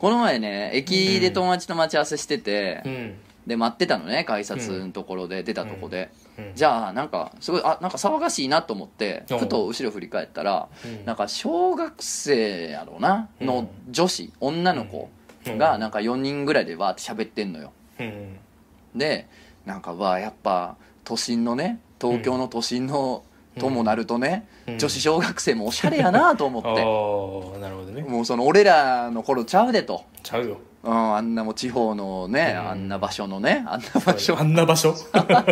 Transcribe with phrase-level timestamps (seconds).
[0.00, 3.14] この前ね駅で友達と待ち合わせしてて、うん。
[3.46, 6.52] で待ってたのね改札のところで、出たとこで、うん。
[6.54, 11.04] じゃあなんかすごいあなんか騒がしいなと思ってふと後ろ振り返ったら、うん。
[11.04, 15.10] なんか小学生やろうなの女子、女の子
[15.46, 15.58] うん。
[15.58, 17.72] がなんか4人ぐらいでわーって喋ってんのよ。
[17.98, 18.38] うん。
[18.94, 19.28] で
[19.66, 23.22] なんかわあやっぱ都心のね東京の都心の、
[23.58, 24.78] ともなるとね、うん。
[24.78, 28.02] 女子小学生もおしゃれやなと思って、なるほどね。
[28.02, 30.58] もうその俺らの頃ちゃうでと、ちゃうよ。
[30.82, 32.68] うん、あんなもう地方のね、うん。
[32.70, 34.38] あんな場所のねあんな場所。
[34.38, 34.94] あんな場所。
[35.12, 35.46] なんか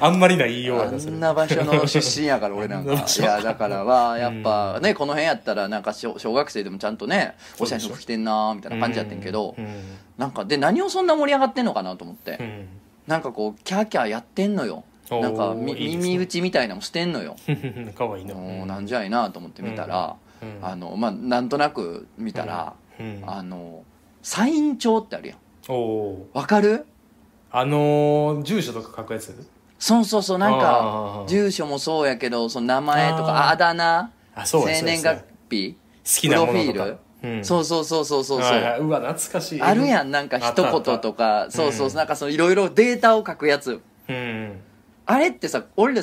[0.00, 2.92] あんまりない言いようあんな場所の出身やから俺なんか。
[2.92, 9.82] いやだからはやっぱねこの辺やったらなんか小小学生でもちゃんとねおしゃれな服着てんなーみたいな感じやってんけどうん。
[10.18, 12.38] なんかで何をそんな盛り上がってんのかなと思って。
[12.40, 12.68] うん。
[13.06, 17.36] なんかこうキャーキャーやってんのよなんか耳打ちみたいなのもしてんのよ。
[17.48, 18.34] う んかわいいな。
[18.34, 20.58] なんじゃいなと思って見たらうん。
[20.62, 23.22] あのまあなんとなく見たらうん。
[23.26, 23.82] あの
[24.22, 25.38] サイン帳ってあるやん。
[26.32, 26.86] わかる？
[27.50, 29.46] あのー住所とか書くやつ？
[29.78, 31.28] そうそうそうなんあかー。
[31.28, 33.50] 住所もそうやけどその名前とかあー。
[33.52, 36.98] あだ名あそうや生年月日好きなプロフィール。
[37.22, 37.44] うん。
[37.44, 38.86] そうそうそうそうそうそう。
[38.86, 39.60] うわ懐かしい。
[39.62, 41.46] あるやんなんか一言とか。
[41.50, 41.94] そうそううん。
[41.94, 43.80] なんかそのいろいろデータを書くやつ。
[44.08, 44.60] うん
[45.06, 46.02] あれってさ俺ら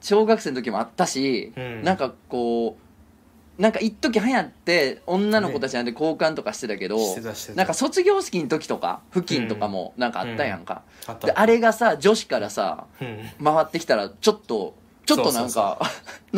[0.00, 1.82] 小学生の時もあったし、うん。
[1.82, 7.56] なんかこうなんか一時流行って女の子たちなんで交換とかしてたけど、してたしてた。
[7.56, 11.26] なんか卒業式の時とか付近とかもなんかあったやんか、あった。
[11.26, 13.18] であれがさ女子からさうん。
[13.44, 15.80] 回ってきたらちょっとちょっとなんか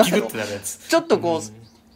[0.88, 1.40] ちょっとこう、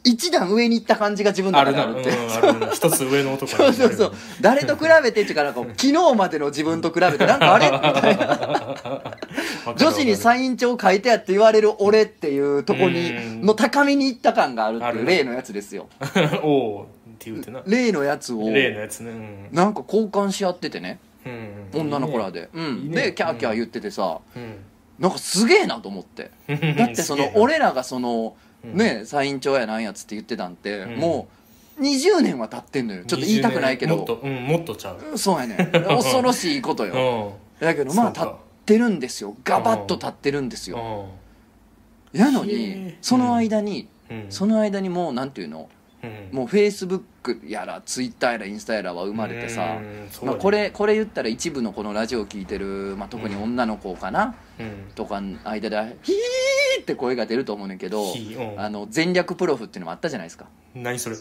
[0.05, 1.87] 一段上に行った感じが自分のあるな。
[1.87, 4.13] うん中であるって、一つ上の男そうそうそう。
[4.41, 7.71] 誰と比べてっていうかなんか昨日までの自分と比べてなんかあれ？
[7.71, 8.75] みたいな。
[9.77, 13.43] 女子にサイン帳書いてやって言われる俺っていうとこにうん。
[13.43, 15.89] の高みに行った感があるっていう例のやつですよ。
[16.45, 16.87] おおっ
[17.19, 17.63] て言うてな。
[17.67, 18.51] 例のやつを。
[18.51, 19.11] 例のやつね。
[19.11, 19.49] うん。
[19.53, 20.99] なんか交換し合っててね。
[21.25, 21.81] うん。
[21.81, 22.91] 女の子らで、うん。
[22.91, 24.57] でキャーキャー言っててさ、うん。
[24.99, 26.31] なんかすげえなと思って。
[26.49, 30.97] う んだってその俺らがそのうんねサイン帳やなんやつって言ってたんて、うん。
[30.97, 31.29] も
[31.79, 33.05] う20年は経ってんのよ。
[33.05, 33.97] ちょっと言いたくないけ20年。
[33.99, 35.19] もっどとうんもっとちゃう。
[35.19, 37.35] そうやね 恐ろしいことよ。
[37.61, 37.67] うん。
[37.67, 38.21] だけどまあそうか。
[38.23, 38.37] 立っ
[38.67, 39.37] てるんですよ。
[39.45, 41.07] ガバッと立ってるんですよ。
[42.13, 44.27] うやのへにえその間にんうん。
[44.31, 45.69] その間にもうなんていうの？
[46.31, 46.37] うん。
[46.37, 50.09] もうフェイスブックやらツイッターやらインスタやらは生まれてさね。
[50.23, 54.93] まあこれこれ言ったら一部のこのラジオを聞いてるまあ特に女の子かなうん。
[54.95, 58.05] とかの間でヒーって声が出ると思うねんけど
[58.57, 60.47] あの全略プロフっていうのもあったじゃないですか。
[60.75, 61.17] 何それ？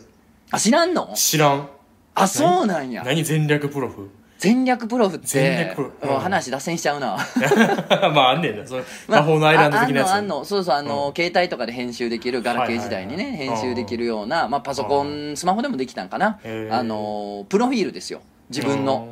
[0.51, 1.13] あ知らんの？
[1.16, 1.69] 知らん。
[2.16, 3.03] あそうなんや。
[3.03, 4.09] 何全略プロフ？
[4.43, 7.17] 全略プロフっ全て話脱線しちゃうな。
[8.13, 8.67] まああんねんな。
[8.67, 10.09] それまあ魔法のアイランド的なやつ。
[10.09, 10.45] ああんのあんの。
[10.45, 11.13] そうそうあの、うん。
[11.15, 16.39] 携帯とかで編集できるガラケー時代にね、はいはいはい編集できるような、まあ、パソコン、スマホでもできたんかな。
[16.71, 18.19] あのプロフィールですよ。
[18.49, 19.07] 自分の。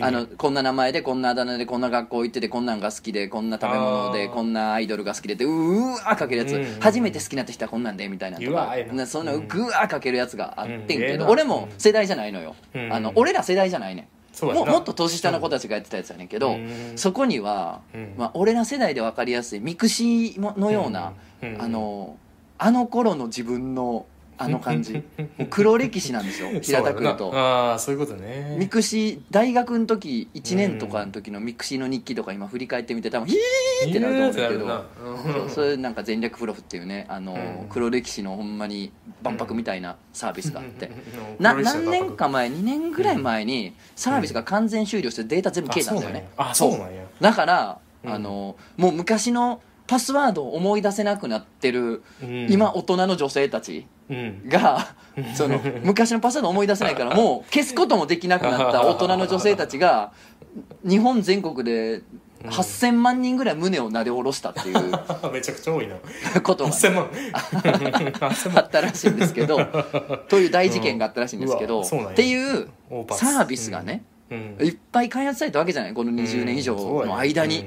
[0.00, 8.92] あのこんな名前でこんなあだ名でこんな学校行っててこんなんが好きでこんな食べ物でこんなアイドルが好きでってうーわーかけるやつ、うん初めて好きになった人はこんなんでみたいなとかな。
[8.92, 9.26] なそん。
[9.26, 11.30] なうわーかけるやつがあってんけど、うん。
[11.30, 12.92] 俺も世代じゃないのよ、うん。
[12.92, 16.92] あの俺ら世代じゃないねんそうももっと年下の子たちがやってたやつやねんけど、うん。
[16.96, 18.14] そこには、うん。
[18.16, 21.12] まあ、俺ら世代で分かりやすいミクシーのような、
[21.42, 21.60] うん。
[21.60, 22.16] あの
[22.58, 24.06] あの頃の自分の
[24.42, 24.94] あの感じ。
[24.94, 25.00] も
[25.40, 27.32] う黒歴史なんですよ 平田君と。
[27.34, 28.56] ああそういうことね。
[28.58, 34.84] ミクシー大学の時1年とかの時のミクシーの日記とか今振り返ってみて多分ヒーってなると思うんだけど、
[35.32, 37.68] そうそういうなんか前略プロフっていうねあの、うん。
[37.68, 38.92] 黒歴史のほんまに
[39.22, 40.90] 万博みたいなサービスがあって、う
[41.40, 41.44] ん。
[41.44, 47.04] な何年か前2年ぐらい前にサービスが完全終了してデータ全部消えたんだよね、あそうなんや。
[47.20, 48.12] だから、うん。
[48.12, 52.46] あのもう昔のパスワードを思い出せなくなってる、うん。
[52.50, 54.42] 今大人の女性たちうん。
[54.48, 54.94] が
[55.34, 60.12] その 昔のパスワード思い出せないからもう消すこともできなくなった 大人の女性たちが
[60.84, 62.02] 日本全国で
[62.44, 64.76] 8000万人ぐらい胸をなで下ろしたっていう
[65.32, 65.96] めちゃくちゃ多いな。
[66.42, 66.70] ことが。
[66.70, 67.06] ね、8000万。
[67.08, 68.64] 8000あ万。
[68.64, 69.58] ったらしいんですけど
[70.28, 72.68] という大事件があったらしいんですけど、うんっていう
[73.12, 74.56] サービスがね、うん。
[74.60, 76.74] いっぱい開発されたわけじゃないこの20年以上
[77.06, 77.64] の間に、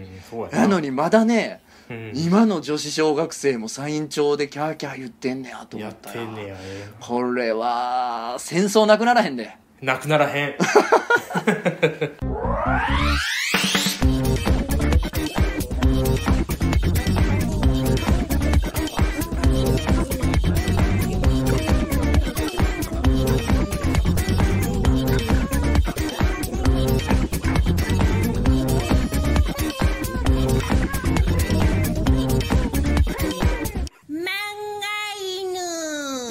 [0.51, 2.11] なのにまだねうん。
[2.15, 9.55] 今の女子小学生もサイン帳でキャーキャー言ってんねやと思やっったらてんねやえこれは戦争なくならへんで。
[9.81, 10.55] えなくならへん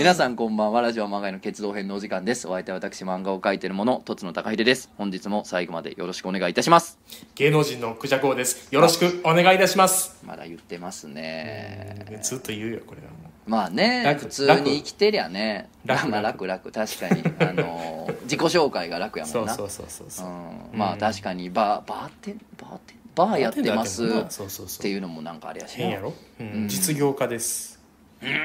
[0.05, 0.83] 皆さんこんばんは。
[0.83, 2.47] ラジオ漫画の決動編のお時間です。
[2.47, 4.91] お相手は私漫画を描いてる者とつのたかひでです。
[4.99, 6.99] 本日も最後までよろしくお願いいたします。
[7.37, 8.69] 芸能人のクジャコうです。
[8.71, 10.23] よろしくお願いいたします。
[10.23, 12.21] まだ言ってますね。
[12.23, 13.07] ずっと言うよこれは
[13.47, 15.71] まあね普通に生きてりゃね。
[15.87, 17.23] 楽まあ楽楽確かに。
[17.39, 19.55] あの自己紹介が楽やもんな。
[19.57, 20.31] そうそうそうそう、う。
[20.31, 27.74] ん、まあ確かにバーバーテンバーテンバーやってますっていうのもなんかあれやし変やろ、うん、実業家です。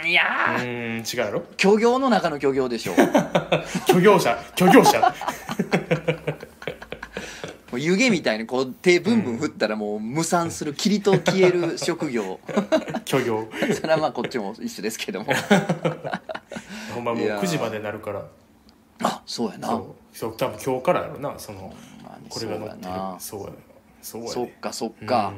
[0.06, 0.24] いや
[0.58, 1.44] うーん違うやろ？
[1.62, 2.96] 漁業の中の漁業でしょう。
[3.94, 4.38] 漁業者。
[4.58, 5.00] 漁業者。
[7.72, 12.40] もう湯気みたいにこう手ブンブン振ったらもう無産する霧と消える職業。
[13.12, 13.48] 漁業。
[13.76, 15.28] それはまあこっちも一緒ですけども。
[16.96, 18.26] ほんまもうい9時までなるから。
[19.04, 19.68] あそうやな。
[19.68, 20.18] そう。
[20.18, 21.34] そう多分今日からやろな。
[21.38, 21.74] その
[22.04, 22.92] まこれが載ってる。
[23.20, 23.54] そうやな。
[24.02, 24.54] そうやそうやね。
[24.58, 25.34] っかそっか。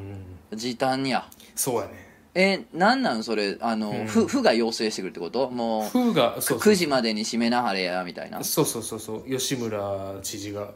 [0.54, 1.26] 時短や。
[1.54, 2.01] そうやね。
[2.34, 3.22] えなんなん？
[3.22, 4.06] それあの、うん。
[4.06, 5.50] 府が要請してくるってこと？
[5.50, 8.42] もう風がそうそう9時までに締めなはれやみたいな。
[8.42, 9.30] そうそうそうそう。
[9.30, 10.70] 吉村知事が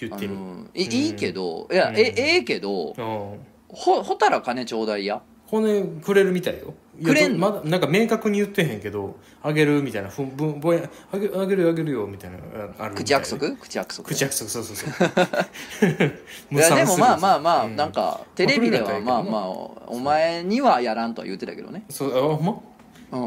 [0.00, 0.34] 言ってる。
[0.34, 3.46] うんいいけどいや、えええけどうん。
[3.68, 5.22] ほほたら金ちょうだいや。
[5.50, 6.74] これくれるみたいよ。
[7.04, 12.38] くれんまだなんか明確に言ってへんけどあげるみたいなふんぶんぼやあげあげるよあげるよみたいな
[12.78, 13.54] ある口約束？
[13.56, 14.08] 口約束。
[14.08, 14.90] 口約束そうそうそう。
[16.54, 19.42] いやでもまあまあまあ、うん、なんかテレビではまあまあ
[19.88, 21.84] お前にはやらんとは言ってたけどね。
[21.90, 22.58] そうあほんま？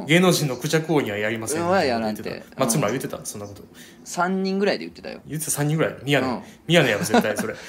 [0.07, 1.67] 芸能人のクジャク王にはやりません。
[1.67, 3.63] はやらんて言松村言ってたそんなこと。
[4.05, 5.21] 3人ぐらいで言ってたよ。
[5.25, 5.95] 言ってた3人ぐらい。
[6.03, 6.41] 宮根、うん。
[6.67, 7.55] 宮根やろ絶対それ。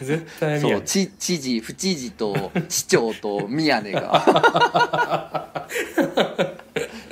[0.00, 0.72] 絶対そう。
[0.72, 5.66] 根知知事府知事と市長と宮根が。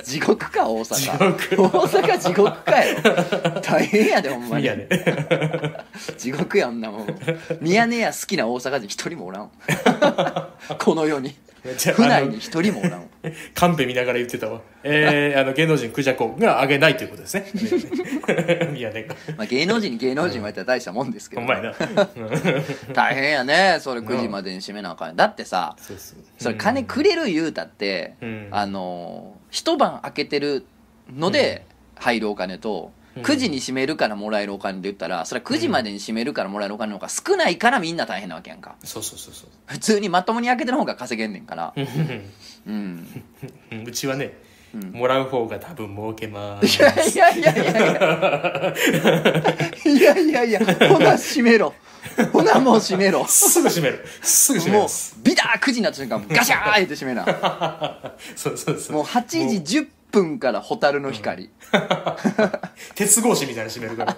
[0.03, 0.95] 地獄か大阪。
[0.95, 1.07] 地
[1.57, 1.77] 獄。
[1.77, 2.97] 大阪地獄かよ。
[3.61, 4.63] 大変やでほんまに。
[4.63, 4.87] 宮根。
[6.17, 7.07] 地獄やんなもん。
[7.59, 9.51] 宮根や好きな大阪人一人もおらん。
[10.79, 11.35] この世に。
[11.63, 13.11] 府内に一人もおらん
[13.53, 14.61] カンペ見ながら言ってたわ。
[14.83, 17.51] えー、あの、芸能人クジャコがあげないということですね。
[18.75, 21.43] いやね、まあ芸能人に芸能人もやったら大したもんですけど。
[21.43, 21.45] ん。
[21.45, 21.73] まな。
[22.93, 23.77] 大変やね。
[23.79, 25.15] それ9時までに締めなあかん。
[25.15, 26.19] だってさそうそう。
[26.39, 28.47] それ金くれる言うたって、うん。
[28.49, 30.65] あの一晩開けてる
[31.13, 31.65] ので
[31.95, 41.73] 入るお金と、9時に閉めるからもらえるお金で言ったらそれは9時までに閉めるからもらえるお金の方が少ないからみんな大変なわけやんかそうそうそうそう普通にまともに開けてる方が稼げんねんから
[42.67, 43.23] うん
[43.85, 44.33] うちはね
[44.73, 46.65] うん、もらう方が多分儲けます。
[46.65, 48.75] いやいやいやいやいや。
[49.85, 51.73] いやいやいや、ほな閉めろ。
[52.31, 53.25] ほなもう閉めろ。
[53.27, 54.05] すぐ閉める。
[54.21, 54.83] すぐ閉める。
[54.83, 54.89] もう、
[55.23, 57.25] ビター9時になった瞬間、ガシャーって閉めな。
[58.37, 58.95] そうそうそう。
[58.95, 61.49] もう8時10分から蛍の光、
[62.95, 64.17] 鉄格子みたいな締めるから。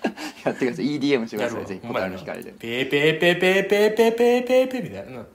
[0.44, 0.98] やってください。
[0.98, 1.86] EDM してくださいぜひ。
[1.86, 2.52] 蛍の光で。
[2.58, 5.26] ペーペーペーペーペーペーペーペーペーみたいな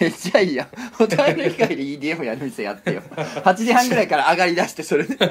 [0.00, 5.30] めっちゃいいやん蛍の光で EDM やる店やってよ8時半ぐらいから上がりだしてそれであれ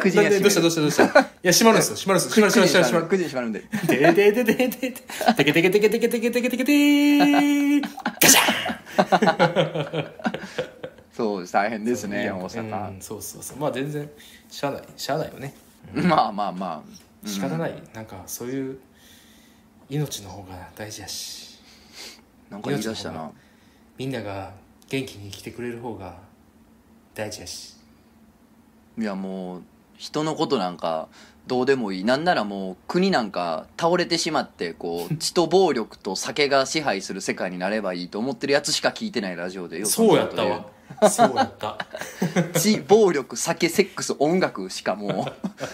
[0.00, 1.08] 9時にはなんでどうしたどうしたどうしたい
[1.42, 4.92] や閉まるんですよ閉まるんですよ閉まる閉まる閉まる閉まる9時に閉まるんでててててててて
[5.34, 7.82] てけてけてけてけてけてけてけてー
[8.22, 8.40] ガシャ
[10.02, 10.12] ン
[11.12, 14.08] そう大変ですね大阪うんそうそうそうまあ全然
[14.48, 15.52] しゃあないしゃあないよね
[16.08, 17.28] まあまあまあ。
[17.28, 17.82] 仕方ない。
[17.92, 18.78] なんかそういう
[19.88, 21.58] 命の方が大事やし。
[22.50, 23.30] なんか言い出したな。
[23.96, 24.52] みんなが
[24.88, 26.16] 元気に生きてくれる方が
[27.14, 27.76] 大事やし。
[28.98, 29.62] いやもう
[29.96, 31.08] 人のことなんか
[31.46, 32.04] どうでもいい。
[32.04, 40.66] なんならもう国なんか倒れてしまってこう 血と暴力と酒が支配する世界になればいいと思ってるやつしか聞いてないラジオでよそうやったわ
[41.10, 41.78] そうやった
[42.54, 45.30] 血暴力酒セックス音楽しかも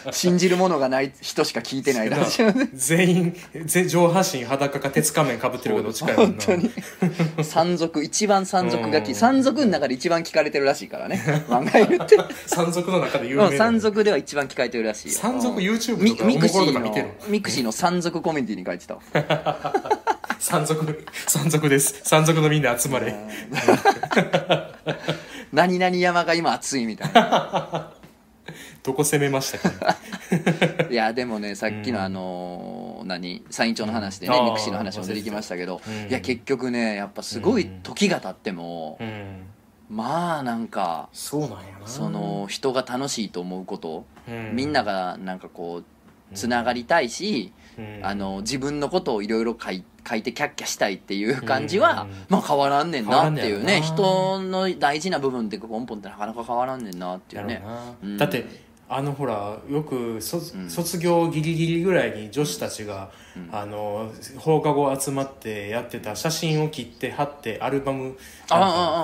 [0.06, 2.68] う 信じるものがない人しか聞いてないラジオで。
[2.74, 6.44] 全員全上半身裸か鉄仮面かぶってるかどっちかやもんな。
[6.44, 7.44] 本当に。
[7.44, 9.04] 山賊一番山賊がうん。
[9.04, 11.22] き山賊の中で一番聞かれてるらしいからね。
[11.48, 12.16] 漫画言って。
[12.46, 15.18] 山賊の中で有名なうん山賊では一番聞かれてるらしいよ。
[15.18, 17.28] 山賊うん YouTube ミとかミクシーおもころとか見てるの？
[17.28, 19.00] ミクシーの山賊コミュニティに書いてたわ。
[20.40, 22.00] 山賊山賊です。
[22.04, 23.14] 山賊のみんな集まれ
[25.52, 27.92] 何々山が今熱いみたいな。
[28.82, 29.96] どこ攻めましたか
[30.90, 33.42] いやでもねさっきのあのー何？
[33.50, 34.44] 山陰町の話でね、うん。
[34.46, 36.08] mixi の話も出てきましたけど、うん。
[36.08, 39.46] いや結局ねやっぱすごい時が経っても、うん。
[39.88, 41.86] まあなんかそうなんやな。
[41.86, 44.54] その人が楽しいと思うこと、うん。
[44.54, 45.84] みんながなんかこう
[46.34, 47.63] つながりたいし、うん
[48.02, 49.82] あの自分のことをいろいろ書い
[50.22, 52.10] てキャッキャしたいっていう感じは、うん。
[52.28, 53.80] まあ変わらんねんなっていうね。
[53.80, 57.62] 人の大事な部分って根本ってなかなか変わらんねんなっていうね。
[58.18, 60.70] だってあのほらよく卒,、うん。
[60.70, 63.48] 卒業ギリギリぐらいに女子たちが、うん。
[63.50, 68.16] あの放課後集まってやってた写真を切って貼ってアルバム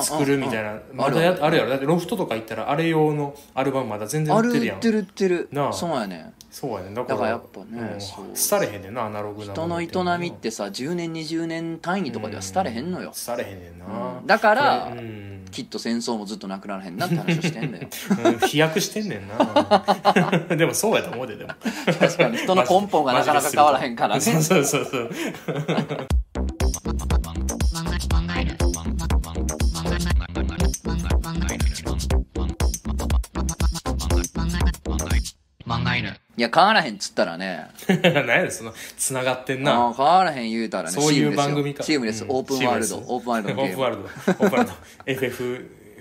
[0.03, 0.79] 作るみたいな。
[0.93, 1.71] まだやあるやろ。
[1.71, 4.81] だってロフトとか行ったらあれ用のアルバムまだ全然あ売ってるやん。
[4.81, 5.49] る売ってる売ってる。
[5.51, 5.73] なあ。
[5.73, 6.95] そうやねそうやね。
[6.95, 9.89] だからだからやっぱねうん廃れへんねんなアナログな人の営
[10.19, 14.27] みってさ10年20年単位とかでは廃れへんのよ、廃れへんねんな、うん。
[14.27, 15.31] だからうん。
[15.51, 17.89] きっと戦争もずっとなくならへんなって話をしてんだよ。
[18.25, 19.37] うん飛躍してんねんな。
[20.57, 21.51] でもそうやと思うででも。
[21.99, 24.21] 確かに人の根本がなかなか変わらへんからね。
[24.23, 25.11] そうそうそうそう
[36.41, 37.67] いや変わらへんっつったらね。
[37.87, 40.99] 何やそのつながってんあなー変わらへん言うたらね。
[40.99, 41.37] そういうチームですよ。
[41.37, 41.85] 番組か。
[41.85, 42.31] チームです、うん。
[42.31, 42.97] オープンワールド。
[42.97, 44.03] オープンワールドオープン ワールド。
[44.03, 44.75] オープンワールド。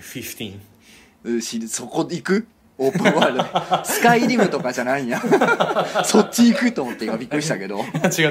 [0.00, 0.58] FF15
[1.24, 2.46] うしそこ行く？
[2.82, 3.84] オープンワールド。
[3.84, 5.20] スカイリムとかじゃないんや。
[6.04, 7.78] そっち行くと思って今びっくりしたけど。
[7.78, 8.10] 違った。
[8.10, 8.30] そっ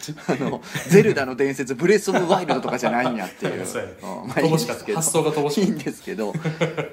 [0.00, 3.64] ちあのゼルダの伝説ブレス・オブ・ワイルドとかじゃないんやっていう。
[3.64, 3.94] そうやね。
[4.02, 4.28] うん。
[4.28, 5.48] まあいい発想が乏しか。
[5.48, 6.32] ったいいんですけど。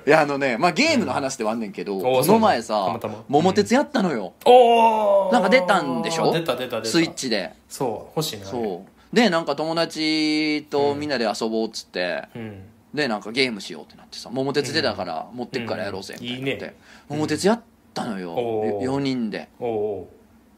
[0.06, 3.24] いやあのねまあゲームの話ではあんねんけど、んおーこの前さそうなのたまたま。
[3.30, 5.34] 桃鉄やったのよ、おー。
[5.34, 6.32] なんか出たんでしょ？
[6.32, 6.88] 出た出た出た。
[6.88, 7.52] スイッチで。
[7.68, 9.16] そう欲しいなそう。
[9.16, 16.76] でなんか友達とみんなで遊ぼうっつって、ううんでなんかゲームしようってなってさ桃鉄出たから持ってくからやろうぜうんみたいになって、いいね。
[17.10, 17.62] 桃鉄やっ
[17.94, 19.50] たのよ、おー4人で。
[19.60, 20.10] おお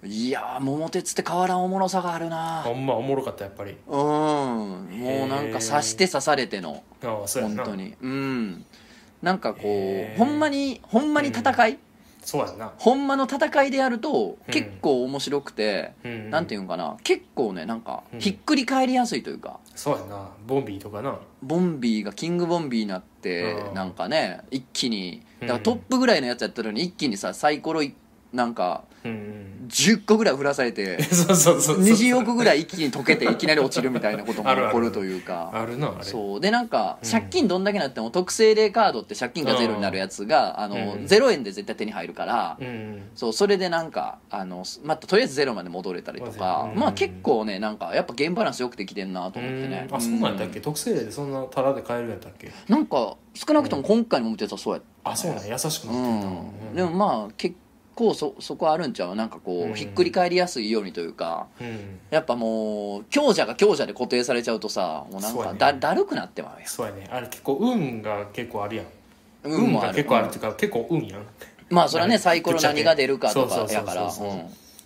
[0.06, 2.64] いやー桃鉄って変わらんおもろさがあるな。
[2.64, 3.78] ほんまおもろかったやっぱり。
[3.88, 3.98] うん。
[3.98, 6.84] もうなんか刺して刺されての。
[7.04, 7.64] ああそうやんな。
[7.64, 7.96] 本当に。
[8.02, 8.66] うん。
[9.22, 10.22] なんかこへー。
[10.22, 11.80] うほんまにほんまに戦い、
[12.24, 12.72] そうやんな。
[12.78, 14.54] ほんまの戦いでやるとうん。
[14.54, 16.30] 結構面白くて、うん。
[16.30, 16.98] なんていうんかな。
[17.04, 18.20] 結構ねなんかうん。
[18.20, 20.30] ひっくり返りやすいというか、そうやんな。
[20.48, 21.18] ボンビーとかな。
[21.42, 23.74] ボンビーがキングボンビーになってうん。
[23.74, 25.22] なんかね一気に。
[25.42, 27.94] だからうんトップぐらいのやつやったのに一気にさサイコロい
[28.32, 29.68] なんかうんうん。
[29.70, 31.84] 10個ぐらい振らされて そうそうそうそう。
[31.84, 34.70] 20億ぐらい一気に溶けていきなり落ちるみたいなこともあるある。
[34.70, 35.50] 起こるというか。
[35.54, 36.04] あるなあれ。
[36.04, 36.40] そう。
[36.42, 37.10] でなんかうん。
[37.10, 42.58] 借金どんだけなっても特製でカードって借金がゼロになるやつがあのうん0円で絶対手に入るから
[43.16, 49.88] そうそれでなんかあのまたとりあえずゼロまで戻れたりとかうんまあ結構ねなんかやっぱゲームバランスよくできてんなと思ってね。
[49.90, 50.60] うんあそうなんやっけ？
[50.60, 52.52] う特製でそんなタダで買えるんやったっけ？
[52.68, 55.12] なんか少なくとも今回の桃鉄はそうやった。
[55.12, 55.54] あそうなんや。
[55.54, 56.76] 優しくなうってんな、ん。
[56.76, 57.56] でもまあ結
[57.96, 59.16] 構そそこあるんちゃう？
[59.16, 59.72] なんかこうん。
[59.72, 62.00] うひっくり返りやすいようにというかうん。
[62.10, 65.60] やっぱもう強者が強者で固定されちゃうとさもうなんそうやね。
[65.60, 66.68] かだだるくなってまうやん。
[66.70, 67.08] そうやね。
[67.12, 68.86] あれ結構運が結構あるやん。
[69.44, 71.26] 運も結構あるっていうか、結構運やん。
[71.70, 74.04] まあそれはねサイコロ何が出るかとかやから。
[74.04, 74.10] うん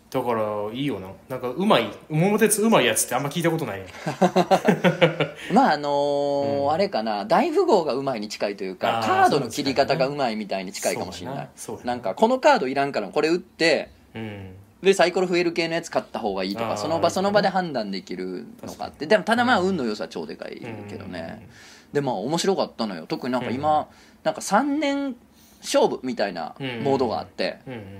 [0.09, 0.41] だから
[0.73, 1.07] いいよな。
[1.27, 3.81] なんかうまい桃鉄うまいやつってあんま聞いたことない
[5.53, 6.71] まああのーうん。
[6.71, 7.25] あれかな。
[7.25, 11.35] 大富豪がうまいに近いというかあーカードの切り方がうまいみたいに近いかもしれない。
[11.35, 14.55] そうやなそうやななんかこのカードいらんからこれ打ってうん。
[14.81, 19.07] でサイコロ増える系のやつ買った方がいいとあーかその場その場で判断できるのがあって。
[19.07, 21.47] でもただまあ運の良さは超でかいけどね。
[21.91, 23.05] でまあ面白かったのよ。
[23.07, 23.87] 特になんか今
[24.23, 25.15] なんか3年
[25.61, 27.59] 勝負みたいなモードがあって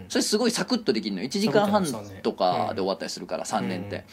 [0.10, 1.86] それすごいサクッとできるの1時間半
[2.22, 4.06] とかで終わったりするから3年って。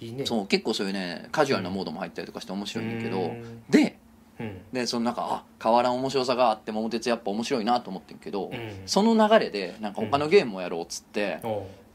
[0.00, 0.26] いいね。
[0.26, 3.62] そう結構そういうねカジュアルなモードも入ったりとかして面白いんだけどうん。
[3.70, 3.98] で
[4.40, 4.60] うん。
[4.72, 8.58] でそのなんかあ変わらん面白さがあって桃鉄やっぱ面白いなと思ってんけどうん。
[8.86, 11.40] その流れでなんか他のゲームをやろうっつって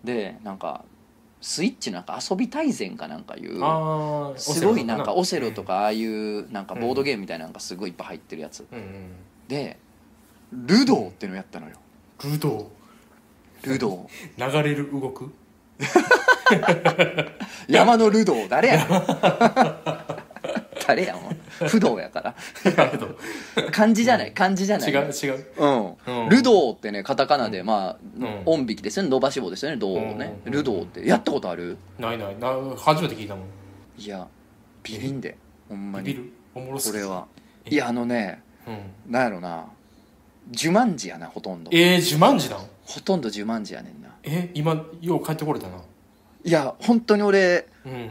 [0.03, 0.85] でなんか
[1.41, 3.59] スイッチなんか遊び大全かなんかいう
[4.39, 8.65] すごいなんかオセロとかかああいうなんかボードゲームみたいなのがすごいいっぱい入ってるやつ。
[9.47, 9.77] で
[10.51, 11.75] ルドーってのやったのよ。
[12.23, 12.71] ルド
[13.63, 14.43] ルドー。
[14.49, 15.31] ー流れる動く？
[17.67, 18.49] 山のルドー。
[18.49, 18.87] 誰やねん。
[20.87, 21.37] 誰やもん。
[21.67, 22.35] 不動やから。
[22.91, 23.17] ルド
[23.71, 24.33] 漢字じゃない？
[24.33, 24.91] 漢字じゃない？
[24.91, 25.45] 違う違う。
[25.57, 26.23] うん。
[26.23, 26.29] うん。
[26.29, 28.41] ルドーってねカタカナでまあうん。
[28.45, 29.09] 音引きですよね。
[29.09, 29.77] 伸ばし棒ですよね。
[29.77, 30.39] ドーをね。
[30.45, 30.51] うん。
[30.51, 31.77] ルドーってやったことある？
[31.99, 32.39] ないない。
[32.39, 33.45] な初めて聞いたもん。
[34.01, 34.25] いや
[34.83, 35.37] ビビんで。
[35.67, 36.05] ほんまに。
[36.05, 36.31] ビビる？
[36.55, 37.27] おもろすこれは。
[37.65, 39.11] えいやあのねうん。
[39.11, 39.65] なんやろな
[40.51, 41.71] 呪文字やなほとんど。
[41.73, 42.59] えー、自慢自なん？
[42.85, 44.09] ほとんど呪文字やねんな。
[44.23, 45.77] え今よう帰ってこれたな。
[46.43, 48.09] いや本当に俺うんうん。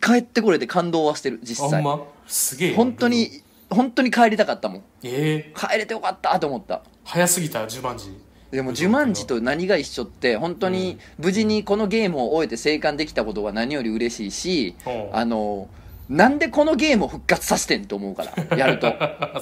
[0.00, 1.82] 帰ってこれて感動はしてる実際。
[1.82, 2.00] ま？
[2.26, 4.82] すげえ本当に本当に帰りたかったもん。
[5.04, 6.82] ええ帰れてよかったと思った。
[7.04, 8.10] 早すぎた自慢自。
[8.50, 14.74] でも呪文字と何が一緒って本当に無事にこのゲームを終えて生還できたことが何より嬉しいし
[15.12, 15.68] あの
[16.10, 18.92] なんでこのゲームを復活させてんと思うから やると。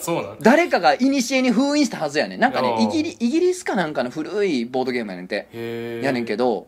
[0.00, 2.40] そうなん誰かが古に封印したはずやねん。
[2.40, 5.48] なんかねイギリイギリスかなんかの古いボードゲームやねんて。
[6.02, 6.66] やねんけど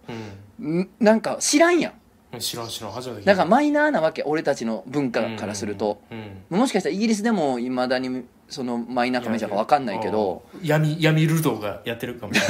[0.58, 0.80] うん。
[0.80, 1.92] んなんか知らんやん。
[2.38, 2.92] 知らん知らん。
[2.92, 10.42] 初めてだからマイナーなわけ俺たちの文化からすると、うんうんもしかしたらイギリスでもいまだにそのマイナーかメジャーか分かんないけど。
[10.62, 12.46] 闇闇ルドーがやってるかもしれ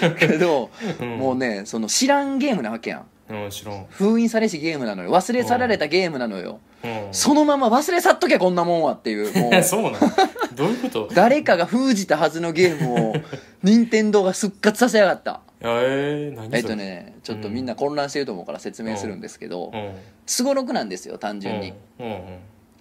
[0.00, 0.14] ない。
[0.18, 1.18] けど、うん。
[1.18, 5.10] もうねその知らんゲームなわけやんうん知らん封印されしゲームなのよ。
[5.10, 7.08] 忘れ去られたゲームなのよ、うん。
[7.12, 9.62] そのまま忘れ去っとけこんなもんはっていうもう。
[9.64, 9.92] そうなん
[10.54, 11.08] どういうこと？
[11.14, 13.14] 誰かが封じたはずのゲームを
[13.62, 15.40] 任天堂が復活させやがった。
[15.60, 16.58] えー、何それ？
[16.58, 19.92] えっとねちょっとみんな混乱してると思うから説明するんですけどうん。
[20.26, 22.06] すごろくなんですよ単純に、うん。
[22.06, 22.20] うんうん。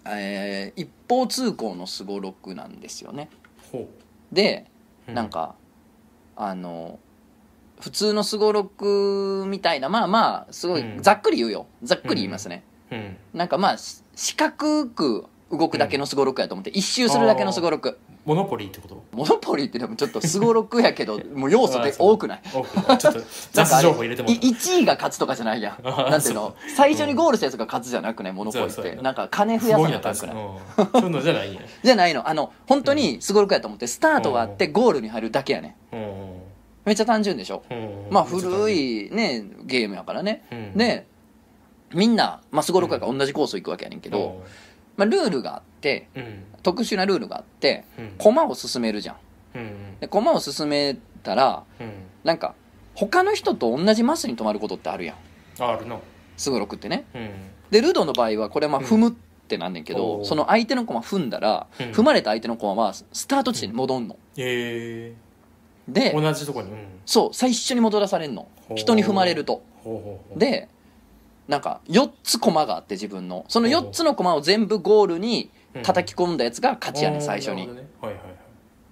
[0.08, 3.30] えー一方通行のすごろくなんですよね。
[3.72, 3.88] ほ
[4.32, 4.66] で
[5.08, 5.56] うなんか、
[6.38, 6.98] あの
[7.82, 11.02] 普通のすごろくみたいなまあまあすごいうん。
[11.02, 11.66] ざっくり言うよ。
[11.84, 13.18] ざっくり言いますね、うん。
[13.34, 19.04] なんかまあし四角く動くだけのすごろくやと思って一周するだけのすごろくモノポリーってこと？
[19.12, 22.42] モノポリーってでもちょっとすごろくやけど もう要素で多くない？
[22.44, 25.78] ちょっと なんかあれ雑情報入れてもらっい1位が勝つとかじゃないやん。
[25.84, 26.56] あなんていうの？
[26.76, 28.76] 最初にゴールしたやつが勝つじゃなくねモノポリーって。
[28.76, 28.96] そうそう。
[28.96, 30.36] やなんか金増たすごいやさなかんくない？
[30.36, 30.50] う
[30.84, 30.92] ん。
[30.92, 31.54] そういうのじゃないん。
[31.56, 32.30] やじゃないの。
[32.30, 35.76] あの本当にすごろくやと思ってスタートがあってゴールに入るだけやね。
[35.92, 36.41] うん
[36.86, 37.64] めっちゃ単純でしょ？
[38.10, 40.46] まあ古いねゲームやからね。
[40.52, 40.74] うん。
[40.78, 41.06] で
[41.94, 44.44] みんなまあすごろくやから同じコースを行くわけやねんけど
[44.98, 46.44] まあルールがあってうん。
[46.64, 48.14] 特殊なルールがあってうん。
[48.18, 49.16] 駒を進めるじゃん。
[49.56, 51.92] うんで駒を進めたらうん。
[52.24, 52.56] なんか
[52.96, 55.16] 他の人と同じマスに止まることってあるやん。
[55.60, 55.98] ああるな。
[56.38, 57.06] すごろくってね。
[57.14, 57.30] うん。
[57.70, 58.86] でルドの場合はこれまあうん。
[58.86, 59.12] 踏むっ
[59.48, 61.86] てなんねんけど、その相手の駒踏んだら、うん。
[61.92, 65.14] 踏まれた相手の駒はスタート地点に戻んの、え
[65.88, 66.88] でー同じとこにうん。
[67.06, 68.48] そう最初に戻らされんの。
[68.76, 69.64] 人に踏まれると。
[70.36, 70.70] で
[71.48, 73.46] なんか4つ駒があって自分の。
[73.48, 75.50] その4つの駒を全部ゴールに
[75.84, 77.68] 叩き込んだやつが勝ちやねん最初に。
[77.68, 77.74] ね。
[78.02, 78.30] はいはいは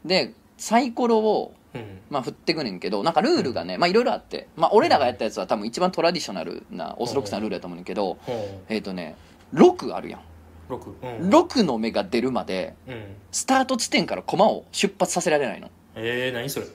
[0.05, 0.07] い。
[0.07, 1.99] でサイコロをうん。
[2.09, 4.47] まあ振ってくねんけどなんかルールがねまあいろいろあって。
[4.57, 9.15] まあ俺らがやったやつは多分一番トラディショナルなオーソドックスなルールやと思うねんけどほえっとね
[9.53, 10.19] 6あるやん。
[10.19, 10.23] う
[10.69, 10.89] 六。
[10.89, 11.29] うん。
[11.29, 13.03] 6の目が出るまでうん。
[13.31, 15.69] スタート地点から駒を出発させられないの。
[15.95, 16.65] えー何それ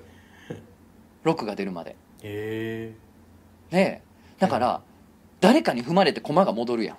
[1.25, 1.97] 6が出るまで。
[2.23, 2.93] え。
[3.71, 4.03] で
[4.39, 4.81] だから
[5.41, 6.97] 誰かに踏まれて駒が戻るやん。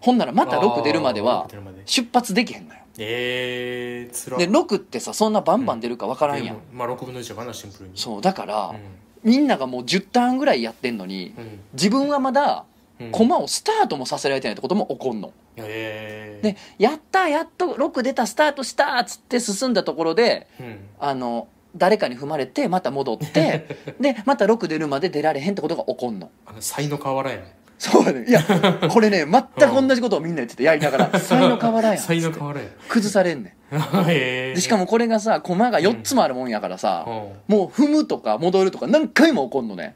[0.00, 2.80] ほんならまた6出るまでは6出発できへんのよ。
[2.98, 7.96] えーつらで6ってさそんなバンバン出るか分からんやん、まあ6分の1やからなシンプルに。
[7.96, 8.78] そうだから、うん。
[9.22, 11.60] みんながもう10ターンぐらいやってんのにうん。
[11.74, 12.64] 自分はまだ
[13.00, 13.12] うん。
[13.12, 15.32] 駒をスタートもさせられてないってことも起こんの。
[15.56, 16.42] えー。
[16.42, 20.78] でやったやっと6出たスタートしたっつって進んだところでうん。
[20.98, 23.66] あの誰かに踏まれてまた戻って
[24.00, 26.30] でまた6出るまで出られへんってことが起こんの。
[26.46, 27.42] あの才の河原やん。
[27.78, 28.24] そうやね。
[28.28, 28.42] いや
[28.90, 32.70] これね 全く同じことをみんな言っててやりながら「才の河原やん」才の河原やん。
[32.88, 37.12] 崩されんねへん でしかもこれがさ駒が4つもあるもんやからさ、うん。
[37.12, 39.94] もう踏むとか戻るとか何回も起こんのね。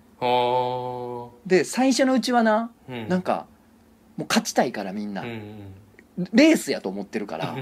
[1.46, 3.08] で最初のうちはな、うん。
[3.08, 3.46] なんか
[4.16, 5.28] もう勝ちたいからみんな、うん
[6.18, 6.28] うん。
[6.32, 7.56] レースやと思ってるから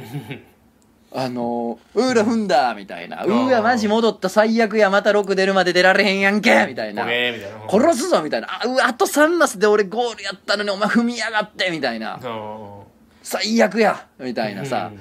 [1.13, 4.29] あの「うーら踏んだ」みたいな「うーわマジ戻った。
[4.29, 7.05] 最悪やまた6出るまで出られへんやんけ」みたいな。
[7.05, 7.71] ーみたいな。
[7.71, 8.49] 殺すぞみたいな。
[8.63, 12.21] あうわあと3マスで俺ゴールやったのにお前踏みやがってみたいな。
[12.23, 12.81] あ
[13.23, 14.91] 最悪やみたーいなさ。
[14.93, 15.01] うん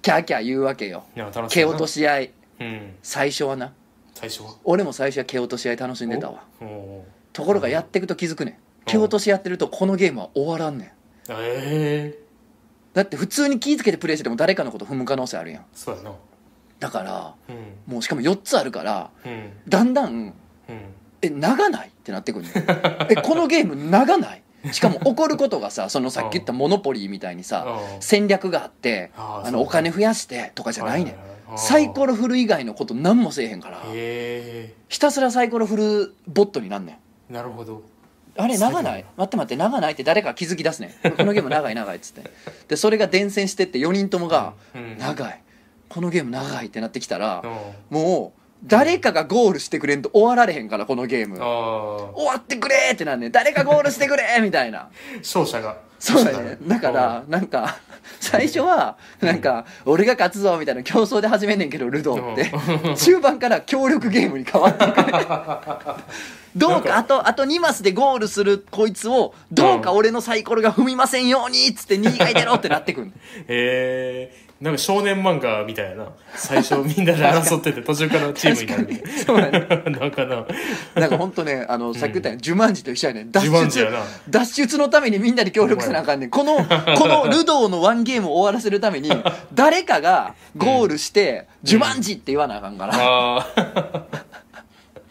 [0.00, 1.02] キャーキャー言うわけよ。
[1.16, 2.30] いや楽し蹴落としし合い。
[2.60, 2.94] うん。
[3.02, 3.72] 最初はな。
[4.14, 4.50] 最初は？
[4.62, 6.44] 俺も最初は蹴落とし合い楽しんでたわ。
[6.60, 8.56] おおところがやっていくと気づくねん。
[8.86, 10.88] 蹴落とし合ってるとこのゲームは終わらんねん。
[11.30, 12.18] ええ
[12.98, 15.64] だって普通に気ぃつけてプレイしてても誰かのこと踏む可能性あるやん。
[15.72, 16.12] そうやな。
[16.80, 17.92] だからうん。
[17.92, 19.50] もうしかも4つあるからうん。
[19.68, 20.34] だんだんうん。
[21.22, 21.88] え長ない？
[21.88, 22.50] ってなってくるね
[23.10, 24.42] えこのゲーム長ない？
[24.72, 31.14] しかも起こることがさそのさっき言ったモノポリーみたいにさ戦略があってあーそうあのお金増やしてとかじゃないねん。
[31.56, 33.78] サイコロ振る以外のこと何もせえへんから。
[33.86, 36.96] へひたすらサイコロ振るボットになんねん。
[37.30, 37.82] えなるほど
[38.38, 39.04] あれ長ない？
[39.16, 40.96] 待って待って長ないって誰かが気づき出すね。
[41.08, 42.30] んこのゲーム長い長いっつって。
[42.68, 44.96] でそれが伝染してって4人ともがうん。
[44.98, 45.42] 長い。
[45.88, 47.42] このゲーム長いってなってきたら
[47.90, 47.96] うん。
[47.96, 51.38] もう誰かがゴールしてくれんと終わられへんからこのゲーム。
[51.40, 53.32] あ終わってくれーってなんねん。
[53.32, 54.80] 誰かゴールしてくれーみたいな。
[54.80, 55.88] あ勝者が。
[55.98, 57.76] そうだねだからなんか
[58.20, 62.96] 最初はなんか俺が勝つぞみたいな競争で始めんねんけどルドーって。
[62.96, 65.12] 中盤から協力ゲームに変わっていくね
[66.56, 73.12] どうかかあとあと2マスでゴールするこいつをどうか俺のサイコロが踏みませんようにっつって2位がいてろってなってくんへ
[73.48, 80.46] えなんか少年漫画みたいな最初みんなで争ってて 途中からチームになるみたいそうやねななんかな
[80.96, 83.30] なんか本当ねあのさっき言ったように呪文字と一緒やねん。
[83.30, 83.98] 脱出やな。
[84.28, 86.64] 脱出のためにみんなで協力せなあかんねんこのこ
[87.06, 89.12] のルドーのワンゲームを終わらせるために
[89.54, 94.06] 誰かがゴールして「呪文字」って言わなあかんから、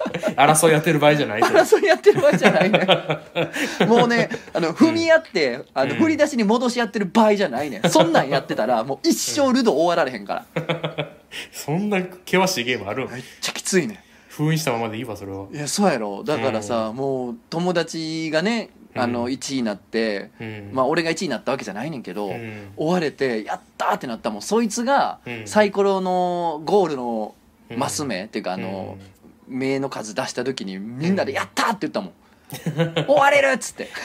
[0.38, 1.48] 争いやってる場合じゃないと。
[1.48, 2.88] 争いやってる場合じゃないね。
[3.88, 5.98] もうねあの踏み合って、あのうん。
[6.00, 7.80] 振り出しに戻し合ってる場合じゃないね。
[7.80, 11.08] んそんなんやってたら もう一生ルドー終わられへんから。
[11.52, 13.94] そんな険しいゲームあるめっちゃきついね。
[13.96, 13.98] ん
[14.30, 15.48] 封印したままでいいわそれは。
[15.52, 16.24] いやそうやろ。
[16.24, 20.70] だからさ、もう友達がねあのうん1位になって、うん。
[20.74, 22.72] まあ俺が1位になったわけじゃないねんけど、うん。
[22.78, 24.42] 追われてやったーってなったもん。
[24.42, 25.48] そいつがうん。
[25.48, 27.36] サイコロのゴールの
[27.76, 28.98] マス目、っていうかあの、
[29.50, 32.14] うん目の数出した時にみんなで「やった!」って言ったもん
[33.08, 33.90] 「終われる!」っつって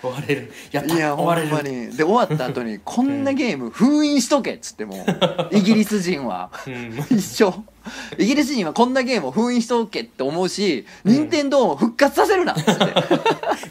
[0.00, 0.52] 終われる。
[0.72, 0.94] やった。
[0.94, 1.48] いや終われる。
[1.48, 1.96] まに。
[1.96, 6.50] で終わった後に「こんなゲーム封印しとけ」っつってもう イギリス人は。
[6.66, 6.98] うん。
[7.10, 7.52] 一生
[8.18, 12.84] イギリス人はこんなゲームを封印しとけって思うし任天堂も復活させるなっつって。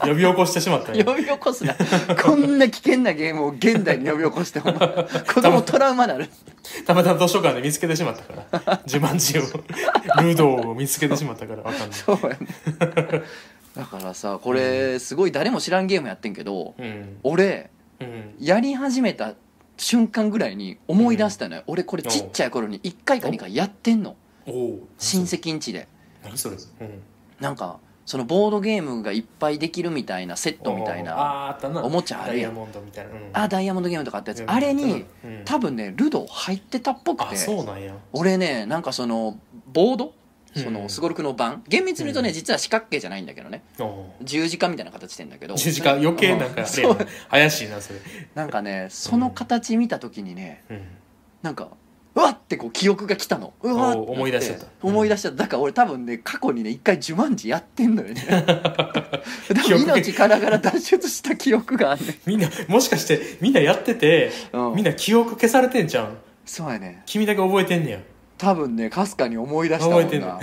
[0.00, 1.74] 呼び起こしてしまったんや呼び起こすな。
[2.20, 4.70] こんな危険なゲームを現代に呼び起こして子
[5.40, 6.28] 供トラウマなる。
[6.86, 8.80] たまたま図書館で見つけてしまったから。
[8.86, 9.42] 自慢字を
[10.22, 11.88] ルドーを見つけてしまったからわかんない。
[11.92, 13.22] そうやね
[13.78, 17.18] だからさこれすごい誰も知らんゲームやってんけどうん。
[17.22, 18.34] 俺うん。
[18.40, 19.34] やり始めた
[19.76, 24.16] 瞬間ぐらいに思い出したのよ、俺これちっちゃい頃に1回か2回やってんの。
[24.46, 25.86] 親戚ん家で。
[26.24, 26.56] 何それ？
[26.56, 27.02] うん。
[27.38, 32.56] なんかそのボードゲームがいっぱいできるみたいなセットみたいなおもちゃあるやん。
[33.32, 34.44] あダイヤモンドゲームとかあったやつ。
[34.44, 35.42] あれにうん。
[35.44, 37.36] 多分ねルド入ってたっぽくあて
[38.12, 39.38] 俺ねなんかその
[39.72, 40.14] ボード
[40.58, 40.74] そうん。
[40.74, 42.34] のすごろくの盤厳密に言うとねうん。
[42.34, 43.62] 実は四角形じゃないんだけどね。
[43.78, 45.54] お十字架みたいな形してんだけど。
[45.56, 46.96] 十字架余計なんかあれそう。
[47.30, 48.00] 怪しいなそれ。
[48.34, 50.80] なんかねその形見た時にねうん。
[51.42, 51.68] なんか
[52.14, 53.52] うわってこう記憶が来たの。
[53.62, 54.10] うわってなって。
[54.10, 54.66] お思い出しちゃった。
[54.82, 55.38] 思い出しちゃった。
[55.44, 58.24] だから俺多分ね過去にね一回呪文字やってんのよね。
[59.48, 64.74] 多分記憶命からがら脱出した記憶があんねんみんなもしかしてみんなやってて、うん。
[64.74, 67.02] みんな記憶消されてんじゃんそうやね。
[67.06, 67.98] 君だけ覚えてんねや
[68.38, 70.40] 多分ねかすかに思い出したもんな。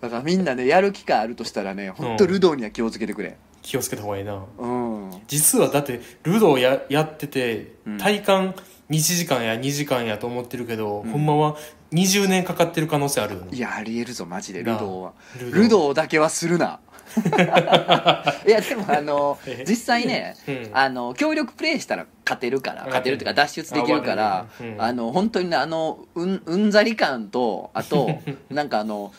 [0.00, 3.36] だからみんなねやる機会あるとしたらね本当ルドーには気をつけてくれ。
[3.62, 4.44] 気をつけた方がいいな。
[4.58, 5.10] うん。
[5.26, 7.98] 実はだってルドーややっててうん。
[7.98, 8.54] 体感
[8.90, 11.10] 1時間や2時間やと思ってるけど、うん。
[11.10, 11.56] ほんまは
[11.92, 13.48] 20年かかってる可能性あるよね。
[13.52, 15.12] いやありえるぞマジでルドーは。
[15.40, 16.78] ルルドーだけはするな
[18.46, 20.70] いやでもあの え実際ねうん。
[20.72, 22.86] あの協力プレイしたら勝てるからうん。
[22.88, 24.46] 勝てるっていうか脱出できるから
[24.78, 28.10] あの本当にねあのうんうんざり感とあと
[28.50, 29.12] なんかあの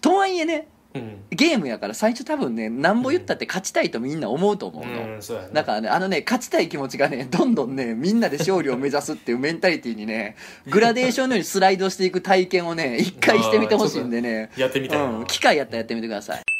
[0.00, 1.24] とはいえねうん。
[1.30, 5.88] ゲームやから最初多分ねなんぼ言ったって勝ちたいとみんな思うと思うの、うんだからね。
[5.88, 10.36] あのね勝ちたい気持ちがねどんどんねみんなで勝利を目指すっていうメンタリティーにね
[10.70, 14.50] グラデーションのようにスライドしていく体験をね一回してみてほしいんでね。
[14.56, 16.55] やってみたいな、うん、機会やったらやってみてください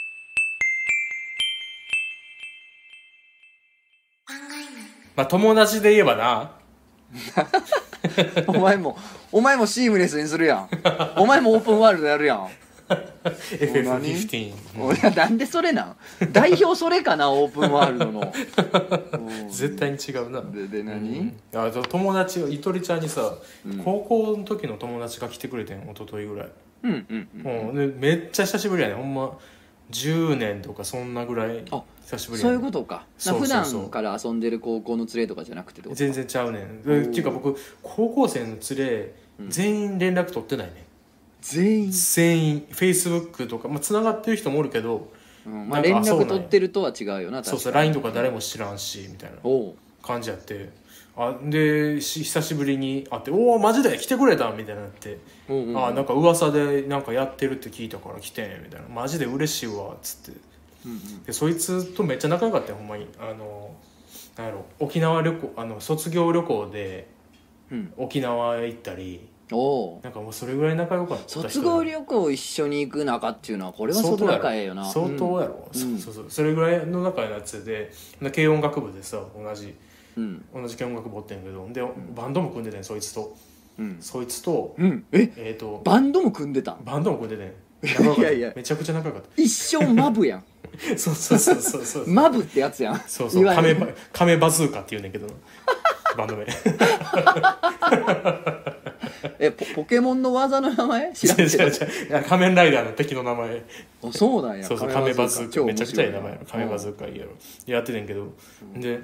[5.16, 6.52] まあ友達で言えばな。
[8.46, 8.96] お前も
[9.33, 10.68] お前もシームレスにするやん。
[11.16, 12.48] お前もオープンワールドやるやん。
[12.88, 15.96] FF15 おいやなんでそれなん？
[16.33, 18.20] 代表それかなオープンワールドの。
[19.12, 20.40] う ん絶対に違うな。
[20.42, 21.26] でで何、うん。
[21.29, 23.33] いや友達がゆとりちゃんにさ、
[23.66, 23.79] うん。
[23.79, 26.48] 高校の時の友達が来てくれてん一昨日ぐらい、
[26.85, 27.68] うんうんうん。
[27.70, 27.92] うん。
[28.00, 29.37] でめっちゃ久しぶりやねほんま
[29.90, 33.05] 10年とかそんなぐらいあ久しぶりそういうことか。
[33.18, 33.64] そうそうそう。
[33.64, 36.81] 普段から遊んでる高校の連れとかじゃなくてってこと全然ちゃうねん。
[36.81, 39.51] っていうか僕高校生の連れうん。
[39.51, 40.87] 全員連絡取ってないね、
[41.42, 42.66] 全員、全員。
[42.70, 45.11] Facebook とかまあつながってる人もおるけど
[45.46, 45.68] うん。
[45.68, 46.35] まあ、なん連かあそうなんや。
[46.35, 50.70] 絡取ってるとは違うよな確そうそう LINE とか誰も知らんしみたいなおう感じやって
[51.16, 55.18] あでし久しぶりに会って「おおマジで来てくれた!」みたいになって。
[55.48, 58.88] おうおうあなんか噂でなんかやってるって聞いたから来てんみたいな。
[58.88, 60.40] マジで嬉しいわっつって。
[60.85, 61.22] うんうん。
[61.24, 63.07] でそいつとめっちゃ仲良かったよほんまに。
[63.18, 63.70] あの
[64.37, 67.07] なんやろ沖縄旅行あの卒業旅行で
[67.70, 67.92] うん。
[67.96, 74.85] 沖縄へ行ったりおうなんかもうそれぐらい仲良かった人卒業旅行一緒に行く仲っていうのはこれは相当仲ええよな。
[74.85, 75.98] 相当やろ、うん。
[75.98, 76.31] そうそうそう。
[76.31, 79.74] それぐらいの仲のやつでで軽音楽部でさ同じ
[80.16, 80.44] うん。
[80.55, 81.68] 同じ軽音楽部おってんけど。
[81.72, 81.83] で
[82.14, 83.37] バンドも組んでてんそいつと。
[83.79, 85.31] うん、そいつとうん、え？
[85.37, 86.72] えっ、とバンドも組んでた？
[86.72, 87.46] んバンドも組んでてん。
[87.87, 88.33] いや仲良かった。
[88.33, 90.40] いやめちゃくちゃ仲良かっ一生マブやん。
[90.40, 90.46] た
[90.98, 92.09] そうそうそうそうそう。
[92.09, 93.00] マブってやつやん。
[93.07, 93.44] そうそう。
[93.44, 95.26] カメバカメバズーカって言うねんけど。
[96.16, 96.46] バンド名。
[99.38, 101.12] えポポケモンの技の名前？
[101.12, 101.70] 知らんけど。
[102.26, 103.62] 仮面ライダーの敵の名前。
[104.02, 104.64] あそうなんや。
[104.64, 105.02] そうそうカ。
[105.02, 105.64] メバズーカ。
[105.66, 106.38] めちゃくちゃいい白名前。
[106.50, 107.33] カメバズーカいいやろ。
[107.66, 108.33] やっててんけど、
[108.74, 109.00] で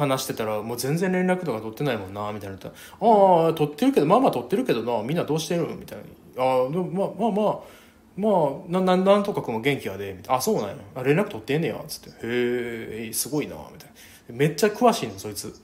[0.00, 2.56] 話してたらもう全然連絡とか取ってないもんなみたいな。
[2.56, 5.98] ああ取ってるけどまあまあ取ってるけどなみんなどうしてるみたい
[6.36, 6.42] な。
[6.42, 7.60] ああでもまあまあまあ
[8.16, 10.38] まあなななんとかくんも元気やでみたいな。
[10.38, 10.76] あそうなんや。
[10.96, 12.10] あ連絡取ってんねやつって。
[12.10, 12.12] へ
[13.08, 13.90] えすごいなみたい
[14.30, 14.36] な。
[14.36, 15.54] めっちゃ詳しいのそいつ。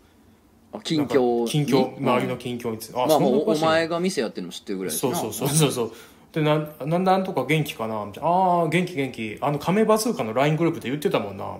[0.72, 3.03] あ近況近況に周りの近況について。
[3.03, 5.92] あまあもうお前が店やってるの知ってるぐらいそうそうそうそうそう。
[6.33, 8.29] でなんなんなんとか元気かなみたいな。
[8.29, 9.38] ああ元気元気。
[9.40, 11.51] あの亀バズーカの LINE グループで言ってたもんなみ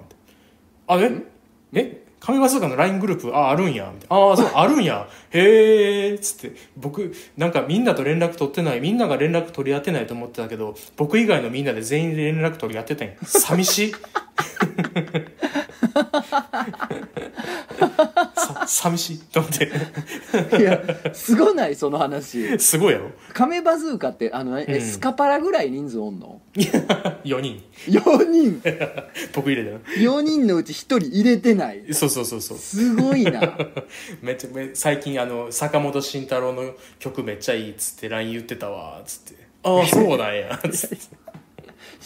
[0.89, 1.07] たいな。
[1.07, 1.13] あ
[1.73, 1.81] え？
[1.81, 2.06] え？
[2.27, 4.17] 亀バズーカの LINE グループああるんやみたいな。
[4.17, 5.07] ああ そうあるんや。
[5.31, 6.57] へえっつって。
[6.77, 8.81] 僕なんかみんなと連絡取ってない。
[8.81, 13.15] みんなが連絡取り合ってないと思ってたけど僕以外のみんなで全員で連絡取り合ってたんや。
[13.23, 13.95] 寂しい
[17.77, 19.71] さ寂しいと思って。
[20.59, 20.81] いや
[21.13, 21.77] すごない？
[21.77, 22.59] その話。
[22.59, 23.11] すごいやろ。
[23.33, 24.81] 亀バズーカってあの、えうん。
[24.81, 26.41] スカパラぐらい人数おんの？
[26.57, 27.63] 4人。
[27.87, 28.63] 4人。
[29.35, 29.81] 僕入れたよ。
[29.99, 31.83] 4人のうち1人入れてない。
[31.93, 32.59] そうそうそうそう。
[32.59, 33.41] すごいな。
[34.23, 39.47] めっちゃめ最近あの坂本慎太郎の曲めっちゃいいっつって LINE 言ってたわっつって。
[39.63, 40.97] ああそうなんやつって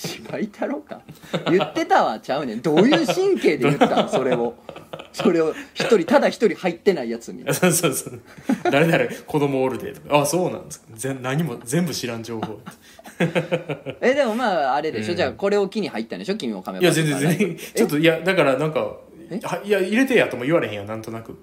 [0.00, 1.02] 芝居太郎か。
[1.50, 2.62] 言ってたわちゃうねん。
[2.62, 4.08] どういう神経で言ったん？
[4.10, 4.54] それを。
[5.12, 7.42] それを一人ただ一人入ってないやつに。
[7.52, 8.20] そうそうそう。
[8.70, 10.16] 誰々子供おるでとか。
[10.18, 10.86] ああそうなんですか。
[10.94, 12.58] 全何も全部知らん情報。
[14.00, 15.16] えでもまああれでしょ、うん。
[15.16, 17.58] じゃあこれを機に入ったんでしょ君も亀いやバズーカ全然全然。
[17.74, 18.96] ちょっといやだからなんか
[19.30, 19.38] え？
[19.42, 21.38] はいや入れてやとも言われへんやんなんとなく。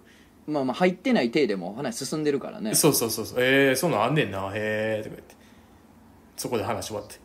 [0.48, 2.74] まあまあ入ってない体でも話進んでるからね。
[2.74, 3.38] そうそうそうそう。
[3.40, 4.50] えー、そんなんあんねんな。
[4.54, 5.36] へえとか言って。
[6.38, 7.16] そこで話終わって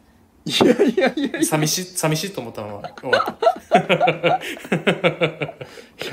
[0.44, 3.52] いやいやいやい寂しい寂しいと思ったまま終わった。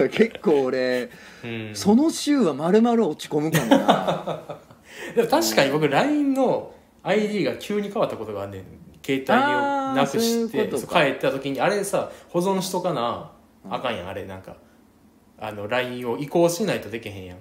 [0.03, 1.09] や結構俺、
[1.43, 1.71] うん。
[1.73, 4.59] その週は丸々落ち込むかもな。
[5.15, 8.63] でも確かに僕 LINE の ID が急に変わったことがあんねん。
[9.03, 13.31] 携帯をなくして帰った時にあれさ保存しとかな
[13.69, 14.55] あかんやんあれなんか。
[15.41, 17.37] あの LINE を移行しないとできへんやん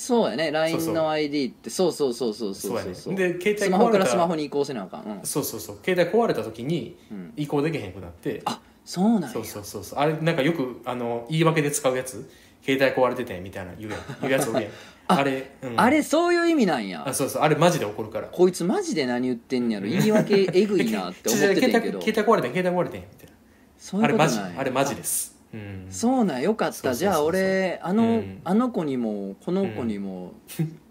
[0.00, 0.44] そうやね。
[0.44, 0.94] そう LINE そう。
[0.94, 1.68] の ID って。
[1.68, 5.78] そうそうそうそうそうやねそうで携帯スマホからスマホに移行せなあかん、うん、そうそうそう。
[5.84, 7.32] 携帯壊れた時にうん。
[7.36, 9.28] 移行できへんくなって、あそうなんや。
[9.28, 9.98] そうそうそうそう。
[9.98, 12.30] あれなんかよくあの言い訳で使うやつ。
[12.62, 14.00] 携帯壊れててみたいな言うやん。
[14.22, 14.72] 言うやつおるやん。
[15.08, 17.06] あれ、うん、あれそういう意味なんや。
[17.06, 17.42] あそうそう。
[17.42, 18.28] あれマジで怒るから。
[18.28, 19.86] こいつマジで何言ってんねやろ。
[19.86, 22.00] 言い訳えぐいなって思っててんけど。
[22.02, 23.34] 携帯壊れてん携帯壊れてんみたいな。
[23.76, 25.86] そういあれマジあれマジですうん。
[25.90, 26.74] そうなんよかった。
[26.74, 26.98] そうそうそうそう。
[26.98, 28.40] じゃあ俺あの、うん。
[28.44, 30.32] あの子にもこの子にも、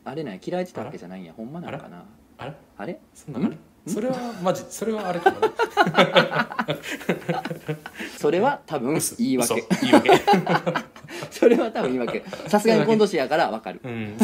[0.06, 1.34] あれなんや嫌いってたわけじゃないんや。
[1.36, 2.04] ほんまなんかな？
[2.38, 3.00] あれあれ？
[3.14, 5.38] そんなんあれそれは マジそれはあれかな
[8.18, 9.16] それは多分嘘。
[9.16, 9.54] 言い訳。
[9.56, 9.82] 嘘。
[9.82, 10.12] 言い訳。
[11.32, 12.24] それは多分言い訳。
[12.48, 13.80] さすがに今年やから分かる。
[13.84, 14.18] うん。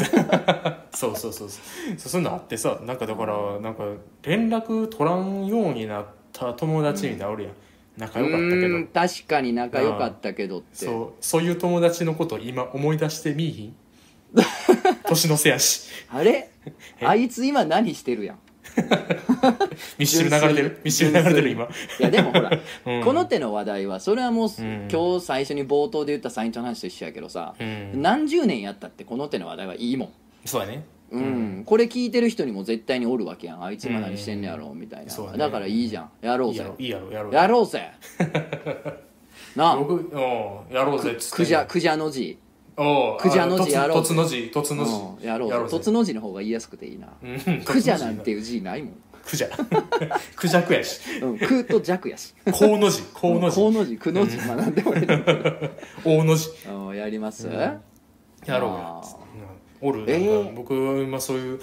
[0.91, 1.97] そうそうそうそう。
[1.97, 3.83] そうそういうのあってさなんかだからなんか
[4.23, 7.53] 連絡取らんようになった友達みたいなのおるやん
[7.97, 8.83] 仲良かったけど。
[8.93, 10.85] 確かに仲良かったけどって。
[10.85, 13.75] そうそういう友達のこと今思い出してみいひん？
[15.07, 15.89] 年のせやし。
[16.09, 16.49] あれ？
[16.99, 17.05] え？
[17.05, 18.39] あいつ今何してるやん？
[19.97, 20.81] ミッシル流れてる？
[20.83, 21.63] ミッシル流れてる今。
[21.63, 21.67] い
[21.99, 22.51] やでもほら、
[22.85, 23.03] うん。
[23.03, 24.87] この手の話題はそれはもう、ん。
[24.91, 28.01] 今日最初に冒頭で言ったサイントの話と一緒やけどさ、うん。
[28.01, 30.09] 何十年やったってこの手の話題はいいもん。
[30.43, 33.63] そうだねうん、これ聞いてる人にも絶対におるわけやん。
[33.63, 35.37] あいつ今何してんねやろみたいな、そうだね。
[35.37, 36.09] だからいいじゃん。
[36.21, 36.65] やろうぜ。
[36.77, 37.91] いいやろいいやろやろうやろうぜ。
[39.55, 39.77] なあ。
[39.77, 40.75] 僕うん。
[40.75, 42.37] やろうぜっつってくじゃくじゃの字。
[42.77, 44.49] おうくじゃの字あやろうとつの字。
[44.51, 44.91] とつの字。
[44.91, 45.27] うん。
[45.27, 45.77] やろうぜ。
[45.77, 47.07] 凸の字の方が言いやすくていいな。
[47.23, 47.61] うん。
[47.61, 48.93] くじゃなんていう字ないもん。
[49.23, 49.49] くじゃ。
[50.35, 51.01] くじゃくやし。
[51.21, 51.37] うん。
[51.37, 52.33] くと弱やし。
[52.51, 53.01] こうの字。
[53.13, 53.55] こうの字。
[53.55, 53.97] こうの字。
[53.97, 54.37] くの字。
[54.37, 55.05] まあなんでもいい。
[56.03, 56.49] 大の字。
[56.69, 56.95] うん。
[56.95, 57.51] やります、ん。
[57.53, 59.44] やろうあやー
[59.87, 61.59] おる、えーなんか僕今そういう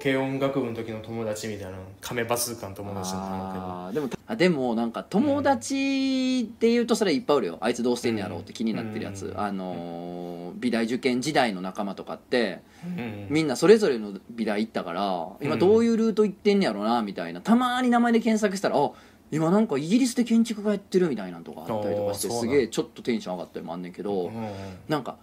[0.00, 7.58] 軽音楽部の時の友達みたいな亀バス感友達なんだあーでもあでもなんか友達っていうとそれいっぱいおるよ。
[7.60, 9.40] あいつどうしてんねやろうって気になってるやつ、うん。
[9.40, 12.60] あのー美大受験時代の仲間とかって
[12.96, 13.26] けど、うん。
[13.28, 17.40] みんなそれぞれの美大行ったから今どういうルート行ってんねやろうなみたいな。
[17.40, 18.92] たまに名前で検索したらあ
[19.30, 24.48] 今なんかイギリスで建築家やってるみたいなのとかあったりとかしてすげえちょっとテンション上がったりもあんねんけど、うん。
[24.88, 25.16] なんか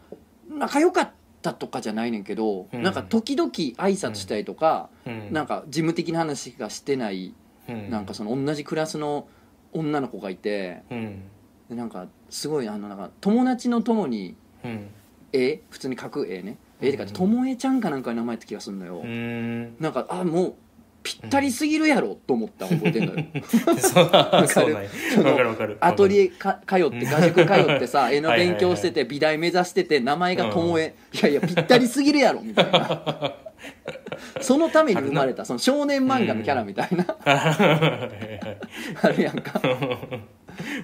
[0.50, 2.84] 仲良かったとかじゃないねんけど、うん。
[2.84, 5.34] なんか時々挨拶したりとか、うん。
[5.34, 7.34] なんか事務的な話がしてない
[7.68, 7.90] うん。
[7.90, 9.28] なんかその同じクラスの
[9.74, 11.24] 女の子がいてうん。
[11.70, 14.88] でなんかすごいあのなんか友達の友にうん。
[15.34, 16.58] 絵普通に書く絵ね。
[16.82, 19.76] 絵ってかともえちゃんかなんかの名前って気がするのよ、うん。
[19.80, 20.56] なんかあもう
[21.04, 23.26] ぴったりすぎるやろと思ったの覚えてんのよ。
[23.78, 24.76] そうかる？
[24.76, 25.78] わかるわかる。
[25.80, 33.34] アトリエか通って画塾通ってさ 絵の勉強してて美大目指してて名前がともえいやいやぴったりすぎるやろみたいな。
[34.42, 37.06] そのために生まれたその少年漫画のキャラみたいな。
[37.26, 39.62] あるやんか。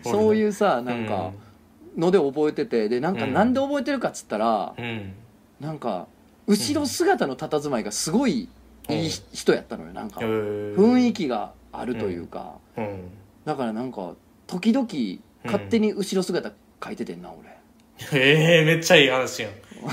[0.04, 1.32] そういうさなんか、
[1.98, 3.34] ので覚えててでなんかうん。
[3.34, 5.14] なんで覚えてるかっつったら、うん。
[5.60, 6.08] なんか
[6.48, 8.48] 後ろ姿の佇まいがすごい
[8.90, 10.22] いい人やったのよなんか。
[10.22, 13.10] 雰雰囲気があるというか、うん。
[13.46, 14.14] だからなんか
[14.48, 14.88] 時々
[15.46, 17.58] 勝手に後ろ姿描いててんな俺。
[18.14, 19.52] ええめっちゃいい話やん。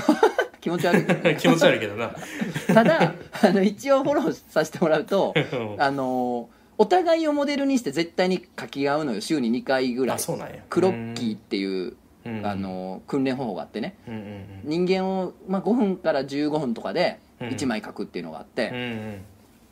[0.61, 1.37] 気持ち悪いけどね。
[1.39, 2.15] 気持ち悪いけどな。
[2.67, 5.75] ただあの一応フォローさせてもらうとうん。
[5.81, 9.21] あのお互いをモデルにして絶対に書き合うのよ。
[9.21, 10.15] 週に2回ぐらい。
[10.15, 10.55] あそうなんや。
[10.69, 11.93] クロッキーっていう、
[12.25, 12.45] うん。
[12.45, 13.95] あの訓練方法があってね。
[14.07, 19.21] うんうん人間を、まあ、5分から15分とかでうん1枚書くっていうのがあって、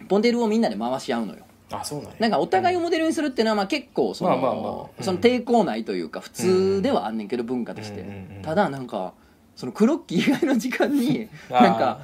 [0.10, 1.44] モデルをみんなで回し合うのよ。
[1.72, 2.16] あそうなんや。
[2.20, 8.06] なんかお互いをモデルにするっていうのはまあ結構その,、抵抗ないというか普通ではあんねんけど文化として、
[8.44, 9.14] ただなんか
[9.56, 12.02] そのクロッキー以外の時間に なんか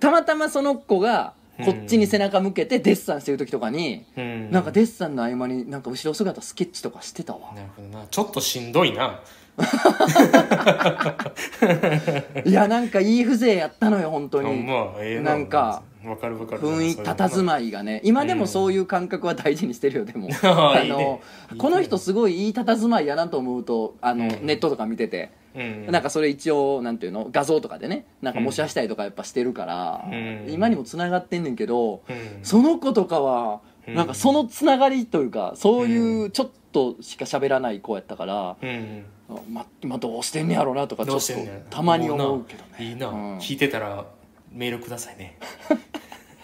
[0.00, 1.34] たまたまその子が
[1.64, 4.50] こっちに背中向けてデッサンしてる時とかに、うん。
[4.50, 7.52] なんかデッサンの合間になんか後ろ姿スケッチとかしてたわ。
[7.54, 8.06] なるほどな。
[8.10, 9.20] ちょっとしんどいな
[12.44, 18.00] いやなんかいい風情やったのよ本当あにまあええなんかわかるわかる雰囲気佇まいがね。
[18.04, 20.28] 今でもそういう感覚は大事にしてるよでも。
[20.42, 20.96] ああいいね。
[20.96, 21.20] の
[21.58, 24.46] この人すごいいい佇まいやなと思うとあの、うん。
[24.46, 25.86] ネットとか見てて、うん。
[25.86, 27.28] なんかそれ一応なんていうの？
[27.30, 28.06] 画像とかでね。
[28.20, 30.46] なんか模写したりとかやっぱしてるから、うん。
[30.48, 32.16] 今にもつながってんねんけど、うん。
[32.42, 33.94] その子とかはうん。
[33.94, 39.04] なんかそのつながりというかそういうちょっとしか喋らない子やったから、うん
[39.48, 41.32] ま今どうしてんねやろうなとかちょっと
[41.70, 42.84] たまに思うけどね。
[42.84, 43.08] いいな。
[43.08, 43.38] うん。
[43.38, 44.04] 聞いてたら
[44.52, 45.38] メールくださいね。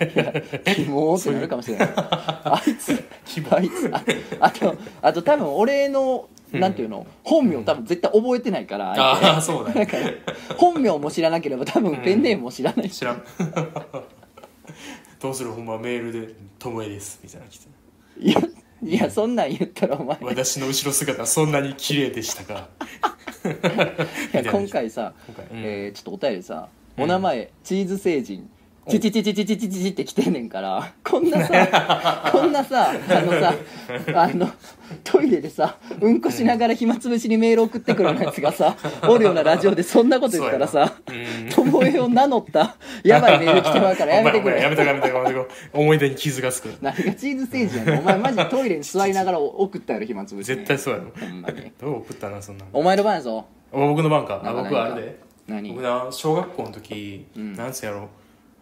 [0.04, 1.88] ってなるかもしれない。
[1.96, 4.02] あいつ希あいつあ
[4.40, 9.26] あとあと多分俺のなんていうの本名多分絶対覚えてないから相手。
[9.26, 9.84] ああそうだね。
[9.84, 10.10] だから
[10.56, 12.88] 本名も知らなければ多分ペンネームも知らない。
[12.88, 13.22] し、知らん。
[15.20, 15.50] どうする？
[15.50, 17.66] ほんまメールで「ともえです」みたいなの来て。
[18.20, 18.40] いや
[18.82, 20.16] いやそんなん言ったらお前。
[20.16, 22.68] い私の後ろ姿はそんなに綺麗でしたか？
[24.32, 25.64] や 今回さ、今回うん。
[25.64, 28.50] えーちょっとお便りさ、うんお名前チーズ星人
[28.90, 33.54] チチチチチチチチチって来てんねんからこんなさ こんなさあのさ
[34.14, 34.48] あの
[35.04, 38.76] トイレでさうんこしながら暇つぶしにメール送ってくるようなやつがさ
[39.08, 41.48] おるようなラジオでそんなこと言ったらさうん。
[41.50, 46.68] 巴を名乗ったやばいメール来てまうからやめてくお前お前やめれてやめてやめて思い出に傷がつく。
[46.80, 47.98] 何がチーズステージやねん。
[48.00, 50.56] お前マジでトイレに座りながら送ったやろ暇つぶしに。
[50.56, 51.12] 絶対そうやろ。
[51.18, 51.72] ほんまに。
[51.80, 53.46] どう送ったなそんなお前の番やぞ。
[53.72, 54.40] 僕の番か。
[54.44, 55.18] 僕はあれで。
[55.46, 55.70] 何？
[55.70, 57.52] 僕な小学校の時、うん。
[57.54, 58.08] なんつうやろ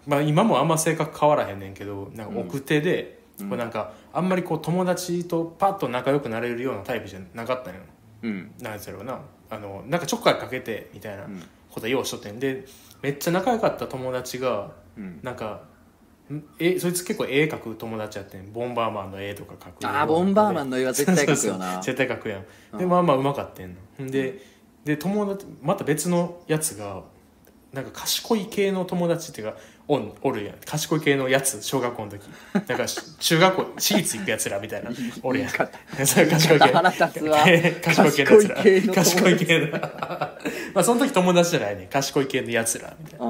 [0.06, 3.48] まあ今もあんま性格変わらへんねんけどなんか奥手で、うん。
[3.48, 7.80] これなんかあんまりこう友達とパッと仲良くなれるようなタイプじゃなかったんよ。
[8.22, 8.52] うん。
[8.60, 9.20] なんやろな。
[9.50, 11.42] あのなんかちょっかいかけてみたいなうん。
[11.70, 12.38] ことようしとってん。
[12.38, 12.64] で
[13.02, 15.20] めっちゃ仲良かった友達がうん。
[15.22, 15.62] なんか
[16.32, 18.52] んえそいつ結構絵描く友達やってん。
[18.52, 19.86] ボンバーマンの絵とか描く。
[19.86, 21.80] ああボンバーマンのの絵は絶対描くよな。
[21.82, 22.38] 絶対描くや
[22.74, 22.78] ん。
[22.78, 24.10] でまあまあうまかってんの。
[24.10, 24.40] で
[24.84, 27.02] で友達また別のやつが
[27.72, 29.56] なんか賢い系の友達っていうか
[29.88, 30.56] おんおるやん。
[30.64, 32.28] 賢い系のやつ小学校の時。
[32.52, 34.90] だからし 中学校私立行くやつらみたいな。
[35.22, 35.50] おるやん。
[35.96, 36.56] 賢い系。
[36.58, 37.38] 腹立つわ。
[37.82, 43.26] 賢い系のやつら賢い系のまあその時友達じゃないね賢い系のやつらみたいな。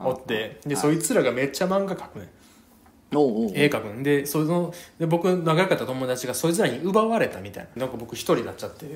[0.00, 0.58] おって。
[0.66, 0.82] ではい。
[0.82, 2.28] そいつらがめっちゃ漫画描くね
[3.12, 4.02] 絵描くん。
[4.02, 7.82] でそので僕仲良かった友達がそいつらに奪われたみたいな。
[7.82, 8.86] なんか僕一人になっちゃって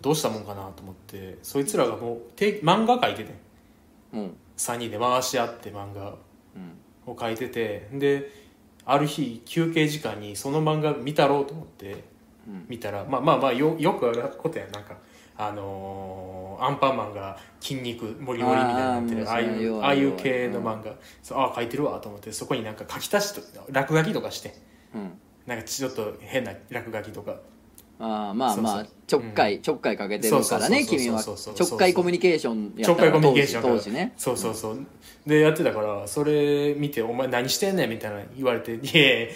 [0.00, 3.34] どうしたもんかなと思ってそいつらがもうて漫画描いてて
[4.12, 4.36] うん。
[4.56, 6.14] 3人で回し合って漫画うん
[7.10, 8.30] を描いててで
[8.84, 12.04] ある日休憩時間にその漫画見たろうと思って
[12.46, 12.66] うん。
[12.68, 14.70] 見たらまあまあまあよよくあることやん。
[14.72, 14.96] なんか
[15.36, 19.30] あのーアンパンマンが筋肉もりもりみたいになってる。
[19.30, 20.94] ああいうああいう系の漫画。
[21.22, 24.54] そうああ描いてるわと思ってそこになんか書き足しと落書きとかして。
[24.94, 25.12] うん。
[25.46, 27.36] なんかちょっと変な落書きとか
[28.02, 31.22] ああまあまあちょっかいちょっかいかけてるからね君は。
[31.22, 34.14] ちょっかいコミュニケーションやちょったから当時コミュニケーション当時ね。
[34.16, 34.86] そうそうそう。
[35.26, 39.28] でやってたからそれ見て「お前何してんねん」みたいな言われて「いやい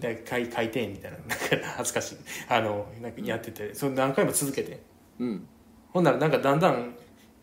[0.00, 1.18] や書いてん」みたいな。
[1.18, 1.36] なんか
[1.76, 2.16] 恥ずかしい。
[2.48, 3.74] あのなんかやってて。
[3.74, 4.80] それ何回も続けて。
[5.20, 5.46] うん。
[5.92, 6.94] ほんならなんかだんだん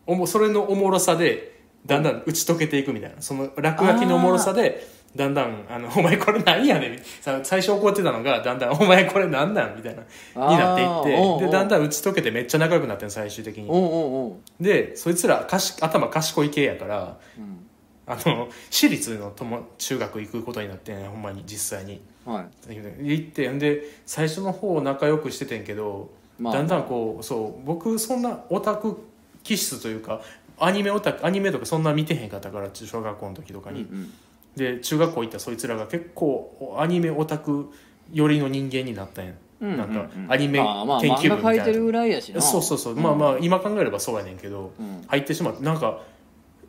[0.06, 3.22] おもそれのおもろさでだんだん打ち解けていくみたいな。
[3.22, 4.84] その落書きのおもろさで
[5.16, 10.02] だんだん「あの お前これ何やねん」さ最初怒ってたのがだんだん「お前これ何なん?」みたいな
[10.50, 13.66] になっていあーおうおうってでだんだん打ち解けてめっちゃ仲良くなってん最終的に。
[13.68, 13.82] おうおう
[14.26, 14.28] お
[14.60, 17.60] うでそいつらかし頭賢い系やからうん。
[18.06, 22.02] あの私立の友中学行くことになってんほんまに実際に。
[22.26, 22.76] はい。
[23.02, 26.54] 行ってんで最初の方仲良くしててんけど、まあ。
[26.54, 28.98] だんだんこうそう僕そんなオタク
[29.42, 30.20] 気質というか
[30.58, 34.12] アニメオタクアニメとかそんな見てへんかったから小学校の時とかに、うんうん
[34.56, 37.72] で中学校行ったそいつらが結構アニメオタク
[38.12, 39.32] 寄りの人間になったんや。
[39.60, 40.24] ううんなんかうん。
[40.24, 41.36] うんアニメ研究部みたいな。
[41.36, 42.40] 漫画描いてるぐらいやしな。
[42.40, 45.04] そうそうそう、まあまあ今考えればそうやねんけど、うん。
[45.06, 46.00] 入ってしまってなんか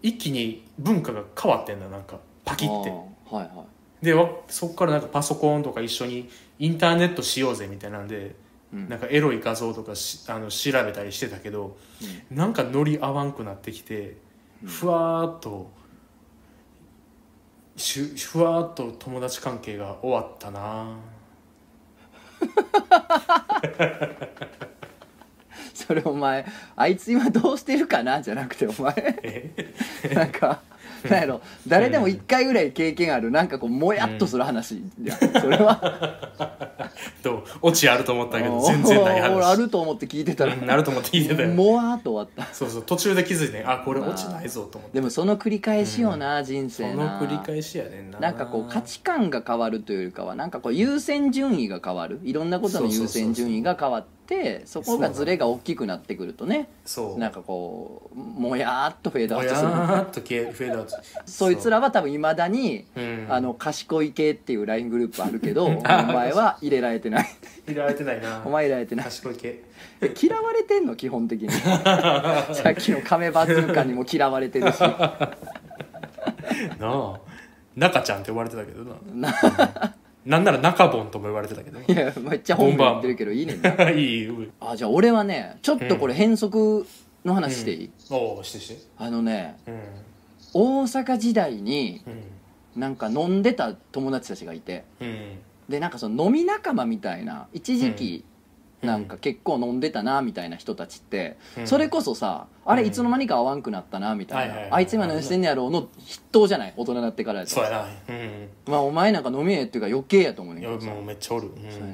[0.01, 2.73] 一気に文化が変わってんだなんかパキって。
[2.73, 3.65] はいは
[4.01, 4.05] い。
[4.05, 6.29] でわそこからなんかパソコンとか一緒に
[6.59, 8.35] インターネットしようぜみたいなんで、
[8.73, 8.89] うん。
[8.89, 11.77] なんかエロい画像とかしあの調べたりしてたけど、
[12.31, 14.17] なんかノリ合わんくなってきて、
[14.63, 15.71] ふわーっと
[17.77, 20.95] ふわーっと友達関係が終わったな。
[25.73, 26.45] それお前
[26.75, 28.21] あいつ今どうしてるかな？
[28.21, 28.93] じゃなくてお前。
[29.23, 29.73] え？
[30.15, 30.61] なんか
[31.09, 31.41] なんやろ。
[31.67, 33.31] 誰でも一回ぐらい経験ある。
[33.31, 34.81] なんかこうもやっとする話
[35.41, 36.31] それは。
[37.23, 41.49] とオチあると思ったけど全然ない俺話あると思って聞いてたらうんなると思って聞いてたよ。
[41.49, 42.53] もわーっと終わった。
[42.53, 44.95] そうそう途中で気づいてあこれ落ちないぞと思って。
[44.95, 47.19] でもその繰り返しよな、人そ生な。
[47.19, 48.19] の繰り返しやねんな。
[48.19, 52.19] なんかこう価値観が変わるというよりかはなんかこう優先順位が変わる。
[52.23, 54.14] いろんなことの優先順位が変わって
[54.65, 57.19] そこがズレが大きくなってくるとねそう。
[57.19, 59.55] なんかこうもやーっとフェードアウト。
[59.55, 60.95] するーっと消えフェードアウト。
[61.25, 63.27] そいつらは多分いまだに、うん。
[63.29, 67.29] あの賢い系っていう LINE グループあるけどお前は入れられてない。
[67.67, 68.41] 入れられてないな。
[68.45, 69.05] お前入れられてない。
[69.05, 69.63] 賢い系。
[70.21, 70.95] 嫌われてんの？
[70.95, 71.49] 基本的に。
[71.51, 74.79] さっきの亀バズーカにも嫌われてるし。
[74.79, 74.93] な
[76.81, 77.19] あ。
[77.75, 79.95] 中ちゃんって呼ばれてたけどなな
[80.25, 81.79] なんなら中ボンとも言われてたけど。
[81.79, 83.75] いやめっちゃ本名言ってるけどいいねんな。
[83.75, 86.85] な いいいいあじゃあ俺はねちょっとこれ変則
[87.23, 88.77] の話していい、おおしてして。
[88.97, 89.81] あのねうん。
[90.53, 92.81] 大阪時代にうん。
[92.81, 94.83] なんか飲んでた友達たちがいて。
[94.99, 95.37] うん。
[95.69, 98.34] でなんかその飲み仲間みたいな一時期うん
[98.85, 101.67] なんか結構飲んでたなみたいな人たちって、うん。
[101.67, 105.89] それこそさあれうんいつの間にか会わんくなったなみたいな、あいつ今何してんねやろうの筆
[106.31, 107.85] 頭じゃない大人になってからやとそうやな。
[108.09, 108.49] うん。
[108.67, 110.87] まあお前なんか飲みえっていうか余計やと思うねんけどさ。
[110.87, 111.51] もうめっちゃおる。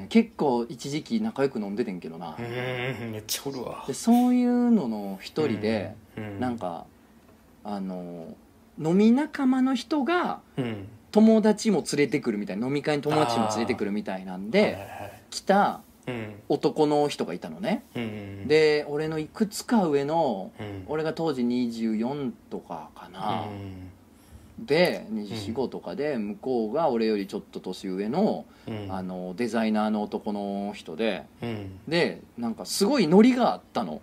[0.08, 3.84] 結構一時期仲良く飲んでてんけどな、めっちゃおるわ。
[3.86, 6.86] でそういうのの一人で、うんなんか
[7.64, 8.34] あの
[8.82, 10.88] 飲み仲間の人がうん。
[11.12, 14.78] 友達も連れてくるみたいな飲み会に友達も連れてくるみたいなんはいで
[15.28, 15.91] 来たうん
[16.48, 17.84] 男の人がいたのね。
[17.94, 18.48] うん。
[18.48, 20.84] で俺のいくつか上のうん。
[20.88, 23.44] 俺が当時24とかかな、
[24.58, 28.86] で245とかで向こうが俺よりちょっと年上のうん。
[28.90, 31.24] あのデザイナーの男の人で。
[31.42, 31.78] うん。
[31.88, 34.00] でなんかすごいノリがあったの。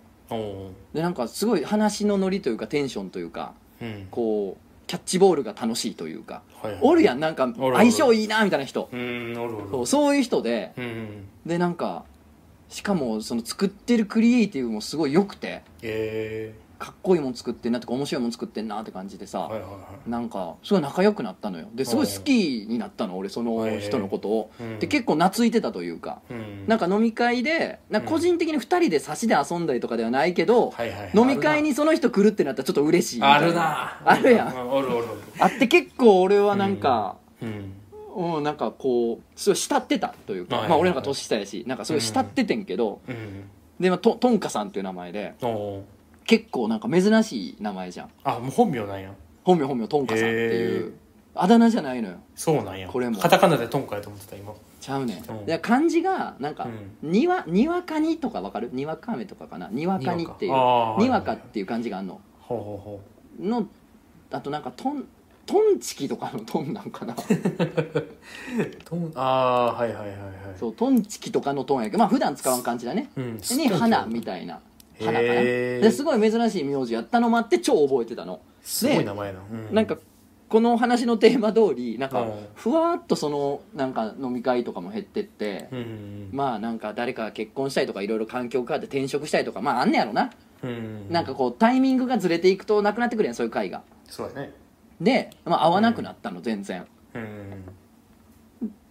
[0.94, 4.08] でなんかすごい話のノリというかテンションというかうん。
[4.10, 6.80] こうキャッチボールが楽しいというかはいはい。
[6.82, 8.88] おるやんなんか相性いいなみたいな人。
[9.70, 11.28] そうそういう人でうん。
[11.46, 12.02] でなんか
[12.68, 20.10] しかもその作ってるクリエイティブもすごい良くてえかっこいいもん作ってんなとか面白いもん作ってんなって感じでさ、えはいはいはい。
[20.10, 21.68] なんかすごい仲良くなったのよ。
[21.74, 24.78] ですごい好きになったの俺その人のことを、うん。
[24.78, 26.64] で結構懐いてたというか、うん。
[26.66, 34.00] なんか飲み会でなんか個人的に2人で差しで遊んだりとかではないけど、はいはい飲み会にその人来るってなったらちょっと嬉しいみたいあるな。
[34.02, 34.48] あるやん。
[34.48, 35.06] うおるおるおる。
[35.38, 37.74] あって結構俺はなんか、うん。
[38.36, 43.50] うん、なんかこうすごい慕ってたというか、はいはいまあ俺なんか年下やしなんかすごい慕っててんけど、うん。
[43.80, 45.34] で、まあ、ととんかさんっていう名前で
[46.30, 48.08] 結構なんか珍しい名前じゃん。
[48.22, 49.12] あもう本名なんや。
[49.42, 50.92] 本名本名とんかさんっていへうー。
[51.34, 52.18] あだ名じゃないのよ。
[52.36, 52.88] そうなんや。
[52.88, 53.18] これも。
[53.18, 54.52] カタカナでトンカやと思ってた今。
[54.80, 55.32] ちゃうね、う。
[55.32, 56.68] んで漢字がなんかう
[57.04, 58.70] 「にわにわかに」とかわかる？
[58.72, 59.68] にわか雨とかかな？
[59.72, 60.52] にわかにっていう。
[60.52, 60.94] にわか。
[60.94, 62.20] あーにわかっていう漢字があんの。
[62.38, 63.00] ほうほ
[63.42, 63.66] うほの
[64.30, 65.04] あとなんかとん
[65.46, 67.12] とんちきとかのとんなんかな？
[67.12, 67.16] う
[68.84, 70.58] トンああーはいはいはいはい。
[70.60, 73.10] そうとんちきとかのとんやけどまあ普段使わん漢字だね。
[73.16, 73.40] うん。
[73.56, 74.60] に花みたいな
[75.04, 78.40] 花かですごい珍しい名字やったのもあって超覚えてたの。
[78.62, 79.40] すごい名前やな。
[79.70, 79.98] うなんか
[80.48, 82.32] この話のテーマ通りなんかうん。
[82.54, 90.30] ふわっとそのなんか飲み会とかも減ってって、うんまあなんか誰かが結婚したりとかいろいろ環境変わって転職したりとかまああんねやろな、
[90.62, 93.82] うんなんかこうタイミングがずれていくとなくなってくるやんそういう会が。
[94.06, 94.52] そうやね。
[95.00, 96.86] で、まあ、会わなくなったの全然。
[97.14, 97.64] うん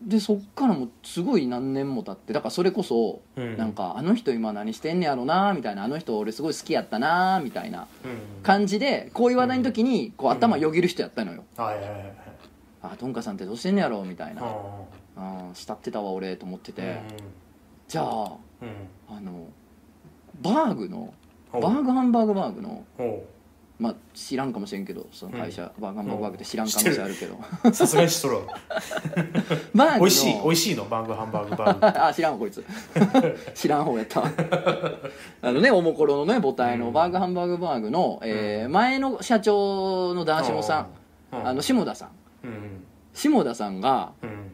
[0.02, 3.58] でそっからもうすごい何年も経ってだからそれこそ、うん。
[3.58, 8.44] なんかあの人今何してんねやろなみたいなあの人俺すごい好きやったなみたいなうん。
[8.44, 12.14] 感じでこういう話題の時にこう頭よぎる人やったのよ、はいはいはいはい。
[12.82, 14.42] あトンカさんってどうしてんねやろみたいな、
[15.18, 17.00] あうん、慕ってたわ俺と思ってて、ー
[17.90, 18.06] じゃあ
[18.62, 18.68] うん。
[18.68, 19.48] うんあの
[20.42, 21.14] バーグの
[21.52, 23.26] バーグハンバーグバーグのほ
[23.80, 27.40] まあ知らんかもしれんけどその会社、バーグハンバーグバーグって知らん可能性あるけど。
[27.64, 28.42] うさすがにしとるわ。
[29.74, 30.86] バーグの美味しい美味しいの？
[30.86, 31.88] バーグハンバーグバーグ。
[32.06, 32.64] あ知らんわこいつ。
[33.56, 34.22] 知らん方やった
[35.42, 40.88] あのねおもころのね母体のバーグハンバーグバーグの、えー前の社長のダーシモさん、
[41.38, 41.48] うん。
[41.48, 42.10] あの下田さん。
[42.44, 44.52] うん下田さんがうん。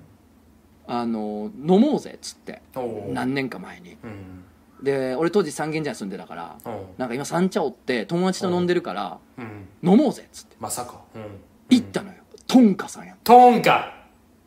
[0.88, 2.62] あの飲もうぜっつって。
[3.10, 3.98] 何年か前に。
[4.04, 4.44] うん
[4.84, 9.92] で俺当時三軒茶屋住んでたからおうなんか今三茶おって友達と飲んでるからうん。
[9.92, 10.56] 飲もうぜっつって。
[10.60, 11.02] まさか。
[11.16, 11.22] うん。
[11.70, 12.16] 行ったのよ。
[12.48, 13.94] トンカさんやトンカ。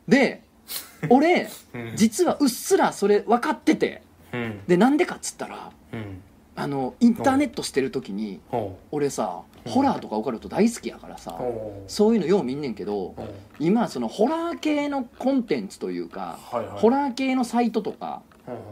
[0.06, 0.42] で
[1.10, 1.92] 俺うん。
[1.96, 4.02] 実はうっすらそれ分かってて。
[4.32, 4.60] うん。
[4.66, 6.22] でなんでかっつったらうん。
[6.56, 8.72] あのインターネットしてる時におう。
[8.92, 9.72] 俺さうん。
[9.72, 11.90] ホラーとかオカルト大好きやからさおう。
[11.90, 13.22] そういうのよう見んねんけどおう。
[13.58, 16.78] 今そのホラー系のコンテンツというかはいはい。
[16.80, 18.22] ホラー系のサイトとか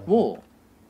[0.09, 0.39] を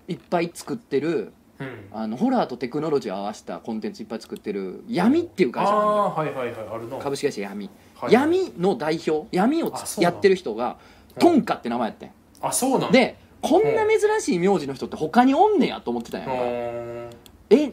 [0.08, 1.88] いっぱい作ってるうん。
[1.90, 5.96] あのホラーとテクノロジーを合わせたコンテンツいっぱい作ってる闇っていう会社があるの。
[5.96, 6.98] よああはいはいはいあるの。
[6.98, 7.70] 株式会社闇。
[7.96, 10.76] はい闇の代表闇をやってる人が
[11.18, 12.10] トンカって名前やってん。
[12.42, 16.42] あそうなんでこんな珍しい名字の人って他におんねやと思ってたんやんか。
[16.42, 17.10] うん。
[17.50, 17.72] え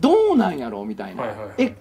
[0.00, 1.54] どうなんやろうみたいな、はいはいはい。
[1.58, 1.76] え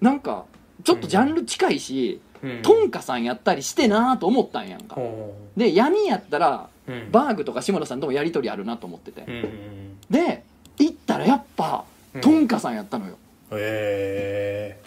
[0.00, 0.44] なんか
[0.84, 2.62] ちょっとジャンル近いし、うん。
[2.62, 7.10] トンカさんやったりしてなと思ったんやんか、おで闇やったらううん。
[7.10, 10.42] バーグとか志村さんともやり取りあるなと思ってて、うんうんで
[10.78, 12.20] 行ったらやっぱうん。
[12.20, 13.16] トンカさんやったのよ、
[13.52, 14.78] へ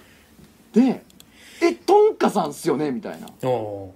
[0.74, 1.02] で
[1.62, 3.28] 「えトンカさんっすよね」みたいな。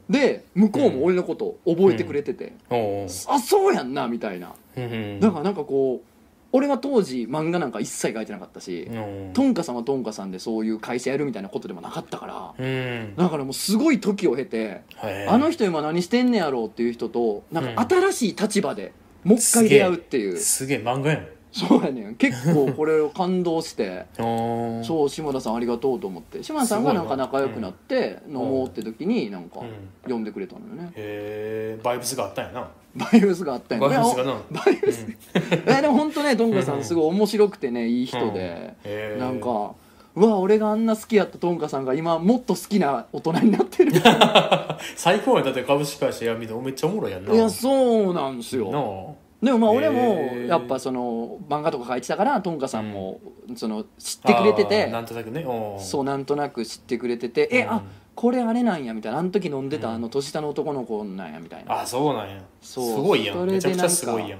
[0.09, 2.53] で向こうも俺のこと覚えてくれてて。
[2.69, 4.53] うおう「あそうやんな」みたいな。
[4.77, 5.19] うん。
[5.19, 6.08] だからなんかこう
[6.51, 9.33] 俺は当時漫画なんか一切書いてなかったし、うん。
[9.33, 13.15] トンカさんはトンカさんでそういう会社やるみたいなことでもなかったからうん。
[13.15, 14.81] だからもうすごい時を経て
[15.27, 17.87] あの人今何してんねやろうっていう人となんかうん。
[17.87, 18.93] 新しい立場で
[19.23, 20.37] もう一回出会うっていう。
[20.37, 22.15] すげえ漫画やんそうやねん。
[22.15, 24.05] 結構これを感動して
[24.83, 26.43] そう志村さんありがとうと思って。
[26.43, 30.11] 志村さんがなんか仲良くなって飲もうって時になんかうん。
[30.11, 30.91] 呼んでくれたのよね。
[30.95, 32.69] へえバイブスがあったんやな。
[32.95, 33.87] バイブスがあったんや。
[33.87, 34.41] バイブスがな。
[34.51, 35.05] バイブス。
[35.67, 39.73] えでも本当ねトンカさんすごい面白くてねいい人で、へえなんか
[40.15, 43.95] うわ俺があんな好きやったトンカさんが今もっと好きな大人になってる。
[43.95, 44.01] い
[44.97, 47.33] 最高やだって株式会社闇でめっちゃおもろいやんな。
[47.33, 48.71] やそうなんですよ。
[48.71, 53.21] なでもまあ俺へもーやっぱその漫画とか書いてたからトンカさんも
[53.55, 55.45] その知ってくれてあてーなんとなくね。
[55.79, 57.71] そうなんとなく知ってくれててえうん。
[57.71, 57.83] あ
[58.15, 59.19] これあれなんやみたいな。
[59.19, 59.95] あの時飲んでたうん。
[59.95, 61.81] あの年下の男の子なんやみたいな。
[61.81, 62.41] あそうなんや。
[62.61, 62.85] そう。
[62.85, 63.45] すごいやん。
[63.45, 64.39] めちゃくちゃすごいやん。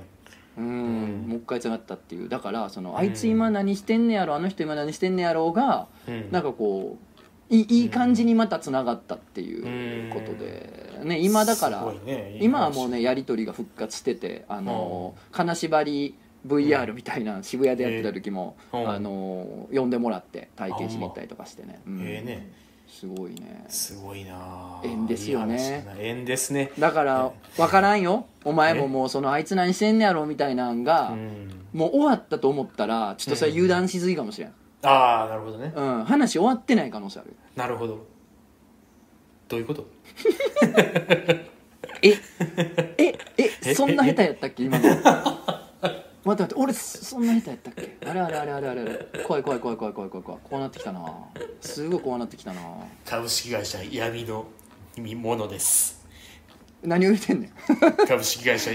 [0.58, 0.66] うん。
[0.66, 1.26] うん。
[1.30, 2.28] もう一回つながったっていう。
[2.28, 2.98] だからそのん。
[2.98, 6.30] あいつ今何してんねやろあの人今何してんねやろうがうん。
[6.30, 7.09] なんかこう
[7.50, 12.44] いいいい感じにまたつながったっていうことで、ね、今だからねいい話。
[12.46, 16.16] 今はもうねやり取りが復活しててあの金縛り
[16.48, 18.90] VR みたいな渋谷でやってた時も、うん。
[18.90, 22.02] あの呼んでもらって体験しに行ったりとかしてね、うん。
[22.02, 22.52] ええね。
[22.88, 23.66] すごいね。
[23.68, 25.86] すごいなあ縁ですよね。
[26.00, 26.72] 縁ですね。
[26.80, 28.26] だから分からんよ。
[28.44, 31.66] お前ももうそのあいつ何してんねやろみたいなんが、うん。
[31.74, 35.74] もう終わったと思ったらちょっとそれ油断しすぎかもしれん、ああなるほどね。
[35.76, 38.06] うん、話終わってない可能性あるなるほど。
[39.48, 39.88] どういうこと？
[42.02, 42.14] え
[42.98, 43.14] え
[43.66, 44.64] えそんな下手やったっけ？
[44.64, 44.90] 今の。
[46.26, 47.98] 待って待って俺そんな下手やったっけ？
[48.08, 50.42] あれあれあれあれあれ怖い怖い怖い怖い怖い怖い怖い。
[50.44, 51.14] こうなってきたな。
[51.62, 52.62] すごいこうなってきたな。
[53.06, 54.46] 株式会社闇の
[55.16, 56.06] ものです。
[56.84, 58.08] 何を言ってんねん。
[58.08, 58.72] 株式会社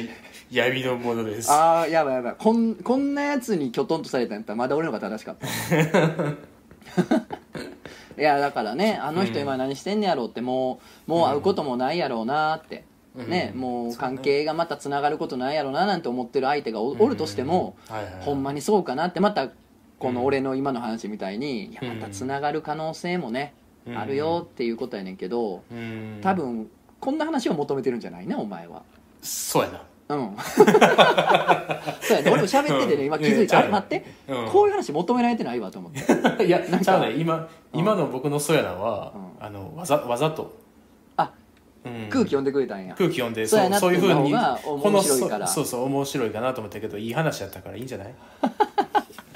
[0.50, 1.50] 闇のものです。
[1.50, 5.46] ああやばいやばいこんこんなやつにきょとんとされたんやったらまだ俺の方が正しかった。
[8.16, 10.78] いやだからねあの人今何してんねやろうっても
[11.08, 12.84] うもう会うこともないやろうなって、
[13.14, 13.60] ね、うん。
[13.60, 18.22] もう関係がまたつながることないやろうななんて思ってる相手がお,、おるとしても、はいはいはい。
[18.22, 19.48] ほんまにそうかなってまた
[19.98, 23.54] この俺の今の話みたいに、いやまたつながる可能性もね、
[23.86, 23.98] うん。
[23.98, 26.18] あるよっていうことやねんけどうん。
[26.22, 26.70] 多分
[27.00, 28.82] こんな話を求めてるんじゃないねお前は。
[29.22, 30.36] そうやなうん。
[30.46, 32.30] そうやね。
[32.30, 34.48] 俺も喋っててね今気づいた、うんあれ待って、うん。
[34.50, 36.00] こういう話求められてないわと思って。
[36.44, 36.84] いやなんか。
[36.84, 37.12] ちゃうね。
[37.16, 39.46] 今今の僕のそやなは、うん。
[39.46, 40.54] あのわざわざと、
[41.16, 41.30] あ
[41.84, 41.92] うん。
[42.10, 42.94] 空気読んでくれたんや。
[42.96, 45.46] 空気読んでそうやなそういうふうにっていうのがこの面白いから。
[45.46, 48.14] そそうそう面白いかなと思ったけどいい話やったからいいんじゃない？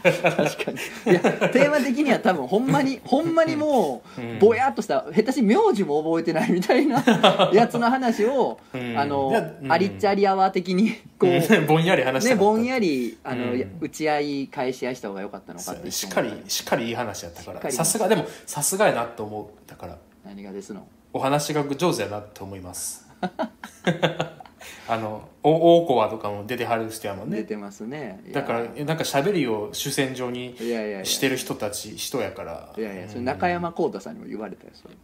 [0.03, 0.71] 確か
[1.07, 1.13] に。
[1.13, 1.21] いや
[1.51, 4.39] テーマ的には多分ほんまにほんまにもう、うん。
[4.39, 7.03] ぼやっとした下手し名字も覚えてないみたいな
[7.53, 8.99] やつの話を、うん。
[8.99, 9.33] あの
[9.69, 12.45] ありっちゃりアワー的にこう ぼんやり話したかった。
[12.45, 13.77] ねぼんやりあの、うん。
[13.81, 17.61] 打ち合い返し合いした方が良かったのかっしっかりしっかりいい話やったから。
[17.69, 17.73] り。
[17.73, 19.97] さすがでもさすがやなと思うだから。
[20.25, 20.87] 何がですの？
[21.13, 23.07] お話が上手やなと思います
[24.89, 27.39] あのお大コアとかも出てはる人やもんね。
[27.39, 28.21] 出てますね。
[28.33, 30.57] だからえなんか喋りを主戦場に
[31.05, 32.73] してる人たち人やから。
[32.77, 34.95] いやいやそれうん中山浩太さんにも言われたよそれ。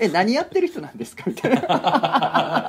[0.06, 1.24] え何やってる人なんですか？
[1.26, 2.68] みたいな。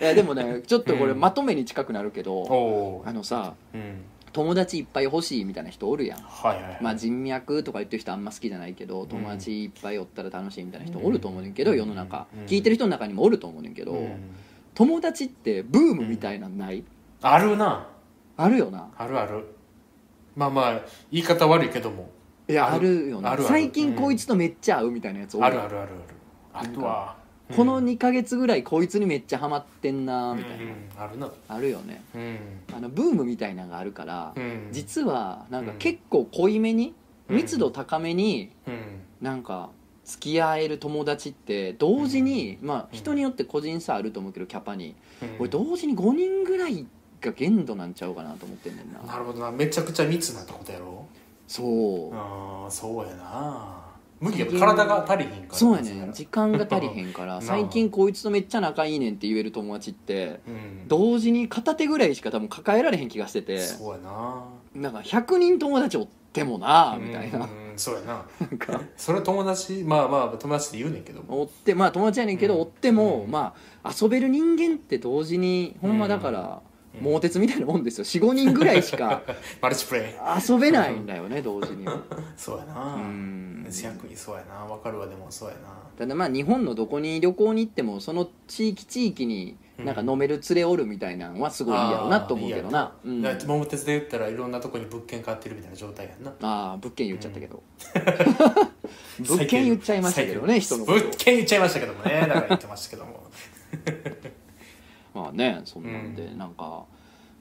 [0.00, 1.20] いやでもねちょっとこれうん。
[1.20, 4.02] まとめに近くなるけど、おおあのさうん
[4.34, 6.18] 友達いっぱい欲しいみたいな人おるやん。
[6.18, 6.78] はいはいはい。
[6.82, 12.44] まあ人脈とか言ってる人あんま好きじゃないけど友達いっぱいおったら楽しいみたいな人おると思うねんけど世の中うん。
[12.46, 14.16] 聞いてる人の中にもおると思うねんけどうん。
[14.74, 16.84] 友達ってブームみたいなんない？
[17.22, 17.86] あるな。
[18.36, 18.90] あるよな。
[18.98, 19.46] あるある。
[20.34, 20.80] まあまあ
[21.12, 22.10] 言い方悪いけども。
[22.48, 23.30] いやああるるよな。
[23.30, 23.48] あるある。
[23.48, 25.90] 最近こいつとめっちゃ合うみたいなやつおるあるあるある
[26.52, 26.68] ある。
[26.72, 27.16] あとは
[27.54, 30.58] この2ヶ月ぐらいこいつにめっちゃハマってんなみたい
[30.96, 31.04] な。
[31.04, 31.30] あるな。
[31.48, 32.02] あるよね。
[32.14, 32.38] うん。
[32.74, 34.68] あのブームみたいなのがあるからうん。
[34.72, 35.78] 実はなんかうん。
[35.78, 36.94] 結構濃いめに
[37.28, 37.36] うん。
[37.36, 39.00] 密度高めにうん。
[39.20, 39.70] なんか
[40.04, 44.94] 付き合える友達って同時にまあうん人によって個人差あると思うけどキャパに。
[45.22, 45.36] うん。
[45.40, 46.86] 俺同時に5人ぐらい
[47.20, 49.00] が限度なんちゃうかなと思ってんねんな。
[49.00, 49.50] なるほどな。
[49.50, 51.06] めちゃくちゃ密なってことやろ？
[51.46, 52.14] そう。
[52.14, 53.84] ああそうやな
[54.24, 56.12] 無理や体が足りひんからそうやねん。
[56.12, 60.88] 時間が足りへんから 最近こいつとめっちゃ仲いいねんって言える友達ってうん。
[60.88, 64.44] 同時に片手ぐらいしか多分抱えられへん気がしててそうやな。
[64.74, 67.40] なんか100人友達おってもなみたいな。
[67.40, 68.24] うんそうやな。
[68.40, 68.80] なんか。
[68.96, 71.42] それ友達まあまあ友達って言うねんけども。
[71.42, 72.60] おってまあ友達やねんけどうん。
[72.62, 73.30] おってもうん。
[73.30, 78.04] まあ遊べる人間って同時にほんまだからうん猛鉄みたいなもんですよ。
[78.04, 79.22] 45人ぐらいしか
[79.60, 80.04] マルチプレイ。
[80.50, 81.86] 遊べないんだよね同時に
[82.36, 82.94] そうやな。
[82.94, 83.66] うん。
[83.70, 84.54] 逆にそうやな。
[84.54, 85.60] わかるわでもそうやな。
[85.98, 92.94] ただまあ日本のどこに旅行に行ってもその地域地域になんか飲める連れおるみたいなのはすごいいいやろなと思うけどな。
[93.04, 96.30] うんだって桃鉄で言ったらいろんなとこに物件買ってるみたいな状態やんな。
[96.42, 97.62] ああ物件言っちゃったけど。
[99.20, 100.98] 物件言っちゃいましたけどね人のこと。
[100.98, 102.20] 物件言っちゃいましたけどもね。
[102.20, 103.24] だから言ってましたけども
[105.14, 106.86] まあねそんなんでなんか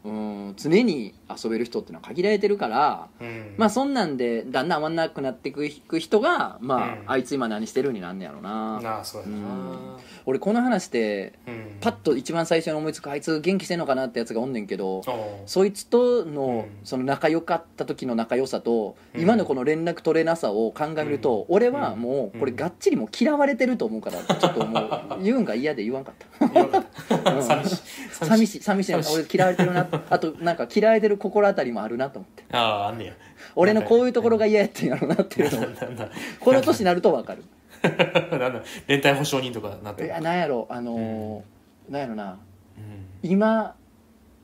[0.06, 3.56] うん常に遊べる人ってのは限られてるからうん。
[3.58, 7.04] まあそんなんでだんだん合わなくなっていく人がまあ、うん。
[7.08, 8.80] あいつ今何してるになんねやろな。
[8.82, 9.98] なあそうやな。
[10.26, 11.78] 俺この話でうん。
[11.80, 15.02] パッと一番最初に思いつくあいつ元気してんのかなってやつがおんねんけど
[15.46, 16.86] そいつとのうん。
[16.86, 19.22] その仲良かった時の仲良さとうん。
[19.22, 24.90] 今のこの連絡取れなさを鑑みると俺はもうこれがっちりもう嫌われてると思うからちょっともう
[25.24, 26.84] 言うんが嫌で言わんかった。
[27.32, 27.78] 寂しい。
[28.12, 28.62] 寂しい。
[28.62, 28.92] 寂しい。
[28.92, 29.16] 寂しい。
[29.16, 32.44] 俺嫌われてるな あとなんか嫌われてる心当たりもあるなと思って。
[32.52, 33.14] あああんねや。
[33.56, 35.62] 俺のこういうところが嫌やってんやろなっていうのを。
[35.62, 36.10] なんだなんだ。
[36.40, 37.44] この年になると分かる。
[37.84, 37.90] な
[38.50, 40.08] んだ連帯保証人とかなってる。
[40.08, 42.40] いやなんやろあのーなんやろな。
[42.78, 42.82] う
[43.28, 43.30] ん。
[43.30, 43.76] 今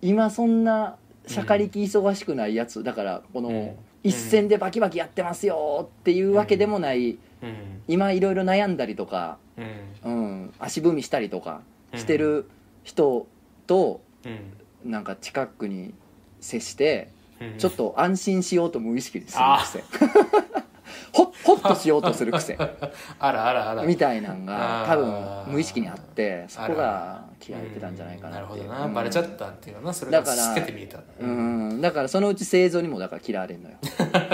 [0.01, 3.75] 今そんなしゃかりき忙しくないやつだからこの、うん。
[4.01, 7.81] 一戦でバキバキやってますよっていうわけでもない、うん。
[7.89, 10.11] 今いろいろ悩んだりとか、うん。
[10.11, 11.61] うん、足踏みしたりとか
[11.95, 12.49] してる
[12.83, 13.27] 人
[13.67, 15.93] とうんなんか近くに
[16.39, 17.09] 接して
[17.41, 17.57] うん。
[17.57, 19.61] ちょっと安心しようと無意識でするあ。
[19.63, 19.83] 癖
[21.11, 22.57] ほっほっとしようとする癖。
[23.19, 23.83] あらあらあら。
[23.83, 30.99] みたいなんが多分無意識にあってそこが嫌われてたんじゃないかななるほどっていうなバレちゃったっていうのはなそれがだから透けて見えた。
[31.19, 31.81] うん。
[31.81, 33.77] だからそのうち製造にもだから嫌われんのよ。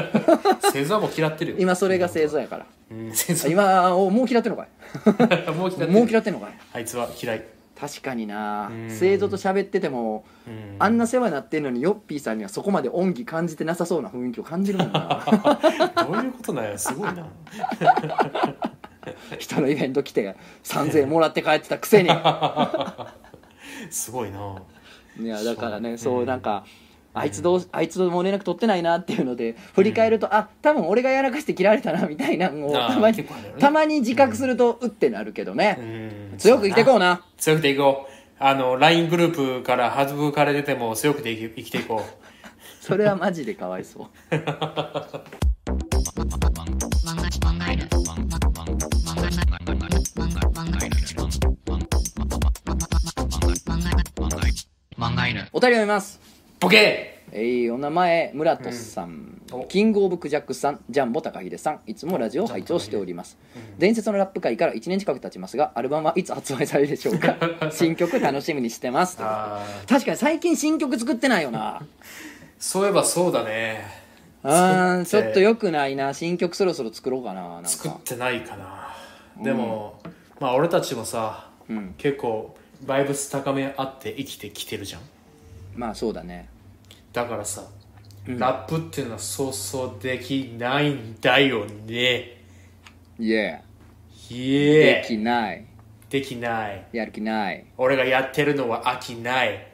[0.74, 1.58] 製造はもう嫌ってるよ。
[1.60, 2.66] 今それが製造やから。
[2.91, 3.12] うん。
[3.14, 5.52] 製造今おもう嫌ってんのかい？
[5.52, 5.91] もう嫌ってる。
[5.91, 6.54] もう嫌ってんのかい？
[6.74, 7.43] あいつは嫌い
[7.80, 8.68] 確かにな。
[8.68, 8.90] うん。
[8.90, 10.76] 製造と喋っててもうん。
[10.80, 15.24] あんな世話になってんのにヨッピーさんにはそこまで恩義感じてなさそうな雰囲気を感じるもんな。
[16.08, 17.28] どういうことなんやすごいな。
[19.38, 22.10] 人のイベント来て3000円もらって帰ってたくせに。
[22.10, 22.14] い
[23.92, 24.62] すごいな。
[25.22, 26.66] やだからねそうなんか
[27.14, 33.26] あいつどうあいつともう連絡取ってないなっていうので振り返ると、あ多分俺がやらかして嫌われたなみたいなのをあーたまに
[33.58, 37.24] たまに自覚するとうってなるけどね、うん強く生きていこうな。
[37.38, 38.12] 強くていこう。
[38.38, 42.84] あの LINE グループから省かれてても強くて生き生きていこう。
[42.84, 44.08] それはマジでかわいそう。
[55.56, 56.20] お便り読みます。
[56.60, 59.60] ボケえー、お名前ムラトさん、うん。
[59.60, 59.66] お。
[59.66, 61.82] キングオブクジャクさんジャンボ高秀さん。
[61.86, 63.38] いつもラジオを拝聴しております、
[63.78, 67.36] 伝説のラップ界から1年近く経ちますがアルバムはいつ発売されるでしょうか。
[67.74, 69.18] 新曲楽しみにしてます。
[69.18, 71.86] 確かに最近新曲作ってないよな。
[72.58, 73.86] そういえばそうだね。
[74.42, 76.14] うーんちょっとよくないな。
[76.14, 78.96] 新曲そろそろ作ろうかな作ってないかな。
[79.44, 80.00] でも、
[80.40, 81.96] まあ俺たちもさうん。
[81.98, 82.56] 結構
[82.88, 85.02] バイブス高めあって生きてきてるじゃん。
[85.76, 86.55] まあそうだね
[87.16, 87.63] だからさ、
[88.28, 88.38] うん。
[88.38, 92.36] ラップっていうのはそうそうできないんだよね。
[93.18, 93.61] イエ
[94.30, 95.66] イーできない。
[96.09, 96.88] できない。
[96.91, 97.66] やる気ない。
[97.78, 99.68] 俺がやってるのは飽きない。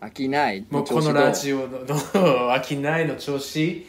[0.00, 0.66] 飽きない。
[0.70, 1.86] もうこのラジオのの
[2.54, 3.86] 飽きないの調子。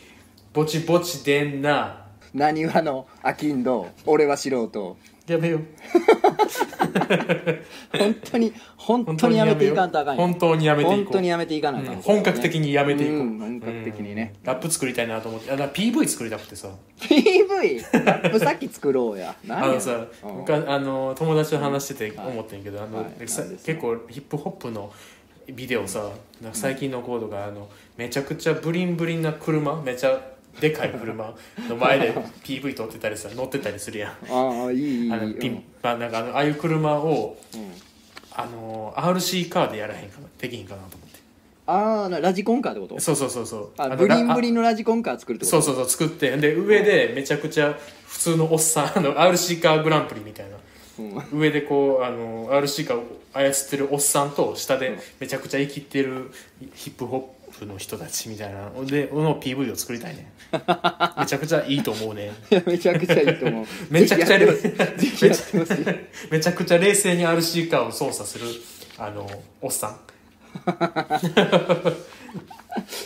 [0.54, 2.06] ぼちぼちでんな。
[2.34, 4.98] 何話の飽きんど俺は素人
[5.28, 5.62] やめよう。
[7.98, 10.22] 本当に本当にやめていかんとあかんよ。
[10.22, 11.04] 本当にやめていこう。
[11.04, 12.02] 本当にやめていかなあかん、うん。
[12.02, 14.34] 本格的にやめていこう、うん本格的にね。
[14.42, 14.48] うん。
[14.48, 15.50] ラップ作りたいなと思って。
[15.52, 16.70] あだから PV 作りたくてさ。
[17.00, 19.34] PV ラップさっき作ろうや。
[19.48, 23.28] 何 やあのさうん昔あの友達と話してて思ってんけど、あのはい。
[23.28, 23.44] さ。
[23.44, 24.92] 結構ヒップホップの
[25.48, 26.10] ビデオさ
[26.42, 31.34] なんか最近のコードがあのめちゃくちゃブリンブリンな車めちゃでかい車
[31.70, 34.12] の前で PV 撮ってたりさ乗ってたりするやん。
[34.30, 37.72] ああいいいいあのピンあ、なんかあのああいう車をうん。
[38.36, 41.20] あの RC カーでやらへんかなできひんかなと思って。
[41.68, 43.00] ああなラジコンカーってこと？
[43.00, 43.72] そうそうそうそう。
[43.78, 45.62] のあブリンラブリンのラジコンカー作るってこと？
[45.62, 47.78] そうそうそう作ってで上でめちゃくちゃ
[48.08, 50.58] 普通のおっさんあの RC カーグランプリみたいな。
[50.98, 51.40] うん。
[51.40, 56.32] 上でこうあの RC カーを操ってるおっさんと下でめちゃくちゃ生きてる
[56.74, 60.32] ヒップホップの人たちみたいなのでの PV を作りたい ね。
[61.18, 62.32] めちゃくちゃいいと思うね。
[62.52, 63.66] い やめちゃくちゃいいと思う。
[63.90, 64.40] めちゃくちゃ
[66.30, 68.46] めちゃくちゃ冷静に RC カーを操作する
[68.98, 69.30] あの
[69.62, 70.00] おっさん。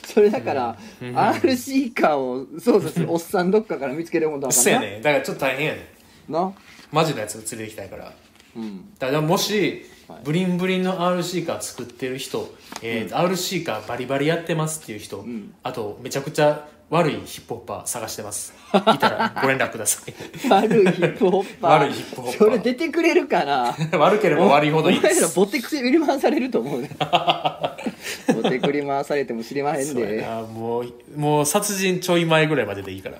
[0.05, 5.93] それだから、RC カーを操作するおっさんどっかから見つけるもんだかそうやねだからちょっと大変やね
[6.29, 6.53] な。
[6.91, 8.13] マジのやつ連れてきたいから。
[8.55, 8.93] うん。
[8.97, 15.53] だからもし、はいブリンブリンの RC カー作ってる人、えー RC カーバリバリやってますっていう人、ん。
[15.64, 18.53] あとめちゃくちゃ悪いヒップホッパー探してます。
[18.74, 20.14] いたらご連絡ください。
[20.49, 21.72] 悪いヒップホッパー。
[21.72, 22.38] 悪いヒップホッパー。
[22.38, 23.76] それ出てくれるかな？
[23.99, 25.36] 悪ければ悪いほどいいです。
[25.36, 26.89] ボテクリ振り回されると思うね。
[28.34, 30.22] ボテクリ回されても知りまへんで。
[30.22, 30.41] な。
[30.43, 33.18] もうもう殺人ちょい前ぐらいまででいいから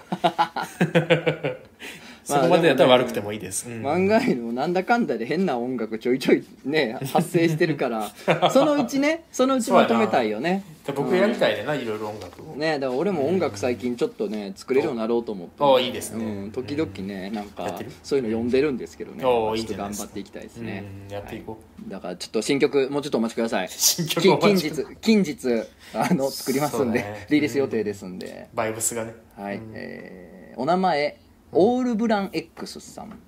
[2.28, 3.82] そこまでやったら悪くてもいいです、うん。
[3.86, 8.12] 漫画にもなんだかんだで変な音楽ちょいちょいね発生してるから
[8.52, 10.64] そのうちねそのうちまとめたいよね。
[10.86, 12.56] で僕やりたいねな、いろいろ音楽を。
[12.56, 16.26] ねだから俺も音楽最近ちょっとね作れるようになろうと思って、おいいですね。
[16.26, 19.24] うん、時々ねなんやかそういうの読んでるんですけどね。
[19.24, 21.58] おいいちょっと頑張っていきたいですね、うんやっていこ
[21.88, 23.68] う、だからちょっと新曲もうちょっとお待ちください。
[23.72, 25.64] 新曲き近日近日
[25.94, 29.14] あの作りますんで、リリース予定ですんで、バイブスがね。
[29.38, 31.20] はい、えーお名前
[31.52, 33.20] オールブラン X さん。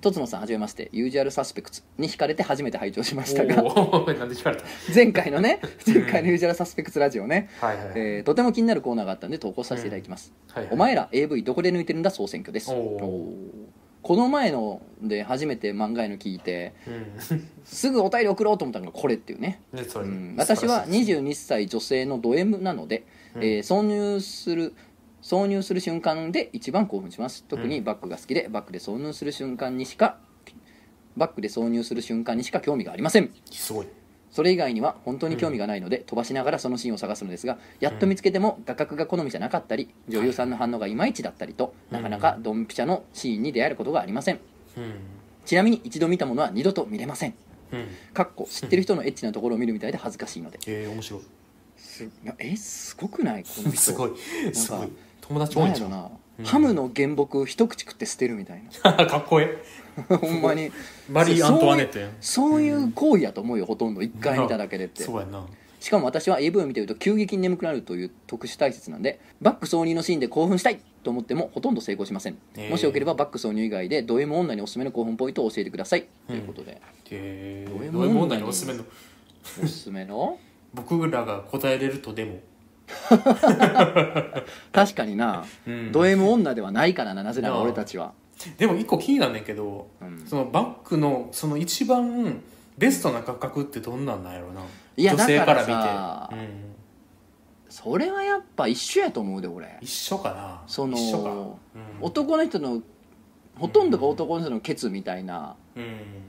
[0.00, 0.90] とつのさんはじめまして。
[0.92, 3.62] ユージュアルサスペクツに惹かれて初めて拝聴しましたが。
[4.94, 10.72] 前回のね前回のユージュアルサスペクツラジオね、はいはいはい、えーとても気になるコーナーがあったんで投稿させていただきます、はいはい。
[10.74, 12.70] お前ら AV どこで抜いてるんだ総選挙です。
[14.04, 16.90] この前ので初めて漫画への聞いてう
[17.34, 17.48] ん。
[17.64, 19.62] すぐお便り送ろうと思ったのがこれっていうね。
[19.72, 20.04] ねそれ。
[20.04, 20.34] うん。
[20.36, 23.42] 私は素晴らしいです22歳女性のド M なので、うん。
[23.42, 24.74] えー挿入する
[25.24, 27.44] 挿入する瞬間で一番興奮します。
[27.48, 30.18] 特にバックが好きでバックで挿入する瞬間にしか
[31.16, 33.30] バックで挿入する瞬間にしか興味がありません。
[33.50, 33.86] すごい。
[34.30, 44.40] それ以外には本当に興味がないので、飛ばしながらそのシーンを探すのですがやっと見つけても画角が好みじゃなかったり女優さんの反応がいまいちだったりとなかなかドンピシャのシーンに出会えることがありません。
[44.76, 44.94] うん。
[45.46, 47.34] ちなみに一度見たものは二度と見れません。
[47.72, 47.86] うん。
[48.12, 50.58] かっこ知ってる人のエッチなところを見るみたいで恥ずかしいので。
[50.66, 51.20] えー、面白い。
[51.76, 53.44] すえすごくない？
[53.44, 53.76] この人。
[53.80, 54.12] すごい。
[54.52, 54.88] すごい
[55.28, 59.62] 友達多ないんゃんうんハムの原木一口食って捨てるみたい かっこえ
[60.10, 60.70] なほんまに。
[61.08, 64.02] マリー・アントワネットそういう行為やと思うよほとんど。
[64.02, 65.04] 一回見ただけでって。
[65.04, 65.44] そうやな。
[65.78, 76.80] しかも私は AV を見てると急激に眠くなるという特殊体質なんでバック挿入のシーンで興奮したいと思ってもほとんど成功しません、へーもしよければバック挿入以外でド M 女におすすめの興奮ポイントを教えてください、ということで。
[77.10, 77.66] え。
[77.68, 78.84] ー、どういうどういう問もんなの題におすすめの。
[79.62, 80.38] おすすめの？
[80.72, 82.40] 僕らが答えれるとでも
[84.72, 85.92] 確かにな、うん。
[85.92, 88.12] ド M 女ではないからななぜなら俺たちは。
[88.58, 90.24] でも一個気になんねんけど、うん。
[90.26, 92.40] そのバックのその一番
[92.76, 94.60] ベストな画角ってどんなんなんやろな。
[94.96, 96.74] いや女性から見て、うん、
[97.68, 99.78] それはやっぱ一緒やと思うで俺。
[99.80, 100.62] 一緒かな。
[100.66, 101.56] その一緒か、うん。
[102.00, 102.82] 男の人の
[103.58, 105.84] ほとんどが男の人のケツみたいなうん。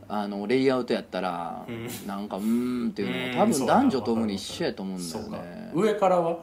[0.08, 1.88] あのレイアウトやったら、うん。
[2.08, 3.50] なんかうーんっていうのうん。
[3.50, 5.72] が多分男女ともに一緒やと思うんだよね。
[5.74, 6.40] 上からは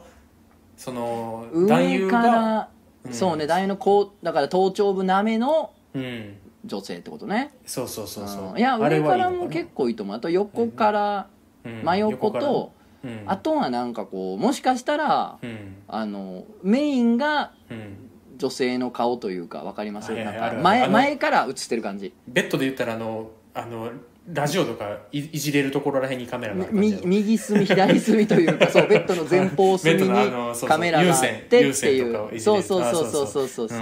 [0.75, 2.69] その男上優が
[3.11, 6.37] そうね男優のこうだから頭頂部なめのうん。
[6.65, 7.53] 女性ってことね。
[7.65, 8.49] そうそうそうそう。
[8.51, 8.57] うん。
[8.57, 10.15] いや上からも結構いいと思う。
[10.15, 11.27] あと横から、
[11.65, 11.81] うん。
[11.83, 12.71] 真横と、
[13.03, 13.23] うん。
[13.25, 15.75] あとはなんかこうもしかしたら、うん。
[15.87, 20.63] あのメインがうん女性の顔というかわかりますはいはいなんかあるある。
[20.63, 22.13] 前あの前から映ってる感じ。
[22.27, 23.91] ベッドで言ったらあのあの
[24.31, 32.63] ラジオとかいいじれるところらへんにカメラがある感じ右隅左隅というか そうベッドの前方隅にベッドのあのそうそうカメラがあってって有線有線とかをいいうじれる。
[32.63, 33.79] そうそうそうそうそうそうそう。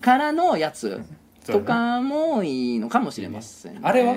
[0.00, 1.00] からのやつ
[1.46, 3.80] とかもいいのかもしれませんね。
[3.82, 4.14] あれは？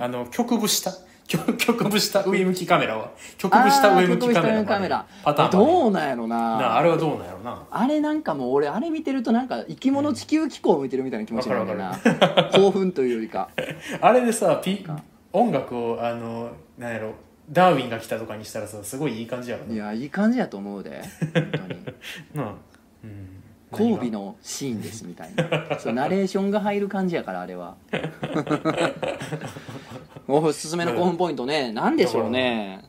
[0.00, 0.90] あの局部下？
[0.90, 3.10] 曲曲部下上向きカメラは。
[3.38, 5.06] 曲部下上向きカメラカメラ。
[5.22, 6.36] パターンどうなんやろな。
[6.36, 7.66] なああれはどうなんやろな。
[7.70, 11.98] あれなんかもう俺あれ見てるとなんか生き物地球機構を見てるみたいな気持ちになるんだよわ
[12.44, 13.48] な興奮というよりか。
[14.00, 14.84] あれでさピ
[15.32, 17.12] 音楽をあのなんやろ
[17.48, 21.02] ダーウィンが来たとかにしたらさすごいいい感じやろいやいい感じやと思うで
[21.32, 21.84] 本当に。
[22.34, 22.54] な あ
[23.04, 23.40] うん。
[23.72, 25.78] 交尾のシーンですみたいな。
[25.78, 27.76] そうナレーションが入る感じやからあれは
[30.32, 31.72] おすすめの興奮ポイントね。
[31.72, 32.82] 何でしょうね。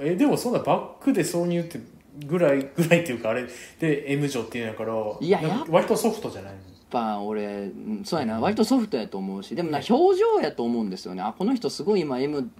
[0.00, 1.80] えでもそんなバックで挿入って
[2.26, 3.44] ぐらい ぐらいっていうかあれ
[3.78, 6.58] で M 女っていうんやからいやなんか割とソフトじゃないの？
[6.58, 8.40] やっぱ俺うんそうやな。
[8.40, 11.22] 割とソフトやと思うしでもな表情やと思うんですよね。
[11.22, 12.50] あこの人すごい今 M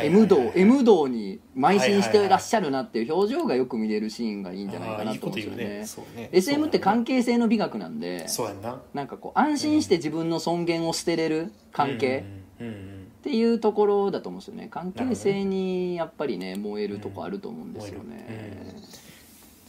[0.00, 6.28] M 道 M 道に邁進してらっしゃるなっていう表情がよく見れるシーンがいいんじゃないかなと思うんですよね。
[6.32, 8.26] SM って関係性の美学なんで
[8.62, 8.80] な。
[8.94, 12.24] なんかこう安心して自分の尊厳を捨てれる関係
[12.60, 14.68] うんうんうんっていうところだと思うんですよね。
[14.70, 18.76] 関係性にやっぱりね燃えるとこあると思うんですよ燃ね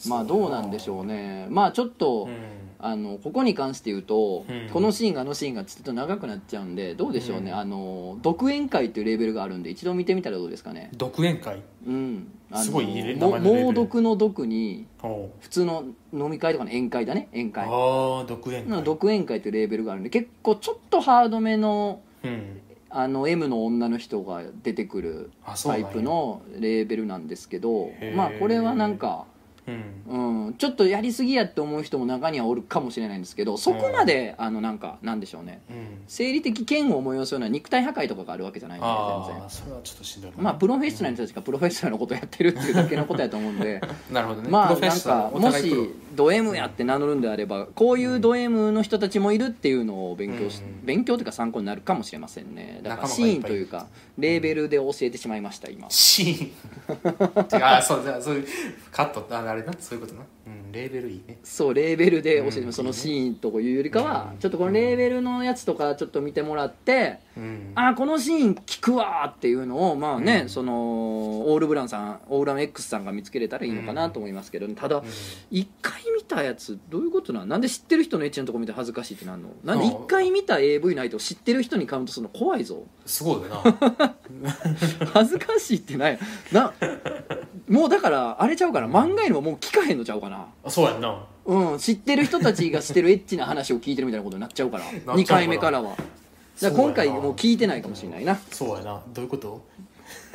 [0.10, 1.48] まあどうなんでしょうね。
[1.50, 2.36] まあちょっと、うん。
[2.78, 4.70] あのここに関して言うと、うん。
[4.70, 7.58] このシーンがあのシーンがちょっと長くなっちゃうんでどうでしょうね、うん。
[7.58, 10.90] あの独演会っていうレーベルがあるんで一度見てみたらどうですかね。
[10.98, 11.64] 独演会？
[11.88, 12.28] うん。
[12.52, 14.86] あのすごいいい猛毒の毒に
[15.40, 17.30] 普通の飲み会とかの宴会だね。
[17.32, 17.66] 宴会。
[17.66, 18.70] ああ独演会。
[18.70, 22.62] の独演会っていうレーベルがあるんで結構ちょっとハードめのうん
[22.98, 25.32] あの M の女の人が出てくる
[25.64, 29.26] タイプのレーベルなんですけどまあこれはなんか、
[29.68, 30.46] うん。
[30.48, 35.62] うん、ちょっとやりすぎやって思う人も中にはおるかもしれないんですけどそこまで、あのなんかなんでしょうね。
[35.70, 35.76] うん。
[36.08, 39.46] 生理的嫌悪を催すような肉体破壊とかがあるわけじゃないんで全あ然。
[39.46, 40.44] あそれはちょっとしんどいかな。
[40.44, 43.82] まあプロフェッショナルの人たちがプロフェッショナルのことをやってるっていうだけのことやと思うんで。
[44.12, 44.50] なるほどね。
[44.50, 45.74] まあなんかもし
[46.16, 50.86] ド M やって名乗るんであればこういうド M の人たちもいるっていうのを勉強し、うん。
[50.86, 52.80] 勉強というか参考になるかもしれませんね。
[52.84, 53.88] だからシーンというか
[54.18, 55.90] レーベルで教えてしまいました今。
[55.90, 56.46] シー
[57.60, 57.64] ン。
[57.64, 58.48] ああそうじゃあそういう
[58.92, 59.26] カット。
[59.32, 60.26] ああれなそういうことな。
[60.48, 61.38] うんレーベルいいね。
[61.44, 64.40] そうレーベルで教えてうんそのシーンとかいうよりかはうん。
[64.40, 67.72] ちょっとこのレーベルのやつとかちょっと見てもらってうん。
[67.76, 70.50] あーこのシーン聞くわーっていうのをまあね、うん。
[70.50, 70.74] その
[71.48, 75.04] オールブランさんオールブラン X さんが見つけれたらいいのかなと思いますけど、ただ
[75.52, 77.48] 一回見たやつどういうことなん？
[77.50, 79.50] なんで知ってる人のエッチなとこ見て恥ずかしいってなんの？
[79.64, 82.84] なんで一回見た AV ないと知ってる人にカウントするの怖いぞ。
[83.06, 84.16] すごいよな
[85.14, 86.20] 恥ずかしいってない。
[86.52, 86.74] な
[87.68, 90.48] もうだからあれちゃうから漫画よりももう聞かへんのちゃうかな？
[90.64, 91.26] あそうやんな。
[91.46, 94.84] うん知ってる人たちがしてるエッチな話を聞いてるみたいなことになっちゃうから。
[94.86, 95.20] なっちゃうかな。
[95.22, 95.96] 2回目からは
[96.62, 98.36] だから今回もう聞いてないかもしれないな。
[98.52, 99.02] そうやな。
[99.14, 99.62] どういうこと？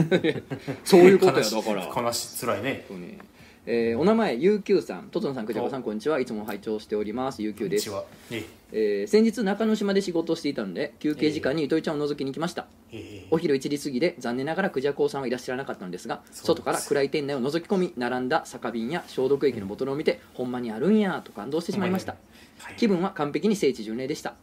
[0.84, 2.02] そういうことやだから。
[2.02, 2.84] 悲しつらいね。
[2.88, 3.18] そうね。
[3.66, 5.04] えーお名前 UQ さん。
[5.10, 6.18] とつのさんくじゃこさんこんにちは。
[6.18, 7.42] いつも拝聴しております。
[7.42, 7.82] UQ です。
[7.82, 8.04] うちは。
[8.30, 9.04] ええ。
[9.04, 12.66] ー先日中之島で仕事をしていたので休憩時間に糸井ちゃんを覗きに来ました。
[12.92, 22.16] ええお昼1時過ぎで残念ながらクジャコウさんはいらっしゃらなかったのですが外から暗い店内を覗き込み並んだ酒瓶や消毒液のボトルを見て、ほんまにあるんやと感動してしまいました。
[22.58, 22.74] はい。
[22.76, 24.34] 気分は完璧に聖地巡礼でした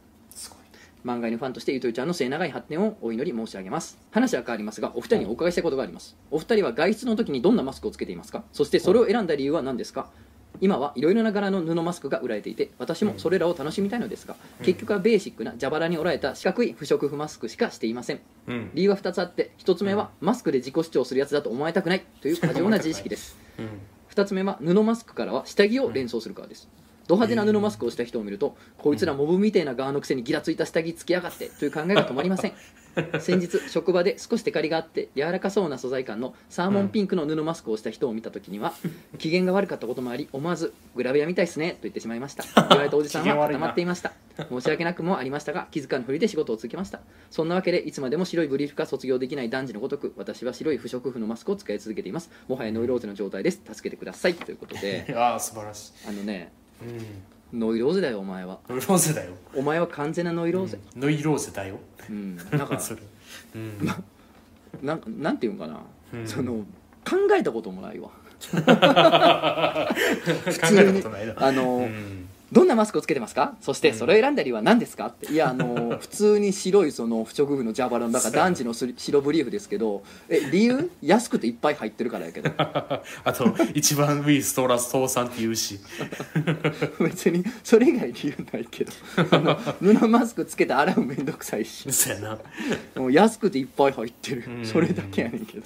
[1.04, 3.98] 漫画のファンとしてゆとりちゃんの末長い発展をお祈り申し上げます。
[4.10, 6.16] 話は変わりますがお二人にお伺いしたいことがあります。
[6.30, 8.44] お二人は外出の時にどんなマスクをつけていますか？
[8.52, 10.10] そしてそれを選んだ理由は何ですか？
[10.60, 14.66] 今はいろいろな柄の布マスクが売られていて私もそれらを楽しみたいのですが、うん。
[14.66, 18.20] 結局はベーシックな蛇腹に折られた四角い不織布マスクしかしていません。
[18.48, 18.70] うん。
[18.74, 23.36] 理由は2つあって1つ目はマスクで自己主張するやつだと思われたくないという過剰な自意識です。
[23.58, 23.68] うん。
[24.10, 26.68] 2つ目は布マスクからは下着を連想するからです
[27.08, 32.52] ド派手な布マスクをした人を見ると、こいつらモブみてえな側のくせにギラついた下着つきやがってという考えが止まりません。
[33.20, 38.74] 先日職場で少しテカリがあって柔らかそうな素材感のサーモンピンクの布マスクをした人を見た時には、
[39.18, 42.44] 機嫌が悪かったこともあり思わずグラビアみたいっすねと言ってしまいました。
[42.68, 44.12] 言われたおじさんは固まっていました。
[44.48, 47.00] 申し訳なくもありましたが気づかぬふりで仕事を続けました。
[47.30, 52.30] そんなわけでいつまでも白いブリーフが卒業できない男児のごとく私は白い不織布のマスクを使い続けています。
[52.46, 53.60] もはやノイローゼの状態です。
[53.64, 54.34] 助けてください。
[54.34, 55.12] ということで。
[55.16, 56.08] ああ素晴らしい。
[56.08, 56.57] あのねうん
[57.52, 58.58] ノイローゼだよお前は。
[58.68, 60.78] ノイローゼだよお前は完全なノイローゼ。
[60.96, 61.78] ノイローゼだよ。
[62.08, 63.00] うん、なんか それ。
[63.54, 63.86] うん。
[64.82, 65.80] なんなんていうんかな、
[66.12, 66.26] うん。
[66.26, 66.64] その
[67.04, 68.10] 考えたこともないわ。
[68.38, 69.88] 考えた
[70.92, 73.56] ことないなあの、うんどんなマスクをつけてますか？
[73.60, 75.06] そしてそれを選んだ理由は何ですか？
[75.06, 75.32] って。
[75.32, 80.90] いやあの 普通に白いその不織布の蛇腹のだから男児のす白ブリーフですけどえ理由？
[81.02, 82.50] 安くていっぱい入ってるからやけど。
[82.58, 83.02] あ
[83.34, 85.78] と一番ウィーストーラス倒産って言うし。
[87.00, 88.92] 別にそれ以外理由ないけど。
[89.80, 91.90] 布マスクつけて洗うめんどくさいし。
[91.92, 92.38] そうやな。
[92.96, 94.44] もう安くていっぱい入ってる。
[94.46, 94.64] うん。
[94.66, 95.64] それだけやねんけど。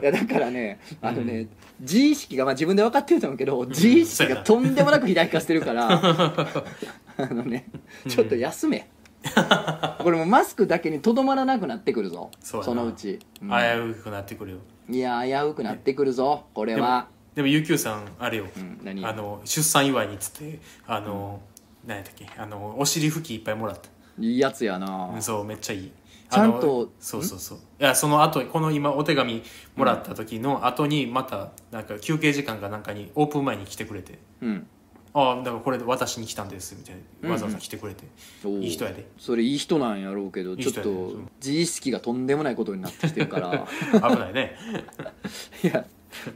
[0.00, 1.46] いやだからねあのね
[1.80, 7.68] 自意識がまあ自分で分かってると思うけど自意識がとんでもなく肥大化してるからあのね
[8.08, 8.88] ちょっと休め。
[9.98, 12.30] これもうマスクだけにとどまらなくなってくるぞ。
[12.40, 13.48] そのうち、うん。
[13.48, 13.54] 危
[13.98, 14.58] うくなってくるよ。
[14.88, 16.44] いや危うくなってくるぞ。
[16.54, 19.04] これでもはでも UQ さんあれよ、うん何？
[19.04, 21.40] あの出産祝いにっつってあの、
[21.84, 22.28] 何やったっけ？
[22.38, 23.88] あのお尻拭きいっぱいもらった。
[24.18, 25.10] いいやつやな。
[25.12, 25.92] うんそうめっちゃいい。
[26.30, 27.58] ちゃんとそうそうそう。
[27.58, 29.42] いやその後この今お手紙
[29.74, 34.18] もらった時の後にまたなんか休憩時間かなんかにオープン前に来てくれて。
[34.40, 34.66] うん
[35.18, 38.04] ああだからこれで私に来たんですみたいうんなわざわざ来てくれて、
[38.44, 38.64] おー。
[38.64, 39.06] いい人やで。
[39.16, 43.66] それいい人なんやろうけどちょっと自意識がとんでもないことになってきてるから。
[43.92, 44.58] 危ないね。
[45.64, 45.86] いや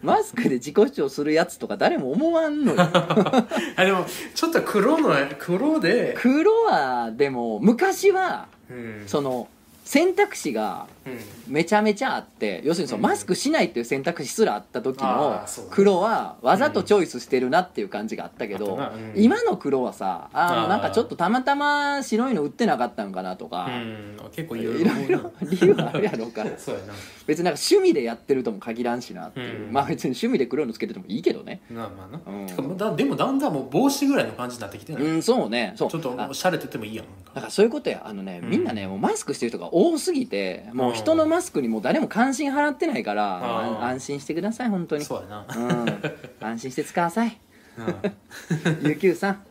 [0.03, 2.81] マスクで自己主張するやつとか誰も思わんのよ。
[3.77, 9.03] あでもちょっと黒の黒で、黒はでも昔はうん。
[9.07, 9.49] その
[9.91, 11.19] 選択肢がうん。
[11.53, 13.03] めちゃめちゃあって要するにそのうん。
[13.11, 18.79] マスクしないっていう選択肢すらあった時の黒はわざとチョイスしてるなっていう感じがあったけど
[19.17, 24.17] 今の黒はさあなんかちょっとたまたま白いの売ってなかったのかなとかうん。
[24.31, 26.51] 結構いいろろいろ理由あるやろうから。
[27.27, 29.67] 別になんか趣味でやってるとも限らんしなっていう。
[29.67, 29.73] うん。
[29.73, 31.63] まあ別に趣味で黒いのつけててもいいけどね。
[31.69, 32.97] まあまあな、うん。
[32.97, 35.73] でもだんだんもう帽子ぐらいの感じになってきてない、うんそうね。
[35.75, 35.91] そう。
[35.91, 36.33] ちょっとあ。
[36.33, 38.03] しゃれててもいいやんなんかだからそういうことや。
[38.05, 38.51] あのね、うん。
[38.51, 45.05] みんなねもうマスクしてる人が多すぎてもう人のマスクにもう誰も関心払ってないからあーあ安心してください本当に。
[45.05, 45.47] そうやな。
[45.57, 46.47] うん。
[46.47, 47.39] 安心して使わさい。
[47.79, 48.87] うん。
[48.89, 49.43] ゆきゅうさん。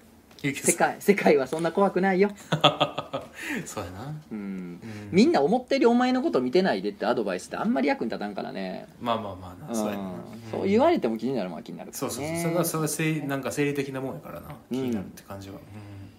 [0.42, 0.72] ゆうきさん。
[0.72, 2.32] 世界世界はそんな怖くないよ、
[3.66, 4.38] そうやな、うん。
[4.38, 4.80] うん。
[5.12, 8.88] みんな思ってるよりお前のこと見てないでってアドバイスってあんまり役に立たんからね。
[9.02, 10.14] まあまあまあな、そうやな、うん
[10.52, 11.92] そう言われても気になるもんは気になる。
[11.92, 12.38] かそうそうそう。
[12.42, 14.56] それがそれなんか生理的なもんやからな。
[14.72, 15.62] 気になるって感じは、うん。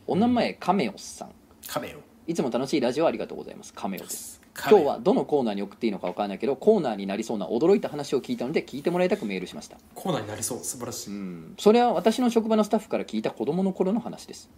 [0.06, 1.28] お名前カメオスさん
[1.72, 2.00] カメオ。
[2.26, 3.72] いつも楽しいラジオありがとうございます。
[3.72, 4.40] カメオです。
[4.68, 9.76] 今日はどのコーナーに送っていいのか分からないけどコーナーになりそうな驚いた話を聞いたので聞いてもらいたくメールしました。
[9.94, 10.58] コーナーになりそう。
[10.64, 11.20] 素晴らしい、ううん。
[11.52, 14.50] んそれは私の職場のスタッフから聞いた子供の頃の話です。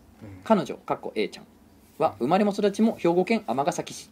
[0.43, 1.45] 彼女かっこ A ちゃん
[1.99, 4.09] は生まれも育ちも兵庫県尼崎市。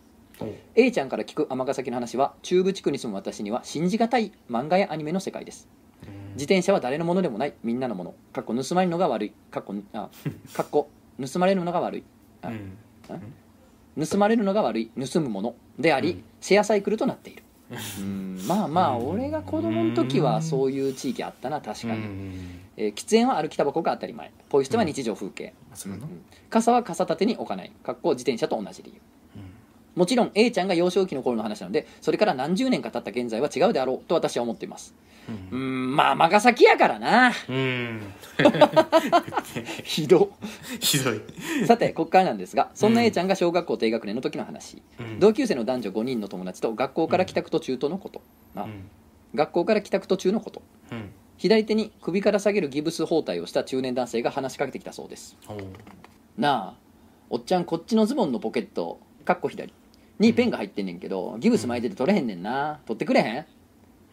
[0.75, 5.69] A ちゃんから聞く尼崎の話は中部地区に住む私には信じがたい漫画やアニメの世界です。
[6.03, 6.33] うん。
[6.35, 8.15] 自転車は誰のものでもないみんなのもの。
[8.35, 9.33] かっこ盗まれるのが悪い。
[9.51, 10.11] かっこあ
[10.53, 12.05] かっこ盗まれるのが悪い。
[12.43, 12.77] あうん
[13.99, 14.91] 盗まれるのが悪い。
[15.13, 17.43] 盗むものであり、うんシェアサイクルとなっている。
[17.99, 18.39] うん。
[18.47, 22.61] まあまあ俺が子供の時はそういう地域あったな確かに、うん。
[22.77, 24.33] えー喫煙は歩きタバコが当たり前。
[24.49, 26.01] ポイ捨ては日常風景、そうん。
[26.49, 27.73] 傘は傘立てに置かない。
[27.83, 29.01] かっこ自転車と同じ理由。
[29.01, 29.20] うん
[29.95, 34.95] もちろん A ちゃんが幼少期の頃の話なのでそれから何十年か経った現在は違うであろうと私は思っています。
[35.29, 37.33] ううんんまあ尼崎やからな。
[37.49, 38.01] うん。
[39.85, 40.31] ひど。
[40.81, 41.21] ひどい、
[41.67, 43.07] さてこっからなんですがそんなうん。
[43.07, 45.21] A ちゃんが小学校低学年の時の話、うん。
[45.21, 48.23] 同級生の男女5人の友達と学校から帰宅途中とのこと、
[48.57, 48.89] あうん。
[49.35, 50.63] 学校から帰宅途中のこと。
[50.91, 51.11] うん。
[51.37, 55.37] 左手に首から下げるギブス包帯をした中年男性が話しかけてきたそうです。
[56.37, 56.75] なあ
[57.31, 59.73] おっちゃんこっちのズボンのポケットかっこ左
[60.21, 62.79] にペンが入ってんねんけどギブス巻いてて取れへんねんな。
[62.87, 63.47] 取ってくれへん？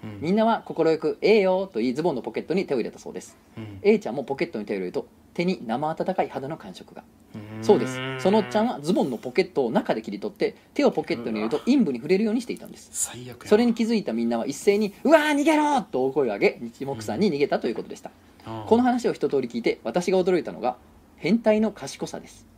[0.03, 0.22] うん。
[0.22, 3.38] みんなは快く「ええよ」と言いズボンのポケットに手を入れたそうです。
[3.58, 3.80] うん。
[3.84, 7.03] A ちゃんもポケットに手を入れると手に生温かい肌の感触が。
[7.36, 7.64] うん。
[7.64, 7.99] そうです。
[8.20, 12.89] そのおっちゃんはズボンのポケットを中で切り取って手をポケットに入れると陰部に触れるようにしていたんです。
[12.93, 18.12] 最悪やそれに気づいたみんなは一斉に「うわー逃げろ!」と大声を上げ一目散に逃げたということでした。
[18.45, 20.78] この話を一通り聞いて私が驚いたのが
[21.18, 22.45] 変態の賢さです。
[22.47, 22.57] あ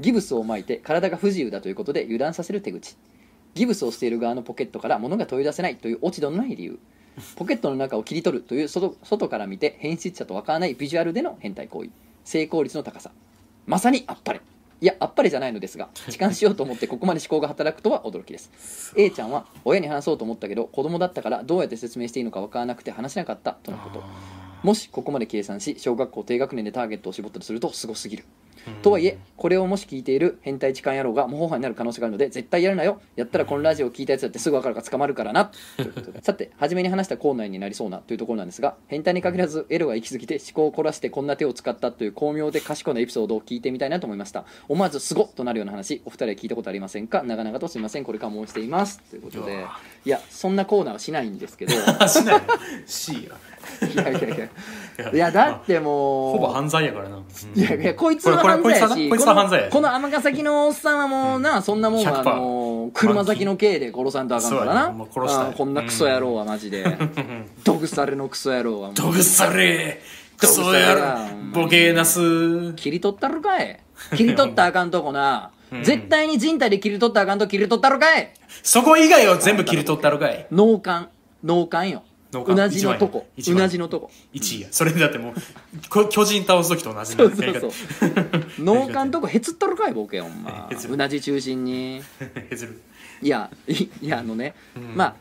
[0.00, 2.96] ギブスを巻いて体が不自由だということで油断させる手口。
[3.54, 6.78] ギブスをしている側のポケットから物が取り出せないという落ち度のない理由。
[7.36, 11.90] ポケットの中を切り取るという外外から見て変質者とわからないビジュアルでの変態行為。
[12.24, 13.10] 成功率の高さ。
[13.66, 14.40] まさにあっぱれ。
[14.80, 18.92] いやあっぱれじゃないのですが 痴漢しようと思ってここまで思考が働くとは驚きです。
[18.96, 24.02] A ちゃんは親に話そうと思ったけど子供だったからどうやって説明していいのかわからなくて話せなかったとのこと。
[24.62, 28.24] もしここまで計算し小学校低学年でターゲットを絞ったとするとすごすぎる
[28.82, 33.00] とはいえこれをもし聞いている変態痴漢野郎が模倣犯になる可能性があるので絶対やるなよ。
[33.16, 35.32] やったらこのラジオを聞いたやつだってすぐ分かるから捕まるから。
[35.32, 35.44] な
[35.76, 44.44] ということでさて初めに話したコーナーになりそうなというところなんですが変態に限らずエロが行き過ぎて思考を凝らしてこんな手を使ったという巧妙で賢いなエピソードを聞いてみたいなと思いました。
[44.68, 46.02] 思わずすごっとなるような話。
[46.04, 47.22] お二人は聞いたことありませんか？
[47.22, 49.00] 長々とすみませんこれからもしています。
[49.10, 49.64] ということで。
[50.04, 51.74] いやそんなコーナーはしないんですけど。
[51.74, 51.76] い
[52.08, 52.42] しない。
[52.86, 53.28] C
[53.94, 54.48] ややいやいや
[55.12, 57.18] いやだってもうほぼ犯罪やからな、
[57.54, 59.68] いやいやこいつは犯罪やしこいつは犯罪や。
[59.68, 64.88] このこの尼崎のおっさんはもうな、そんなもんはあ100%の車先の刑で殺さんとあかんからな。
[64.90, 65.04] ね。
[65.12, 66.84] 殺したこんなクソ野郎はマジで。
[67.64, 70.00] ドグサレのクソ野郎はもうどぐされ。
[70.38, 72.72] クソやろボケなす。
[72.74, 73.80] 切り取ったるかい？
[74.16, 75.82] 切り取ったらあかんとこな、うん。
[75.82, 78.32] 絶対に人体で切り取ったらあかんと切り取ったるかい？
[78.62, 80.46] そこ以外を全部切り取ったるかい？
[80.50, 81.08] 脳幹。
[81.44, 82.02] 脳幹よ
[82.44, 83.26] うなじのとこ。
[83.36, 84.10] うなじのとこ。
[84.34, 84.68] 1位や。
[84.70, 85.34] それだってもう
[85.88, 87.72] こ巨人倒す時と同じそうなそうそう。
[88.58, 90.94] 農家んとこへつっとるかいボケお前 へつる。
[90.94, 92.02] うなじ中心に。
[92.50, 92.80] へずる。
[93.22, 94.96] いやいいやあのね、うん。
[94.96, 95.14] まあ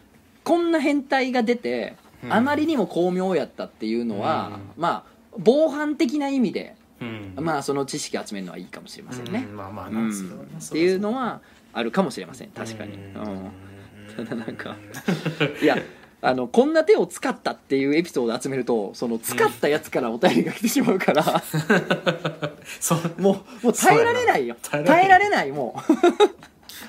[0.44, 2.34] こんな変態が出て、うん。
[2.34, 7.34] あまりにも巧妙やったっていうのは、うまあ防犯的な意味で、うん。
[7.40, 9.46] まあその知識集めるのはいいかもしれませんね。
[9.50, 10.08] う、んまあまあうん。
[10.08, 11.42] なそれはなっていうのは
[11.76, 13.52] あるかもしれません確かに、うん、
[14.16, 14.78] ただなんか
[15.62, 15.78] いや
[16.26, 21.24] あのこんな手を使ったっていうエピソード集めるとその使ったやつからお便りが来てしまうから、
[22.80, 23.66] そうもう。
[23.66, 24.56] もう耐えられないよ。
[24.62, 25.82] 耐えられないも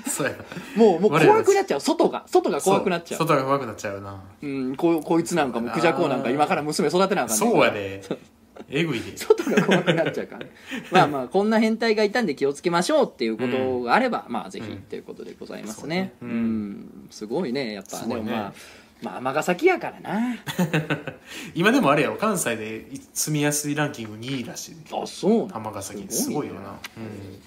[0.07, 0.35] そうや
[0.77, 1.81] もうもう怖くなっちゃう。
[1.81, 2.25] 外が。
[2.27, 3.19] 外が怖くなっちゃう。
[3.19, 4.23] 外が怖くなっちゃうな。
[4.43, 8.03] うん、ここいつなんかもクジャコなんか今から娘育てなあかんねんそうやで。
[8.69, 9.17] えぐいで。
[9.19, 10.45] 外が怖くなっちゃうから。
[10.45, 10.51] ね
[10.91, 16.15] まあまあこんな変態がいたんで気をつけましょうっていうことがあれば、まあぜひうんということでございますね。
[16.21, 16.35] うそうね。
[16.35, 17.09] うん。
[17.11, 18.53] すごいねやっぱでもまあ
[19.03, 20.37] まあ尼崎やからな。
[21.55, 24.77] 今でもあれやろ関西で住みやすいランキング2位らしい。
[24.93, 26.07] あそう尼崎。
[26.11, 26.61] すごいよな。
[26.61, 26.67] ね
[26.97, 27.41] うん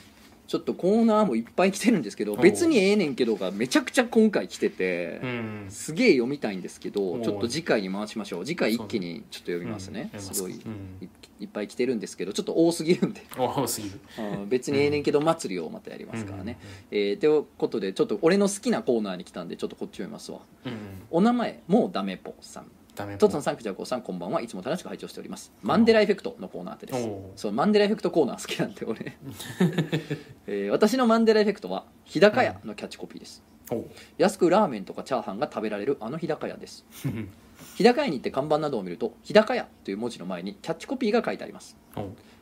[0.50, 5.66] ちょっとコーナーもいっぱい来てるんですけど別にええねんけどがめちゃくちゃ今回来てて、うん。
[5.70, 8.46] すげえ読みたいんですけどちょっと次回に回しましょう。
[8.46, 10.98] 次回一気にちょっと読みますね、うんすごいうん。
[11.02, 13.22] いいっぱい来てるんですけどちょっと多すぎるんで。
[13.38, 14.00] 多すぎる。
[14.48, 16.58] 別にええねんけど祭りをまたやりますからね、
[16.90, 20.40] えーということでちょっと俺の好きなコーナーに来たんでちょっとこっち読みますわ。
[21.12, 22.66] お名前もうダメぽさん
[23.00, 24.42] ダメとつのさんくじゃこさんこんばんは。
[24.42, 25.54] いつも楽しく拝聴しております。
[25.62, 27.08] マンデラエフェクトのコーナーです。
[27.08, 27.22] おう。
[27.38, 29.18] そうマンデラエフェクトコーナー好きなんで俺、
[30.48, 33.42] えー私のマンデラエフェクトは日高屋のキャッチコピーです。
[34.18, 36.86] 安くラーメンとかチャーハンが食べられるあの日高屋です。
[37.06, 37.30] う ん
[37.78, 41.78] 日高屋に行って看板などを見ると日高屋という文字の前にキャッチコピーが書いてあります。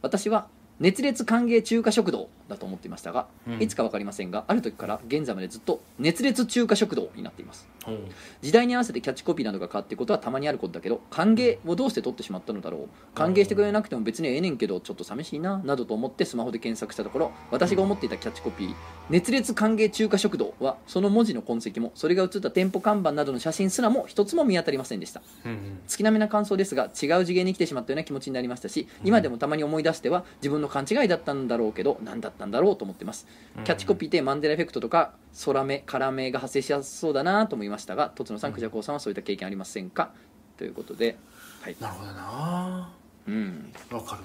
[0.02, 0.48] 私は
[0.80, 3.62] 熱烈歓迎中華食堂だと思っていましたが、うん。
[3.62, 7.68] いつか分かりませんがある時から現在までずっと熱烈中華食堂になっています。
[7.86, 8.00] おう。
[8.42, 12.88] 時代に合わせてキャッチコピーなどが変わっていくことはたまにあることだけど歓迎をどうして取ってしまったのだろう。
[13.16, 18.76] 歓迎してくれなくても別にええねんけどちょっと寂しいななどと思ってスマホで検索したところ私が思っていたキャッチコピー
[19.10, 25.22] 「熱烈歓迎中華食堂」はその文字の痕跡もそれが写った店舗看板などの写真すらも一つも見当たりませんでした。
[25.46, 33.28] うん月並みな感想ですが違う次元に来てしまったような気持ちになりましたし今でもたまに思い出しては自分の勘違いだったんだろうけど何だったんだろうと思ってます。
[33.58, 33.64] うん。
[33.64, 35.14] キャッチコピーでマンデラエフェクトとか
[35.46, 40.12] 空目空目が発生しやすそうだなと思いましたがとつのさんくじゃこうさんはそういった経験ありませんか？
[40.58, 41.18] ということで
[41.62, 41.76] はい。
[41.80, 42.90] なるほどな。
[43.28, 43.74] うん。
[43.92, 44.24] わかる。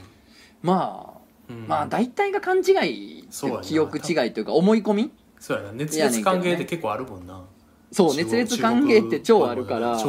[0.62, 1.20] まあ
[1.50, 1.66] うん。
[1.66, 3.28] まあ大体が勘違い
[3.62, 5.10] 記憶違いというか思い込み？
[5.38, 5.72] そうやな。
[5.72, 7.42] 熱烈歓迎って結構あるもんな
[7.92, 10.02] そう熱烈歓迎って超あるから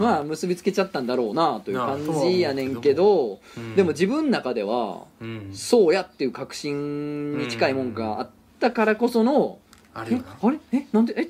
[0.00, 3.76] まあ結びつけちゃったんだろうなという感じやねんけどうん。
[3.76, 5.50] でも自分の中ではうん。
[5.52, 9.58] そうやっていう確信に近いもんがあったからこその
[9.94, 10.24] えあるよな。
[10.42, 10.58] あれ？
[10.72, 11.14] えなんで？
[11.16, 11.28] え違っ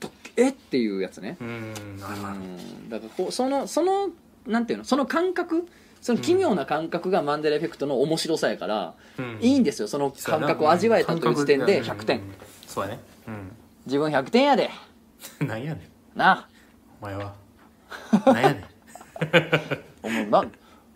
[0.00, 0.42] たっけ？
[0.42, 1.36] えっていうやつね。
[1.38, 1.74] うん。
[2.88, 4.08] だからこうそのその
[4.46, 4.84] なんていうの？
[4.84, 5.68] その感覚？
[6.00, 9.38] その奇妙な感覚がマンデラエフェクトの面白さやから、うん。
[9.42, 9.88] いいんですよ。
[9.88, 12.20] その感覚を味わえたという時点で100点
[12.66, 13.00] そうやね。
[13.84, 14.64] 自分100点やで。
[14.64, 14.70] うん
[15.46, 16.18] なんやねん。
[16.18, 16.48] な。
[17.00, 17.34] お前は。
[18.26, 18.64] なんやねん。
[20.02, 20.44] お前な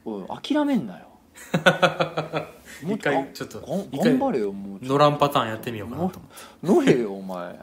[0.05, 1.07] おい諦めんなよ。
[2.83, 4.79] もっ一回ちょっと頑張れよもう。
[4.83, 6.66] 乗らんパターンやってみようかなと思って。
[6.66, 7.55] と乗れよお前。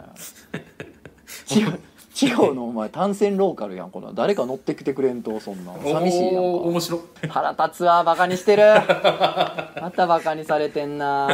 [1.51, 1.79] 違う
[2.21, 7.01] 違うのお前単線ローカルやんこの誰か乗ってきてくれんとそんなん寂しいやん面白。
[7.27, 8.63] 腹立つわバカにしてる。
[8.63, 11.29] またバカにされてんな。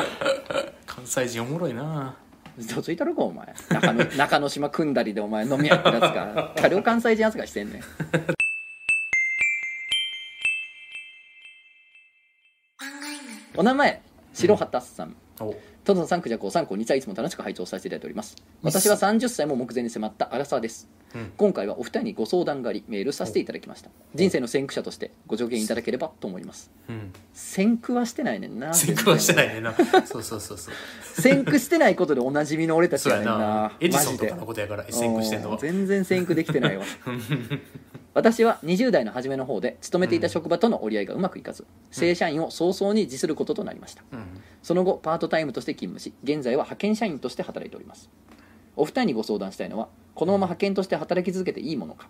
[0.86, 2.16] 関西人おもろいな
[2.58, 3.54] 嘘ついたろかお前。
[3.70, 6.54] 中野 中之島組んだりでお前飲み屋ってやつか。
[6.60, 7.82] 過料関西人扱いしてんねん。
[13.56, 14.02] お名前
[14.34, 18.36] 白畑さん、おトドの3区弱を3個2歳いつも楽しく拝聴させていただいております。
[18.62, 20.88] 私は30歳も目前に迫った荒沢です。
[21.16, 21.32] うん。
[21.38, 23.90] 今回はお二人にご相談がありメールさせていただきました。
[24.14, 26.70] 人生の先駆者としてご助言いただければと思います。
[26.88, 27.12] うん。
[27.34, 28.74] 先駆はしてないねんな。
[28.74, 29.74] 先行はしてないねんな。
[30.06, 30.74] そうそうそうそう。
[31.20, 35.56] 先駆してないことでおなじみの俺たちそうややねんななエジソンとマジでかのことやから先行してんのは。
[35.56, 36.86] うん全然先駆できてないわ。
[38.14, 44.04] 私は20代の初めの方で勤めていた職場との折り合いがうまくいかず、正社員を早々に辞することとなりました。
[44.12, 44.26] うん。
[44.62, 48.10] その後パートタイムとして勤務し現在は派遣社員として働いております。
[48.76, 52.08] お二人にご相談したいのはこのまま派遣として働き続けていいものか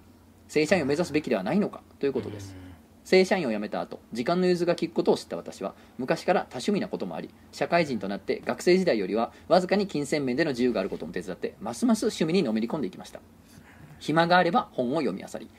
[0.47, 2.55] 正社員を目指すべきではないのかということです。
[3.03, 13.19] 正社員を辞めた後時間の融通が利くことを知った私は昔から多趣味なこともあり社会人となって学生時代よりはわずかに金銭面での自由があることも手伝ってますます趣味にのめり込んでいきました。
[13.99, 15.49] 暇があれば本を読み漁り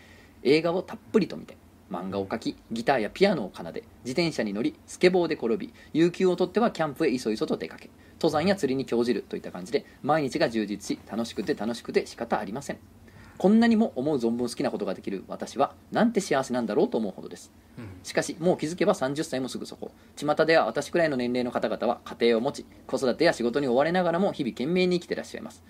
[0.42, 1.56] 映画をたっぷりと見て
[1.92, 13.01] 漫画を描きギターやピアノを奏で自転車に乗りスケボーで転び有給を取ってはキャンプへいそいそと出かけ登山や釣りに興じるといった感じで毎日が充実し楽しくて楽しくて仕方ありません。
[13.38, 17.52] こんなにも思う存分好きなことができる私はなんて幸せなんだろうと思うほどです。
[17.78, 17.88] うん。
[18.02, 19.90] しかしもう気づけば30歳もすぐそこ。
[20.16, 25.62] 巷では私くらいの年齢の方々は家庭を持ち子育てや仕事に追われながらも日々懸命に生きてらっしゃいます。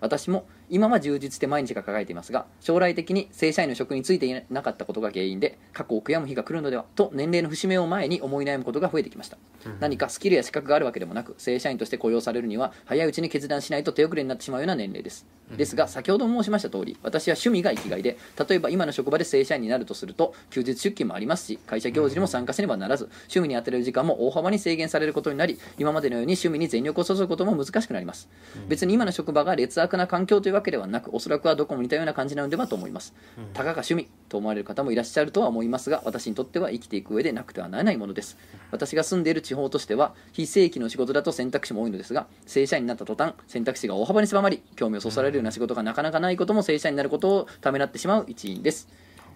[0.00, 9.76] 私も今は充実して毎日が輝いていますが将来的に正社員の職に就いていなかったことが原因で過去を悔やむ日が来るのではと年齢の節目を前に思い悩むことが増えてきました、うん。
[9.80, 18.16] 何かスキルや資格があるわけでもなく正社員として雇用されるには早いうちに決断しないと手遅れになってしまうような年齢です、うんですが先ほども申しました通り私は趣味が生きがいで
[18.48, 28.28] 例えば今の職場で正社員になるとすると休日出勤もありますし会社行事にも参加せねばならず趣味に当てる時間も大幅に制限されることになり今までのように趣味に全力を注ぐことも難しくなります、
[28.68, 33.46] 別に今の職場が劣悪な環境というわけではなくおそらくはどこも似たような感じなのではと思います、うん。
[33.52, 38.38] たかが趣味と思われる方もいらっしゃるとは思いますが私にとっては生きていく上でなくてはならないものです。
[38.70, 48.88] 私が住んでいる地方としては非正規の仕事だと選択肢も多いのですが正社員になった途端選択肢が大幅に狭まり興味をそそられるな仕事がなかなかないことも正社員になることをためらってしまう一因です。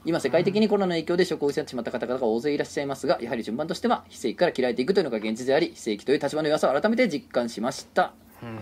[0.05, 8.12] 今世界的にコロナの影響で職を失ってしまった方々が大勢いらっしゃいますがやはり順番としては非正規から切られていくというのが現実であり非正規という立場の弱さを改めて実感しました。
[8.41, 8.59] うん。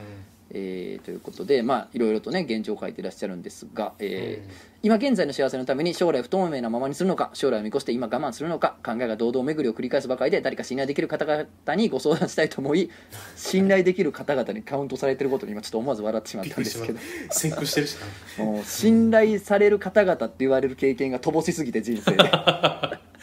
[0.55, 4.51] えーということで、まあ、いろいろとね現状を書いていらっしゃるんですが、えーうん。
[4.85, 12.89] 今現在の幸せのために将来不透明なままにするのか将来を見越して今我慢するのか考えが堂々巡りを繰り返すばかりで誰か信頼できる方々にご相談したいと思い
[13.37, 16.99] 信頼できる方々にカウントされてることに今ちょっと思わず笑ってしまったんですけど。
[17.29, 17.97] た 先駆してるし
[18.39, 18.45] な。
[18.45, 22.31] もう信頼される方々って言われる経験が乏しすぎて人生で。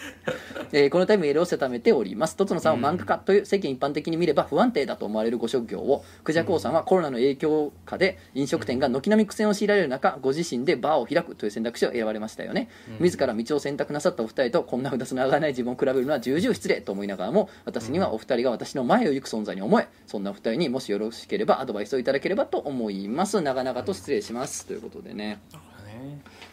[0.71, 2.35] えーこの度メールをしたためております。
[2.35, 6.03] とつのさんは漫画家という世間一般的に見れば不安定だと思われるご職業を。
[6.23, 12.69] クジャコウさんはコロナの影響下で飲食店が軒並み苦戦を強いられる中ご自身でバーを開くという選択肢を選ばれましたよね、
[12.99, 13.03] うん。
[13.03, 23.41] 自ら道を選択なさったお二人とこんな二つのがない自分を比べるのは重々失礼と思いながらも私にはお二人が私の前を行く存在に思えそんなお二人にもしよろしければアドバイスをいただければと思います。
[23.41, 24.65] 長々と失礼します。
[24.65, 25.39] ということでね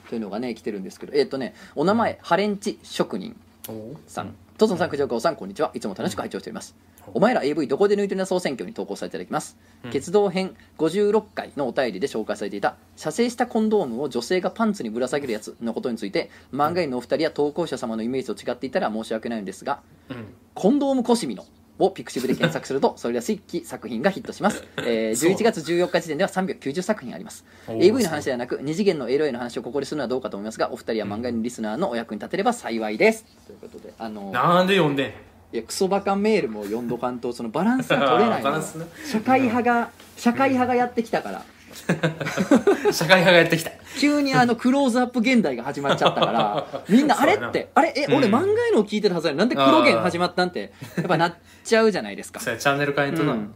[0.09, 3.37] というのがね来てるんですけどえっ、とねお名前ハレンチ職人
[3.69, 5.71] おさん、トゾンさん、クジャコウさん、こんにちは。
[5.75, 6.75] いつも楽しく拝聴しております。
[7.15, 9.59] お前ら AV どこで抜いてるな総選挙に投稿させていただきます。
[9.85, 9.91] うん。
[9.91, 20.35] 鉄道編56回のお便りで紹介されていた、射精したコンドームを女性がパンツにぶら下げるやつのことについて、漫画員のお二人や投稿者様のイメージと違っていたら申し訳ないんですが、うん。
[20.55, 21.45] コンドームコシミノ
[21.79, 25.33] をピクシブで検索すると それらしき作品がヒットします、えーそう。
[25.33, 27.45] 11月14日時点では390作品あります。
[27.69, 33.25] AV の話ではなく二次元のエロいの話をここでするのはどうかと思いますがお二人や漫画のリスナーのお役に立てれば幸いです。
[33.47, 35.29] ということであのなんで読んでん？
[35.51, 38.51] いやクソバカメールも読んどかんとそのバランスが取れないね
[39.11, 41.43] 社会派が社会派がやってきたから
[42.93, 43.71] 社会派がやってきた。
[43.99, 48.15] 急にあの クローズアップ現代が始まっちゃったからみんなあれってあれえうん。
[48.17, 51.35] 俺漫画へのを聞いてるはずなのになんで黒源始まったんってやっぱなっ
[51.65, 52.41] ちゃうじゃないですか。
[52.41, 53.33] そうやチャンネル変えんとな。
[53.33, 53.43] ううん。
[53.43, 53.51] ん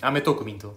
[0.00, 0.74] アメトーク見んと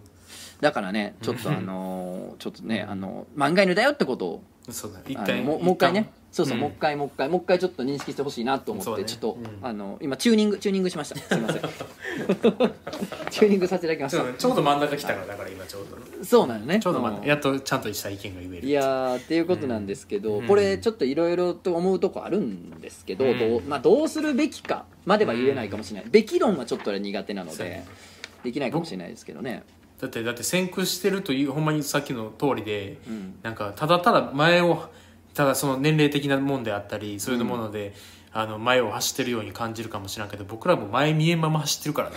[0.59, 6.61] だからねちょっとあのーちょっとねあの漫画犬だよってことをそうだ一もう一回ねそうそう、ん。
[6.61, 9.03] もう一回もう一回もう一回ちょっと認識してほしいなと思って、ね。
[9.05, 9.67] ちょっと、うん。
[9.67, 11.15] あの今チューニングチューニングしました。
[11.17, 11.61] すいません。
[13.29, 15.97] チューニングさせていただきましちょうどちょうど真ん中来たからだから今ちょうど。
[15.97, 16.79] たそうなのね。
[16.79, 17.15] ちょうど真んん。
[17.17, 20.47] 中やっとちゃんとした意見が言えるいやーっていうことなんですけど、うん。
[20.47, 23.39] これちょっといろいろと思うとこあるんですけど、うん。
[23.39, 27.83] どうまあ、どうするべきかまでは言えないかもしれない、べき論はちょっと俺苦手なので
[28.43, 29.63] できないかもしれないですけどね、
[29.99, 34.89] だってだって先駆してるというほんまにさっきの通りでうん、なんかただただ前を
[35.33, 37.93] ただその年齢的なもんであったりそういうもので、
[38.33, 42.15] あの前を走ってるように感じるかもしれんけど僕らも前見えんまま走ってるからね。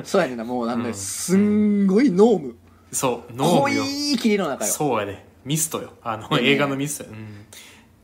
[0.02, 0.94] そうやねんなもうなんだ、うん。
[0.94, 2.54] すんごい濃霧
[2.90, 3.84] そうノー濃ムよ。
[3.84, 5.92] い霧の中よ、そうやでミストよ。
[6.02, 7.46] あの、ね映画のミストよ、うん。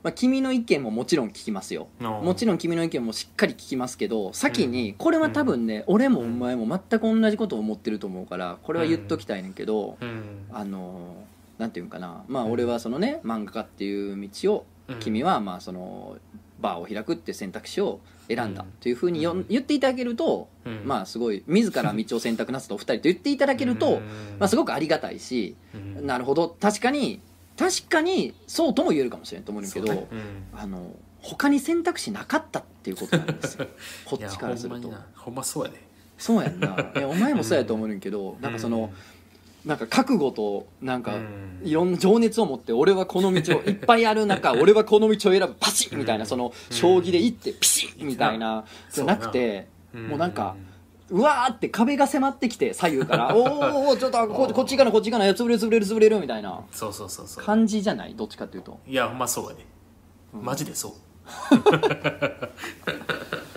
[0.02, 1.88] まあ、君の意見ももちろん聞きますよ。
[2.00, 2.06] うん。
[2.06, 10.46] もちろん君の意見もしっかり聞きますけど先にこれは多分ね、俺もお前も全く同じことを思ってると思うからこれは言っときたいねんけど、うん。
[10.52, 11.24] あの
[11.60, 12.24] なんていうんかな。
[12.26, 14.98] まあ俺はそのね漫画家っていう道をうん。
[14.98, 16.16] 君はまあその
[16.60, 18.68] バーを開くって選択肢を選んだうん。
[18.80, 19.46] というふうにようん。
[19.48, 20.82] 言っていただけると、うん。
[20.84, 24.00] まあすごい自ら道を選択なすったお二人と言っていただけると、うん。
[24.38, 26.06] まあ、すごくありがたいし、うん。
[26.06, 26.56] なるほど。
[26.60, 27.20] 確かに
[27.56, 30.06] 確かにそうとも言えるかもしれんと思うんだけど、ね。
[30.10, 30.58] うん。
[30.58, 33.66] あの他に選択肢なかったっていうことなんですよ。
[34.06, 34.90] こっちからすると。
[35.14, 36.76] ほんまそうやでそうやんな。
[37.08, 38.92] お前もそうやと思うねんけど、なんかその、
[39.64, 41.60] なんか覚悟となんか、うん。
[41.62, 45.54] いろんな情熱を持って俺はこの道を いっぱいある中 俺はこの道を選ぶ。
[45.60, 50.56] パシッみたいなその将棋で行ってピシッみたいなじゃなくてもうなんか
[51.10, 56.60] うわーって壁が迫ってきて左右から「おーおーちょっとここっち行かなこっち行かない潰れる潰れる潰れる」みたいな。
[56.70, 57.44] そうそうそうそう。
[57.44, 58.14] 感じじゃない？
[58.14, 58.78] どっちかっていうと。
[58.86, 59.66] いやほんまそうやで
[60.34, 60.44] うん。
[60.44, 60.92] マジでそう。
[61.54, 61.82] だか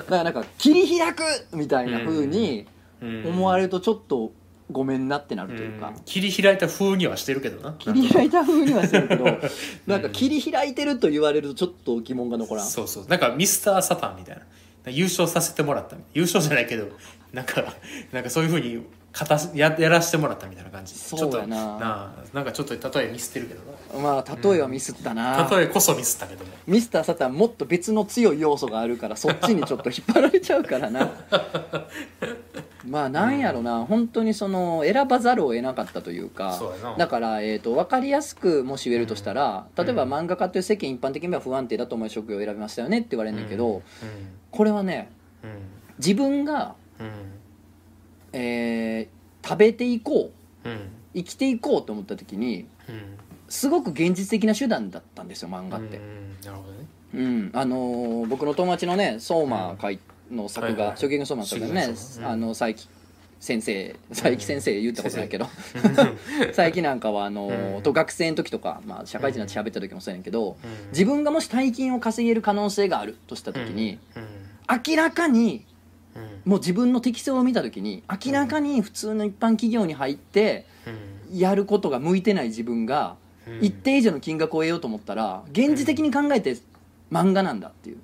[0.09, 1.23] らなんか切り開く
[1.53, 2.65] みたいな風に
[3.01, 4.31] 思われるとちょっと
[4.71, 6.01] ごめんなってなるというか、ん。
[6.05, 7.75] 切り開いた風にはしてるけどな。
[7.77, 9.25] 切り開いた風にはしてるけど
[9.87, 12.65] なんか切り開いてると言われるとちょっと疑問が残らん。
[12.65, 13.07] そうそう。
[13.07, 14.43] なんかミスターサタンみたいな。
[14.91, 16.89] 優勝させてもらった優勝じゃないけど
[17.31, 17.73] なんか
[18.11, 20.95] なんかそういうふうに片しややらしてもらったみたいな感じ。
[20.95, 21.55] そうやな。
[21.55, 23.61] なあなんかちょっと例えミスってるけど
[23.99, 26.51] まあ例えはミスったな、な例えこそミスったけども。
[26.65, 31.11] ミスターサタンもっと別の強い要素があるからそっちにちょっと引っ張られちゃうからな。
[32.89, 36.59] まあなんやろな、本当にその選ばざるを得なかったというか
[36.97, 39.85] だから、えー、と分かりやすくもし言えるとしたら、うん。
[39.85, 43.81] 例えば漫画家という世間一般的には不安定だと思う職業を選びましたよねって言われるんだけど、う
[44.49, 45.09] これはね
[45.43, 45.53] んうん。
[45.99, 47.42] 自分が、うん
[48.33, 50.31] えー食べていこ
[50.65, 50.79] ううん。
[51.13, 53.17] 生きていこうと思った時にうん。
[53.49, 55.97] すごく現実的な手段だったんですよ漫画って。
[55.97, 56.85] うんなるほどね。
[57.13, 59.99] うん、あのー僕の友達のね相馬会
[60.31, 61.93] の作画はいはいはい「初撃の相馬」の作画ね
[62.23, 62.79] あの佐伯
[63.39, 65.47] 先生佐伯先生言ったことないけど
[66.55, 67.83] 佐伯なんかはあのーうん。
[67.83, 70.89] と学生の時とか、まあ、社会人になって喋った時もそうやけどうん。
[70.91, 74.23] 自分がもし大金を稼げる可能性があるとした時にうん。
[74.87, 75.72] 明らかにうん
[76.45, 80.89] もう自分の適性を見た時に明らかに普通の一般企業に入ってう
[81.35, 81.37] ん。
[81.37, 83.15] やることが向いてない自分が
[83.47, 83.59] うん。
[83.65, 86.57] 一定以上の金額を得ようと思ったら現実的に考えて
[87.11, 87.97] 漫画なんだっていう。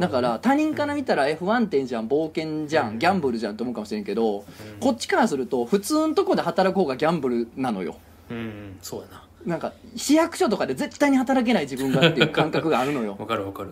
[0.00, 2.94] だから他人から見たらえ不安定じゃん冒険じゃうん。
[2.96, 4.44] んギャンブルじゃんと思うかもしれんけどうん。
[4.80, 7.96] こっちからすると普通のとこで働く方がギャンブルなのよ。
[8.30, 8.78] うん。
[8.82, 9.24] そうやな。
[9.46, 13.16] なんか市役所とかで絶対に働けない自分がっていう感覚があるのよ。
[13.18, 13.70] わかるわかる。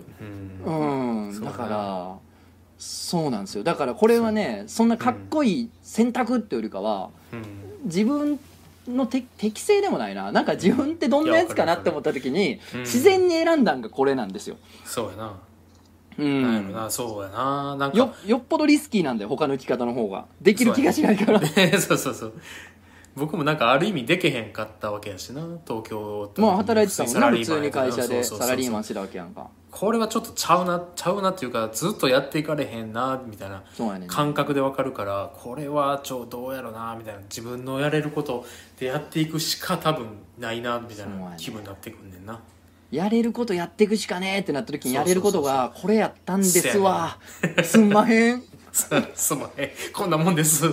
[0.65, 1.29] うん。
[1.29, 1.45] うん。
[1.45, 2.17] だから
[2.79, 3.65] そうなんですよ。
[3.65, 7.43] だからこれはねそんなかっこいい選択っていうよりかはうん。
[7.85, 8.39] 自分
[8.89, 10.33] のて適性でもないな。
[10.33, 12.81] なんか自分ってどんなやつかなって思った時にうん。
[12.81, 14.57] 自然に選んだんがこれなんですよ。
[14.85, 15.33] そうやな。
[16.19, 16.91] うなんやろんな。
[16.91, 17.77] そうやな。
[17.77, 20.27] なんかよよっぽどリスキーなんだよ他の生き方の方が。
[20.41, 21.41] できる気がしないから。
[21.81, 22.33] そう そうそう
[23.17, 29.49] 僕もなんかある意味でけへんかったわけやしな東京とまあ働いてたもんな普通に会社でサラリーマンしてたわけやんか。
[29.71, 33.63] これはちょっとちゃうなちゃうなっていうかずっとやっていかれへんなみたいな
[34.07, 37.21] 感覚でわかるからこれはちょどうやろなみたいな。
[37.23, 38.45] 自分のやれること
[38.79, 40.07] でやっていくしか多分
[40.39, 42.41] ないなみたいな気分になってくんねんな。
[42.91, 47.19] やれることやっていくしかねえってなった時にやれることがこれやったんですわ。
[47.65, 48.43] すんまへん。
[48.73, 49.71] す すんまへん。
[49.93, 50.67] こんなもんです。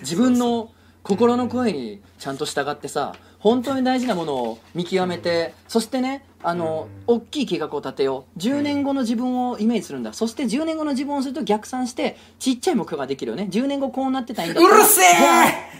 [0.00, 0.70] 自分の
[1.06, 8.38] 心の声にちゃんと従ってさ本当に大事なものを見極めて、そしてねあの、大きい計画を立てよう。
[8.40, 10.12] 10年後の自分をイメージするんだ。
[10.12, 13.46] そして10年後の自分をすると逆算してちっちゃい目標ができるよね。
[13.50, 15.04] 10年後こうなってたいんだうるせえ！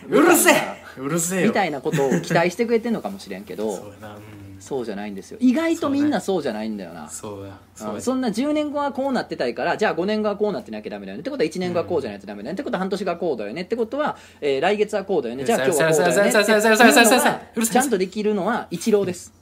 [0.08, 0.54] うるせえ！
[0.98, 1.48] うるせえよ。
[1.48, 3.76] みたいなことを期待してくれてんのかもしれんけど。
[3.76, 4.14] そうやな。
[4.14, 5.38] うんそうじゃないんですよ。
[5.40, 7.08] 意外とみんなそうじゃないんだよな。
[7.08, 11.20] そうやそうそんな10年後はこうなってたいからじゃあ5年後はこうなってなきゃダメだよね。
[11.20, 12.54] ってことは1年後はこうじゃないとダメだよね。
[12.54, 13.62] ってことは半年後はこうだよね。
[13.62, 15.44] ってことは、えー来月はこうだよね。
[15.44, 16.30] じゃあ今日はこうだよね。
[16.30, 19.32] ってちゃんとできるのはイチローです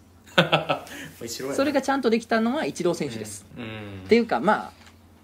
[1.55, 4.73] それがちゃんとできたのはイチロー選手です、うんっていうかまあ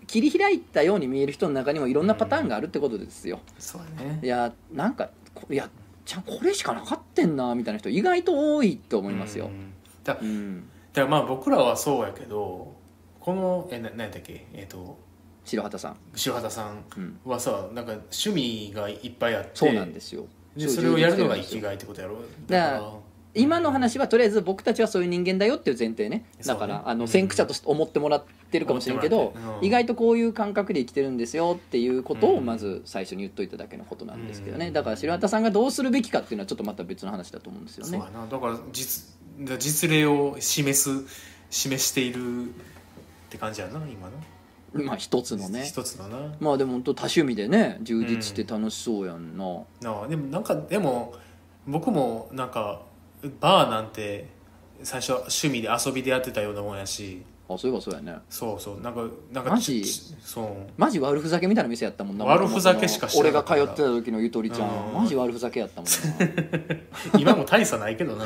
[0.06, 5.68] 切り開いたように見える人の中にもいろんなパターンがあるってことですよそうやねいやなんかこいや
[6.04, 9.69] じゃあこれしかなかってんなみたいな人意外と多いと思いますようん
[10.04, 12.74] だだかうんらまあ僕らはそうやけど
[13.20, 14.46] このえな何やっけ？
[14.52, 14.98] えっ、と
[15.44, 15.96] 白畑さん、
[16.26, 20.26] 塩畑さんうん、はさなんか趣味がいっぱいあってそうなんですよ。
[20.56, 22.16] でそれをやるのが生きがいってことやろ？
[22.48, 22.92] だから
[23.32, 26.24] 今の話はとりあえず僕たちはそういう人間だよっていう前提ね。
[26.44, 29.66] だから、ねあのうん先駆者として思ってもらってるかもしれんけどうん。
[29.66, 32.46] 意外とこういう感覚で生きてるんですよっていうことをうん。
[32.46, 34.72] まず最初に言っといただけのことなんですけどね、うん。
[34.72, 37.90] だから白畑さんがどうするべきかっていうのはちょっとまた別の話だと思うんですよね。
[37.90, 38.26] そうやな。
[38.26, 39.10] だから実だ
[39.58, 41.06] 実例を示す
[41.50, 42.48] 示しているっ
[43.30, 44.84] て感じやな今の。
[44.84, 45.64] まあ一つのね。
[45.64, 46.34] 一つのな。
[46.38, 49.44] まあでも本当多趣味でね充実して楽しそうやんな、
[49.80, 51.14] なあでもなんかでも
[51.66, 52.82] 僕もなんか
[53.40, 54.28] バーなんて
[54.82, 57.22] 最初は趣味で遊びでやってたようなもんやし
[57.54, 58.14] あそういえばそうやね。
[58.28, 58.80] そうそう。
[58.80, 59.02] なんか
[59.32, 59.82] なんかマジ？
[59.82, 60.46] ちそう。
[60.76, 62.24] マジ悪ふざけみたいな店やったもんな。
[62.24, 64.94] 悪ふざけしかして俺が通ってた時のゆとりちゃんうん。
[65.02, 65.90] マジ悪ふざけやったもん
[67.20, 68.24] 今も大差ないけどな。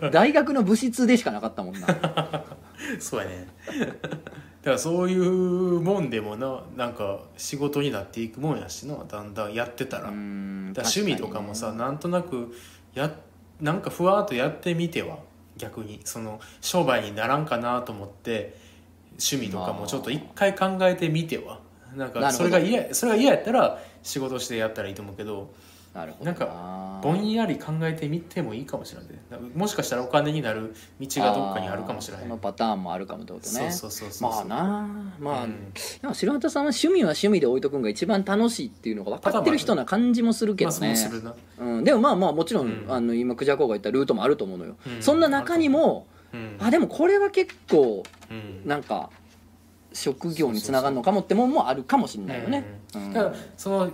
[0.00, 1.86] な 大学の部室でしかなかったもんな。
[3.00, 3.48] そうやね。
[4.62, 12.54] だからそういうもんでもななんか仕事になっていくもんやしなだんだんやってたら,、ら趣味とかもさなんとなく
[12.94, 13.10] や
[13.60, 15.18] なんかふわっとやってみては
[15.58, 18.56] 逆にその商売にならんかなと思って
[19.10, 21.60] 趣味とかもちょっと一回考えてみては。
[21.96, 25.54] なんかそれが嫌それが嫌やったら仕事してやったらいいと思うけど
[25.94, 26.32] なるほどな。
[26.32, 33.70] んかぼんやり考えてみてもいいかもしれないもしかしたらお金になる道がどっかにあるかもしれないそのパターンもあるかもってことね。
[33.70, 35.72] そうそうそうそうまあなまあ、うん。
[35.72, 42.84] でも白畑さんは趣味は趣味で置いとくんが一番楽しいっていうのが分かってる人な感じもするけどまあね、でもまあまあもちろん、うん。
[42.88, 45.02] あの今クジャコが言ったルートもあると思うのよ、うん。
[45.02, 46.56] そんな中にもうん。
[46.60, 48.68] あでもこれは結構うん。
[48.68, 49.10] なんか
[49.92, 53.12] 職業につながるのかもってもんもあるかもしれないよね、うん。
[53.12, 53.90] だからその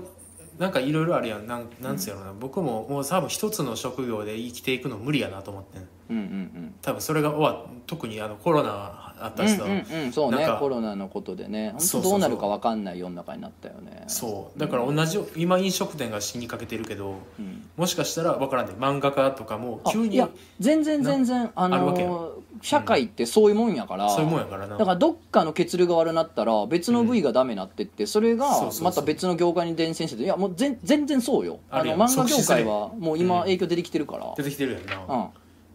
[0.58, 1.46] なんかいろいろあるやん。
[1.46, 5.88] なんなんつうやろな、僕ももう多分一つの職業で生きていくの無理やなと思ってん。
[6.10, 10.04] うんうん多分それが終わ特にあのコロナあったしさ、うんうんうん。
[10.04, 11.70] うんそうねなんかコロナのことでね。
[11.78, 14.04] 本当どうなるか分かんない世の中になったよね。
[14.08, 14.58] そう。
[14.58, 17.66] だから同じ今飲食店が死にかけてるけどうん。
[17.76, 20.28] もしかしたら分からんね漫画家とかも急にあいや
[20.60, 24.78] 全然全然あのー社会ってそういうもんやから、そういうもんやからな。
[24.78, 31.58] だからどっかの血流が悪なったら別の部位がダメなってってそれがまた別の業界に伝染してていやもう全全然そうよ。
[31.70, 33.40] あの漫画業界はもう今うん。
[33.42, 34.86] 影響出てきてるから、出てきてるやん。
[34.86, 35.30] な、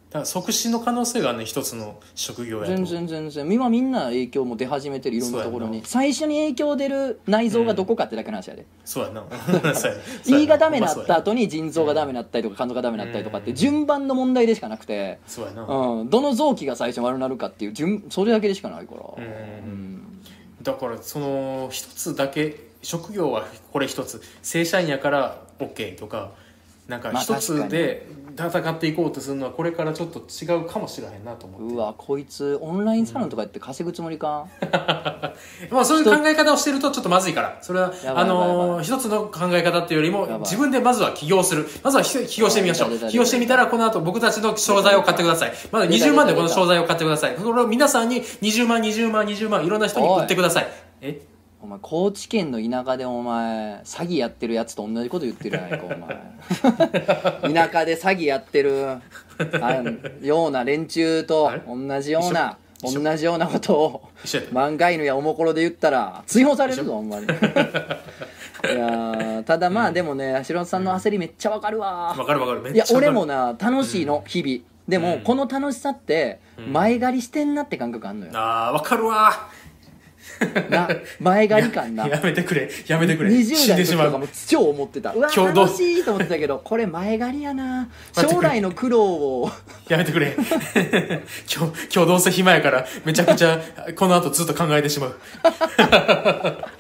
[0.10, 2.76] だかうんら即死の可能性がね一つの職業やと。
[2.76, 3.52] 全然全然。
[3.52, 5.82] 今みんな影響も出始めてるいろんなところに。
[5.86, 9.24] 最初に影響出る内臓がどこかってだけの話やで、そうやな。
[9.76, 10.38] そうやな。
[10.40, 13.10] 胃がダメになった後に腎臓がダメになったりとか肝臓がダメにな。
[13.10, 19.24] ったりとかって順番の問題でしかなくて、そうやな、うん、どの臓器が最初悪なるかっていう順それだけでしかないから、うん。
[19.24, 19.28] う
[19.76, 20.22] ん。
[20.62, 24.22] だからその一つだけ職業はこれ一つ。
[24.42, 26.32] 正社員やから OK とか
[26.88, 28.08] なんかまあ一つで
[28.48, 31.76] 戦っていこうとするのはこれからちょっと違うかもしれへんなと思って。
[31.76, 34.48] うわこいつオンラインサロンとかやって稼ぐつもりか、
[35.72, 37.58] まあそういう考え方をしてるとちょっとまずいから。
[37.62, 41.68] それはあのー一つの考え方っていうよりも自分でまずは起業する。
[41.84, 42.90] まずはひ起業してみましょう。
[43.10, 45.54] 起業してみたらこの後僕たちの商材を買ってください。
[45.72, 46.06] まだ出た。
[46.06, 47.36] 20万でこの商材を買ってください。
[47.36, 50.68] これを皆さんに20万20万20万いろんな人に売ってください。
[51.02, 51.22] え？
[51.62, 55.90] お前高知県の田舎でお前詐欺やってるやつと同じこと言ってるやないか お
[57.50, 57.54] 前。
[57.54, 58.88] 田舎で詐欺やってる
[59.62, 59.84] あ
[60.22, 64.02] ような連中と同じような同じようなことを
[64.54, 72.16] 漫画犬やおもころで言ったら追放されるぞほんまにいやーただまあでもね白さんの焦りめっちゃわかるわ。
[72.18, 72.62] わかるわかる。
[72.62, 73.12] めっいやちゃわかる。
[73.12, 74.62] 俺もな楽しいの日々。
[74.88, 75.22] でもうん。
[75.22, 76.74] この楽しさってうん。
[76.74, 78.32] 前借りしてんなって感覚あんのよ。
[78.36, 79.32] あーわかるわ
[80.70, 80.90] な
[81.20, 82.08] 前借り感な。
[82.08, 82.70] やめてくれ。
[82.88, 83.30] やめてくれ。
[83.30, 85.14] 20死ん代でしまうの時とかも超思ってた。
[85.14, 87.90] うわ楽しいと思ってたけどこれ前借りやな。
[88.14, 89.50] 将来の苦労を。
[89.88, 90.36] やめてくれ。
[90.36, 93.60] 今日今日どうせ暇やからめちゃくちゃ
[93.96, 95.18] この後ずっと考えてしまう。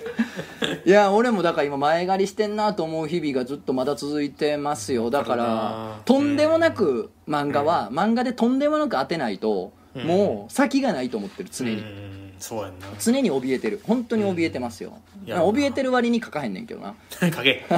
[0.85, 5.09] いや俺もだから今前借りしてんなと思う日々がずっとまだ続いてますよ。
[5.09, 6.01] だからな。
[6.05, 10.03] とんでもなく漫画は漫画でとんでもなく当てないとうん。
[10.03, 11.77] もう先がないと思ってる常に。
[11.77, 12.87] うんそうやんな。
[12.99, 13.79] 常に怯えてる。
[13.83, 14.97] 本当に怯えてますよ。
[15.25, 16.95] いや怯えてる割に書かへんねんけどな。
[17.19, 17.65] 影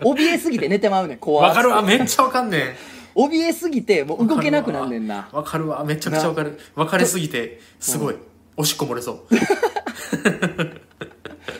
[0.00, 1.82] 怯えすぎて寝てまうねん怖わかるわ。
[1.82, 2.74] めっちゃわかんねん。
[3.14, 5.28] 怯えすぎてもう動けなくなんねんな。
[5.32, 5.84] わかるわ。
[5.84, 6.58] めちゃくちゃわかる。
[6.74, 8.16] 別れすぎてすごい。
[8.56, 9.20] おしっこ漏れそう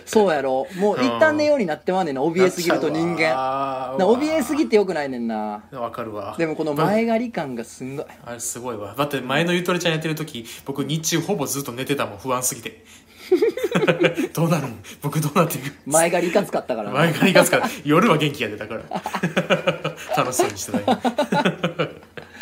[0.06, 0.66] そうやろ。
[0.76, 2.22] もう一旦寝ようになってまうねんな。
[2.22, 3.30] 怯えすぎると人間。
[3.30, 5.62] 間な怯えすぎてよくないねんな。
[5.72, 6.34] わかるわ。
[6.38, 8.06] でもこの前借り感がすんごい。
[8.24, 8.94] あれすごいわ。
[8.96, 12.18] だって前のゆとりちゃんやってる時僕日中ほぼずっと寝てたもん。
[12.18, 12.84] 不安すぎて。
[14.34, 14.82] どうなるん？
[15.02, 15.72] 僕どうなっていく？
[15.86, 16.94] 前借りいかつかったからな。
[16.96, 18.82] 前借りがつから夜は元気やでだから。
[20.16, 20.98] 楽しそうにしてたよ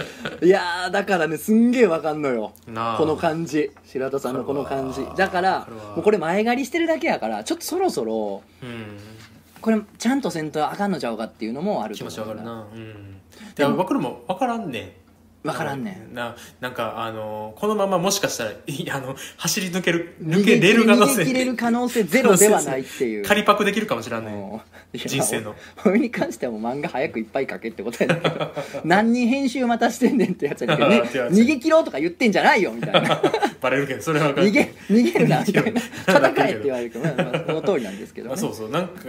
[0.42, 2.52] いやーだからねすんげえわかんのよ。
[2.66, 2.98] なあ。
[2.98, 3.70] この感じ。
[3.84, 5.00] 白田さんのこの感じ。
[5.00, 8.98] わかるわだからわかるわもうこれ前借りしてるだけやからちょっとそろそろうん。
[9.60, 12.66] これちゃんとせんとあかんのちゃうかっていうのもある気持ちわかるな。
[12.72, 13.20] うん。
[13.54, 14.96] でも分かるも分からんね
[15.44, 16.14] んわからんねん。
[16.14, 23.24] ななんかあのこのままもしかしたら いあの走り抜ける抜けれる可能逃げ切れる可能性ゼロではないっていう。
[23.24, 24.34] 仮パクできるかもしれんねん。
[24.34, 24.62] も
[24.92, 25.54] ういや人生の。
[25.84, 28.54] 俺に関してはもう漫画早くいっぱい書けってことやねんけど。
[28.84, 31.00] 何人編集待たしてんねんってやつやねんけど、 ね
[31.30, 33.22] 逃げ切ろうとか言ってんじゃないよみたいな。
[33.60, 35.80] バレるけどそれは分かる逃げ逃げるなみたいな。
[35.80, 38.70] 戦えって言われるけど、まあまあその通りなんですけど、ね、あそうそう。
[38.70, 39.04] なんか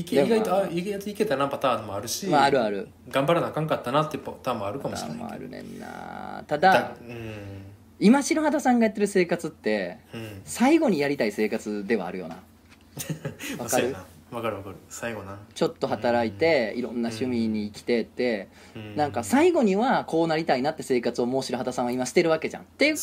[0.00, 2.88] いけ意外とあ意外といけたなパターンもあるし、まああるある。
[3.08, 6.44] 頑張らなあかんかったなってパターンもあるかもしれないまああるねんな。
[6.46, 7.62] ただだうん。
[7.98, 10.42] 今白畑さんがやってる生活ってうん。
[10.44, 12.36] 最後にやりたい生活ではあるよな。
[13.58, 13.94] わかる？
[14.32, 14.76] わかるわかる。
[14.88, 15.38] 最後な。
[15.54, 18.96] ちょっと働いていろんな趣味に生きてってうん。
[18.96, 22.62] なんか最後にはこうなりたいなって生活をもう白畑さんは今してるわけじゃん。
[22.62, 22.98] って考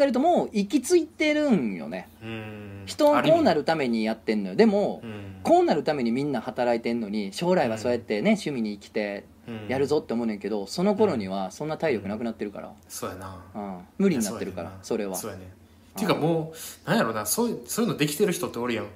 [0.00, 2.08] えるともう行き着いてるんよね。
[2.22, 2.82] うん。
[2.86, 4.56] 人はこうなるるためにやってんのよ。
[4.56, 5.40] でもうん。
[5.42, 9.66] こうなるためにみんな働いてんのに将来はそうやってね趣味に生きてうん。
[9.68, 13.42] やるぞって思うねんけどその頃にはそんな体力なくなってるから、そうやな。
[13.54, 15.16] うん、無理になってるからそれは。
[15.16, 15.52] そうやね
[15.94, 16.52] っていうかも
[16.86, 18.86] うなんやろなそういうそういうのできてる人っておるやん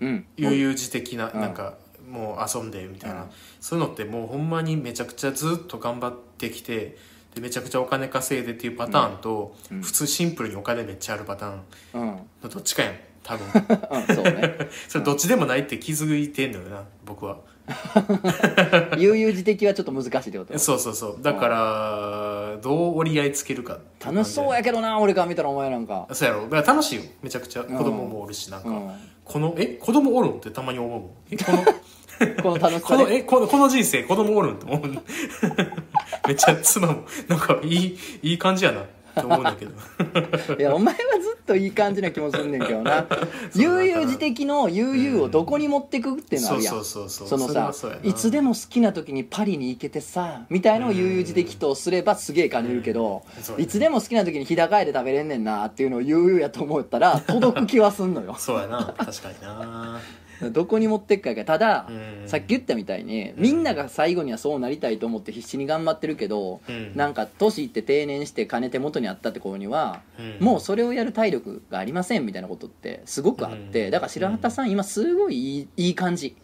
[0.00, 1.40] 悠々自適な、うん。
[1.40, 1.74] なんか
[2.08, 3.28] もう遊んでみたいな、うん。
[3.60, 6.96] そういうのってもうほんまにめちゃくちゃずっと頑張ってきて
[7.34, 9.82] でめちゃくちゃお金稼いでっていうパターンと、うん。
[9.82, 12.02] 普通シンプルにお金めっちゃあるパターン
[12.42, 13.46] のどっちかやん多分。
[14.14, 14.56] そうね。
[14.88, 17.38] それどっちでもないって気づいてんのよな僕は。
[18.98, 20.58] 悠々自適はちょっと難しいってこと？
[20.58, 21.22] そうそうそう。
[21.22, 26.08] だからどう折り合いつけるか楽しそうやけどな俺から見たらお前なんか。
[26.10, 26.42] そうやろ。
[26.48, 27.02] だから楽しいよ。
[27.22, 27.62] めちゃくちゃ。
[27.62, 28.90] 子供もおるしなんか、うん
[29.30, 30.38] このえ子供おるん？
[30.38, 31.10] ってたまに思うもん。
[31.30, 31.62] えこの
[32.42, 34.54] この楽しこさでのえこのこの人生子供おるん？
[34.56, 34.90] って思う。
[36.26, 39.72] めっちゃ妻もなんかいいいい感じやなって思うんだけど。
[40.58, 43.06] いやお前はずっといい感じな気もすんねんけどな。
[43.54, 46.74] 悠々自適の悠々をどこに持ってくっていうのあるやん。
[46.74, 53.42] そうそうそうそのさいつでも好きな時にパリに行けてさみたいのを悠々自適とすればすげえ感じるけどうん。
[53.42, 53.64] そうやね。
[53.64, 58.34] いつでも好きな時に日高屋で食べれんねんなっていうのを悠々やと思ったら届く気はすんのよ。
[58.38, 58.94] そうやな。
[58.96, 60.00] 確かにな
[60.52, 62.28] どこに持ってくかただうん。
[62.28, 66.92] さっき言ったみたいにみんなが最後にはそうなりたいと思って必死に頑張ってるけどうん。
[66.94, 70.44] なんか年いって定年して金手元にあったって頃にはうん。
[70.44, 73.90] もうそれをやる体力がありませんみたいなことってすごくあって、うん。
[73.90, 76.36] だから白畑さん今すごいいいいい感じ。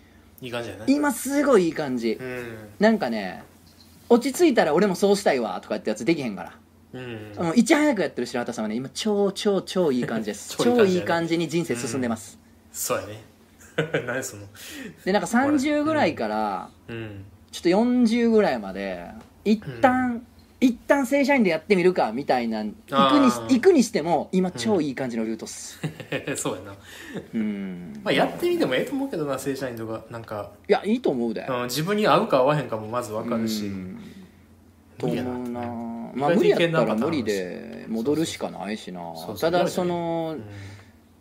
[0.43, 0.85] いい感じやな。
[0.87, 2.13] 今すごいいい感じ。
[2.21, 2.45] うん。
[2.79, 3.43] なんかね
[4.09, 6.53] 落ち着いたら俺もそうしたいわとかってやつできへんから、
[6.93, 7.33] うん。
[7.45, 10.57] もういち早くやってる白畑さんはね今超超超いい感じです。
[10.59, 10.91] 超いい感じやね。
[10.91, 12.39] 超いい感じに人生進んでます、
[12.73, 13.36] そうやね
[14.07, 14.43] 何その
[15.05, 19.07] でなんか30ぐらいからうんちょっと40ぐらいまで
[19.45, 20.27] 一旦、
[20.61, 25.81] 一旦正社員でやってみるかみたいな行くにあー行くにしても今超いい感じのルートっす。
[26.37, 26.75] そうやな。
[27.35, 28.01] うん。
[28.03, 30.05] まあやってみてもええと思うけどな正社員とか。
[30.11, 31.47] なんか、いやいいと思うで。
[31.49, 33.67] うん、自分に合うか合わへんかもまず分かるし。
[33.67, 33.99] うん。
[34.99, 35.61] と無理や思うな。
[35.61, 35.67] な
[36.15, 39.01] まあ無理やったら無理で戻るしかないしな。
[39.15, 39.39] そうそう。
[39.39, 40.45] ただそのうん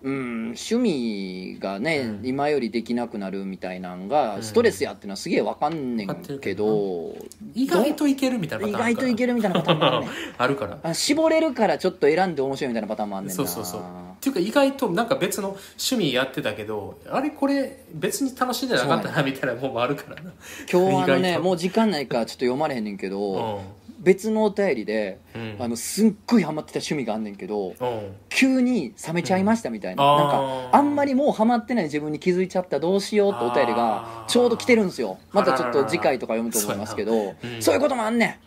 [0.06, 2.26] うん趣味がね、うん。
[2.26, 4.44] 今よりできなくなるみたいなんがうん。
[4.44, 7.15] ストレスやってのはすげえわかんねんけけど
[7.56, 10.80] 意外といけるみたいな意パターンあるから外といけるみたいなパターンもあるねんあるから。
[10.84, 13.36] あ絞れるからちょっと選んで面白いみたいなパターンもあんねんな。
[13.36, 13.84] そうそうそうっ
[14.22, 20.32] ていうか意外となんか別の趣味やってたけどあれこれ別に楽しんでなかったなみたいなもんもあるからな。
[20.72, 21.19] 今日あの意外と。
[21.19, 25.57] ねもう時間ないからちょっと読まれへんねんけど、う別のお便りで、んうん。
[25.60, 28.15] あのすっごいハマってた趣味があんねんけどうん。
[28.30, 30.18] 急に冷めちゃいましたみたいな,、うん。
[30.19, 35.18] なんかあんまりもうハマってない自分に気づいちゃったどうしようってお便りがちょうど来てるんですよ。
[35.34, 38.40] またちょっと次回とか読むと思いますけどそう,、いうこともあんね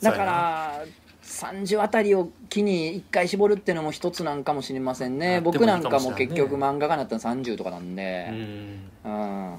[0.00, 0.04] ん。
[0.04, 0.84] だから
[1.22, 5.40] 30あたりを機に1回絞るっていうのも一つなんかもしれませんね。
[5.40, 8.90] 僕なんかも結局漫画家になったの30とかなんうで、ん。
[9.04, 9.56] うん。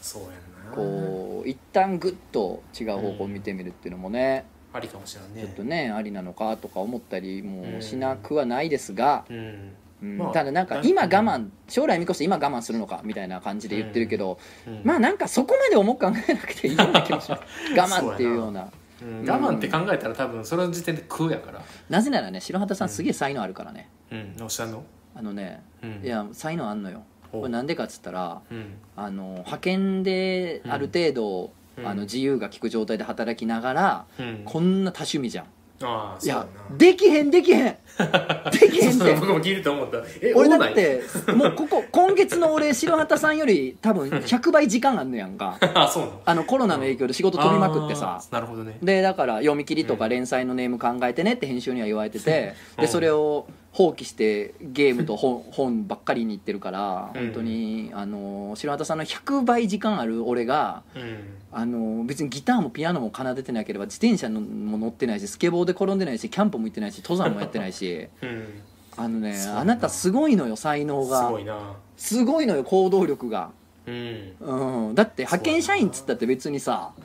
[0.00, 0.36] そうやんな。
[0.72, 5.42] こう一旦グッと違う方向を見てみるっていうのもね、ありかもしれんね。
[5.42, 9.72] ちょっとねありなのかとか思ったりもしなくはないですが、うん。
[10.02, 10.18] うん。
[10.18, 14.82] まあただなんか今我慢将来見越して今我慢するのかみたいな感じで言ってるけど、うん。
[14.84, 17.42] まあなんかそこまで重く考えなくていいような気もします。
[17.76, 18.68] 我慢っていうような。
[19.02, 19.28] うん。
[19.28, 21.60] 我慢って考えたら多分その時点で食うやから。
[21.88, 24.36] なぜならね白畑さんすげえ才能あるからね、うん。
[24.42, 24.84] おっしゃんの？
[25.16, 26.00] あのね、うん。
[26.04, 27.02] いや才能あんのよ。
[27.32, 28.74] これなんでかっつったらうん。
[28.96, 31.50] あの派遣である程度、うん
[31.84, 34.42] あの自由が利く状態で働きながら、うん。
[34.44, 35.44] こんな多趣味じゃん。
[35.44, 36.76] いやああそうやな。
[36.76, 37.76] できへんできへん。
[38.52, 39.14] できへんって。
[39.14, 39.98] 僕も聞いてて思った。
[40.20, 41.02] え俺だって
[41.34, 45.58] もうここ今月の俺白畑さんより多分100倍時間あんのやんか。
[45.74, 48.22] あそうあのコロナの影響で仕事飛びまくってさ。
[48.30, 48.78] なるほどね。
[48.82, 52.54] でだから読み切りとか連載のネーム考えてねって編集には言われてて。
[52.76, 52.82] うん。
[52.82, 57.20] でそれを放棄してゲームと本 本ばっかりに行ってるからうん。
[57.26, 61.18] 本当にあの白畑さんの100倍時間ある俺がうん。
[61.52, 68.08] あの別にギターもピアノも奏でてなければ自転車のも乗ってないしスケボーで転んでないしキャンプも行ってないし登山もやってないし。
[68.22, 68.62] うん。
[68.96, 71.76] あのねあなたすごいのよ才能すがごいな。
[71.96, 73.50] すごいのよ行動力が、
[73.86, 74.32] うん。
[74.40, 77.04] うん、だって派遣社員っつったって別にさうん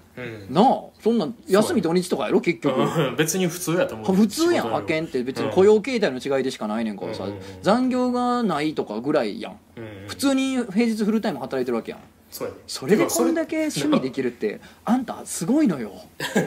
[0.49, 2.39] なあそんなん休み土日とかやろ？
[2.41, 2.79] 結局。
[2.79, 3.15] うん。
[3.17, 4.15] 別に普通やと思う。
[4.15, 9.59] 普通やん派遣って別に雇用形態の違いでしかないねんからさ、うん残業がないとかぐらいやん。
[9.77, 10.07] うん。
[10.07, 11.99] 普通に平日フルタイム働いてるわけやん。
[12.31, 12.59] そうやね。
[12.67, 15.91] それでこんだけけ趣味できるってあんたすごいのよ。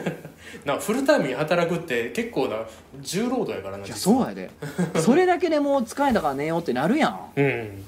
[0.65, 2.57] なフルタイムに働くって結構な
[3.01, 4.49] 重労働やからないやそうやで。
[4.95, 7.19] それだけでもう疲れたから寝ようってなるやん。
[7.39, 7.83] うん。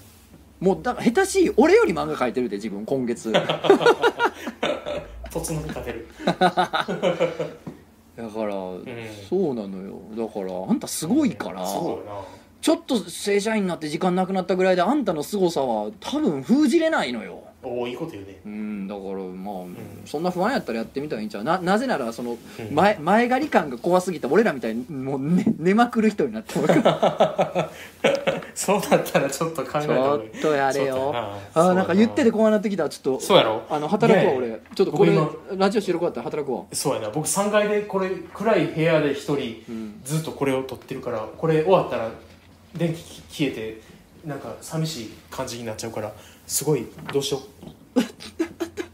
[0.59, 3.33] もうだから下手しい俺より漫画描いてるで自分今月
[5.31, 6.07] とつのに立てる。
[8.45, 8.51] ら、
[9.29, 9.99] そうなのよ。
[10.15, 12.21] だからあんたすごいから、すごいな。
[12.61, 17.43] ちょっと正社員になって時間なくなったぐらいであんたの凄さは多分封じれないのよ。
[17.63, 18.39] おおいいこと言うね。
[18.45, 19.65] うんだからまあ、
[20.05, 21.43] そんな不安やったらやってみたらいいんちゃう。
[21.43, 22.75] ななぜならそのうん。
[22.75, 30.29] 前前借り感が怖すぎて俺らみたいにもう寝寝まくる人になってもらう好 そうだったらちょっと考えちた方がいい。
[30.35, 31.11] ょっとやれよ。
[31.15, 32.87] あーなんか言っててこうなってきた。
[32.89, 33.19] ちょっと。
[33.19, 33.63] そうやろ。
[33.69, 34.61] あの働くわね俺。
[34.75, 37.09] ちょっとこれ僕ラジオ収録終わったら働くわそうやな。
[37.09, 40.01] 僕3階でこれ暗い部屋で一人うん。
[40.03, 42.09] ずっとこれを撮ってるからこれ終わったら
[42.75, 43.81] 電気消えて
[44.25, 46.11] なんか寂しい感じになっちゃうから
[46.47, 47.99] すごいどうしよう。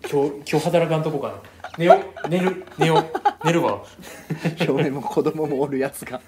[0.09, 1.33] 今日今日働かんとこかな
[1.77, 2.29] 寝よう。
[2.29, 2.65] 寝る。
[2.77, 3.05] 寝よう。
[3.45, 3.83] 寝るわ。
[4.69, 6.19] 俺も子供もおるやつが。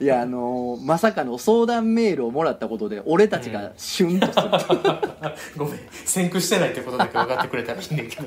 [0.00, 4.78] いやあのーまさかの相談メールをもらったことで俺たちがシュンとする、
[5.56, 5.80] ごめん。
[6.04, 8.26] 先駆してないってことだけ分かってくれたらいいねんけど。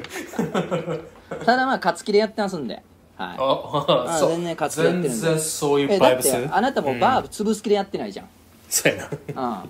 [1.45, 2.73] ただまあ勝つ気でやってますんで。
[2.73, 2.83] はい。
[3.17, 4.29] ああそう。
[4.31, 5.09] 全然活動やってるんで。
[5.09, 8.27] 全然そういうえだってバイブスあなたもバーうん潰す気でやってないじゃん、
[8.69, 9.05] そうやな。
[9.05, 9.65] ああ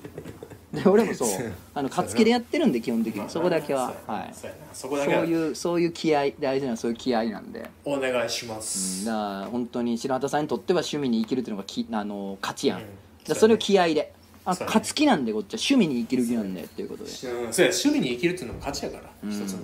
[0.73, 1.29] で俺もそう。
[1.73, 3.29] あの勝つ気でやってるんで基本的に。
[3.29, 3.93] そこだけは。
[4.07, 4.27] はい。
[4.29, 4.33] な。
[4.73, 5.25] そこそうだけは。
[5.25, 8.61] いうそういう気合大事なそういう気合なんで、お願いしまうん。
[8.61, 12.85] すだから本当に白畑さんにとっては趣味に生きるっていうのがきあの勝ちやん、うん。
[12.85, 12.93] だか
[13.29, 14.13] らそれを気合で。
[14.45, 14.57] あね。
[14.61, 17.43] 勝つ気なんでこっちは趣味に生きる気なんだよっていうことで、うんそうや。
[17.71, 19.29] 趣味に生きるっていうのも勝ちやからうん。
[19.29, 19.59] 一つの。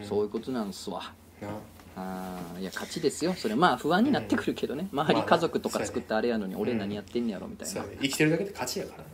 [0.00, 0.06] うん。
[0.06, 1.12] そういうことなんすわ。
[1.40, 1.48] な。
[1.96, 3.34] あーいや勝ちですよ。
[3.34, 7.98] それまあ不安になってくるけどね、周り家族とか作ってあれやのに俺何やってんねやろみたいな、ね。
[8.00, 9.04] 生きてるだけで勝ちやからな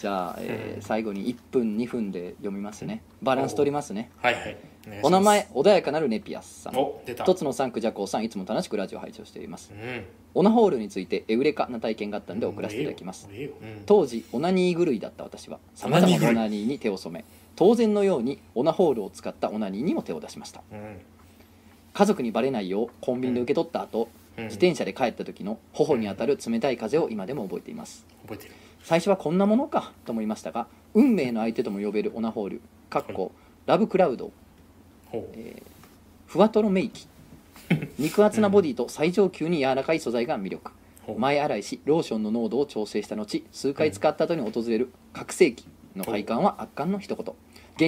[0.00, 0.82] じゃあ、えーうん。
[0.82, 3.02] 最後に1分2分で読みますね。
[3.20, 4.10] バランス取りますね。
[4.22, 4.56] はいはい。
[5.02, 6.74] おお名前穏やかなるネピアスさん。
[6.76, 7.24] お出た。
[7.24, 9.72] 一つの三区ジャコウさんいつも楽しくラジオ配信をしています。
[9.72, 10.04] うん。
[10.32, 13.26] オナホールについてエウレカな体験があったので送らせていただきます。
[13.26, 13.82] もうええようん。
[13.84, 17.24] 当時オナニー狂いだった私はさまざまなオナニーに手を染め
[17.54, 20.62] 当然のようにオナホールを使ったオナニーにも手を出しました。
[20.72, 20.96] うん。
[21.92, 24.08] 家族にバレないようコンビニで受け取った後、
[24.38, 24.44] うん。
[24.44, 28.06] 自転車で帰った時の頬に当たる冷たい風を今でも覚えています。
[28.22, 33.32] 覚えてる最初はこんなものかと思いましたが運命の相手とも呼べるオナホールかっこ
[33.66, 34.32] ラブクラウド。
[35.12, 35.70] えー
[36.30, 37.08] ふわとろメイキ。
[37.98, 40.70] 肉厚なボディと最上級に柔らかい素材が魅力。
[41.18, 45.66] 前洗いしローションの濃度を調整した後数回使った後に訪れる覚醒器
[45.96, 47.34] の快感は圧巻の一言。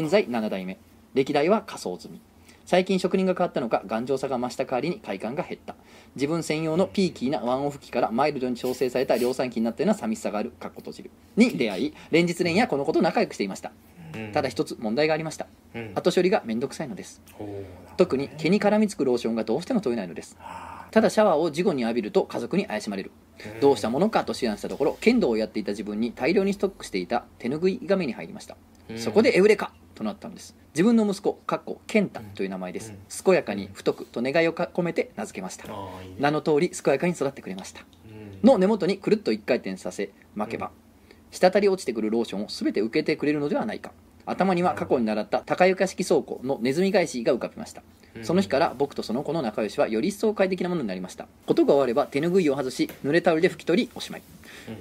[0.02, 0.76] 現在7代目。
[1.14, 2.20] 歴代は仮想済み
[2.64, 5.74] 最近職人が変わったのか頑丈さが増した代わりに快感が減った。
[6.14, 11.10] 自分専用のピーキーなワンオフ機からマイルドに調整された量産機になったような寂しさがあるかっこ閉じる。
[11.36, 13.72] に出会い連日連夜この子と仲良くしていました。
[14.14, 14.32] うん。
[14.32, 15.46] ただ一つ問題がありました。
[15.74, 15.92] うん。
[15.94, 17.22] 後処理がめんどくさいのです。
[17.96, 20.36] 特に毛に絡みつくローションがどうしても取れないのです。
[20.40, 20.86] あ。
[20.90, 23.10] ただシャワーを事後に浴びると家族に怪しまれる。
[23.38, 28.56] ーどうしたものかと思案したところ剣道をやっていた自分に大量にストックしていた手ぬぐいが目に入りました。
[28.90, 28.98] うん。
[28.98, 30.54] そこでエウレカとなったのです。
[30.74, 32.92] 自分の息子かっこケンタという名前です。
[32.92, 33.24] うん。
[33.24, 35.66] 健やかに太くと願いを込めて名付けました。
[36.18, 37.82] 名の通り健やかに育ってくれました。
[38.42, 38.48] うん。
[38.48, 40.70] の根元にくるっと一回転させ巻けば、
[41.30, 43.92] 滴り落ちてくるローションを全て受けてくれるのではないか。
[44.24, 47.82] 頭には過去に習った高床式倉庫のネズミ返しが浮かびました。
[48.16, 48.24] うん。
[48.24, 51.26] その日から僕とその子の仲良しはより一層快適なものになりました。
[51.46, 54.22] ことが終われば手ぬぐいを外し濡れタオルで拭き取りおしまい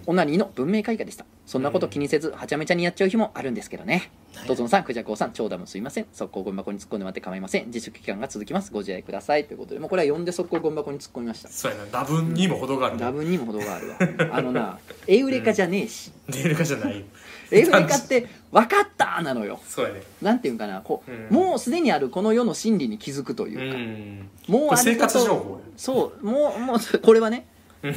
[0.06, 1.26] オナニーの文明開化でした。
[1.46, 4.12] そんなこと気にせずはちゃめちゃにやっちゃう日もあるんですけどね。
[4.48, 6.06] とつのさんクジャコウさん長蛇もすいません。
[6.14, 7.68] 速攻ゴミ箱に突っ込んでもらって構いません。
[7.68, 8.72] 自粛期間が続きます。
[8.72, 9.46] ご自愛ください。
[9.46, 11.50] ということでもうこれは読んで速攻ゴミ箱に突っ込みました。
[11.50, 13.98] そうやな打分にも程がある多分にも程があるわ。
[14.38, 17.00] あのなエウレカじゃねえし、出るかじゃない。
[17.00, 17.06] よ
[17.52, 19.60] エウレカって分かったなのよ。
[19.68, 20.04] そうやね。
[20.22, 20.82] なんていうんかな。
[20.82, 21.28] こう、うん。
[21.36, 24.30] もうすでにあるこの世の真理に気づくといううか、ん。
[24.48, 26.26] もうあれ生活情報そう。
[26.26, 27.46] もうもうこれはね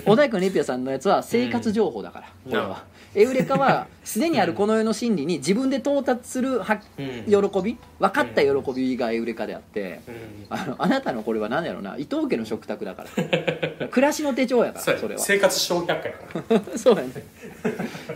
[0.05, 2.51] 小田井君レピアさんのやつは生活情報だから、うん。
[2.51, 2.85] これは。
[3.15, 7.51] エウレカは すでにあるこの世の真理に自分で到達するはうん。
[7.51, 10.15] 喜び分かった喜びがエウレカであって、うん。
[10.49, 13.89] あのあなたのこれは何やろうな伊藤家の食卓だから。
[13.89, 15.21] 暮らしの手帳やからそれは。
[15.21, 16.63] 生活小百科やから。
[16.79, 17.11] そうやね。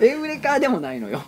[0.01, 1.23] エウレカでもないのよ。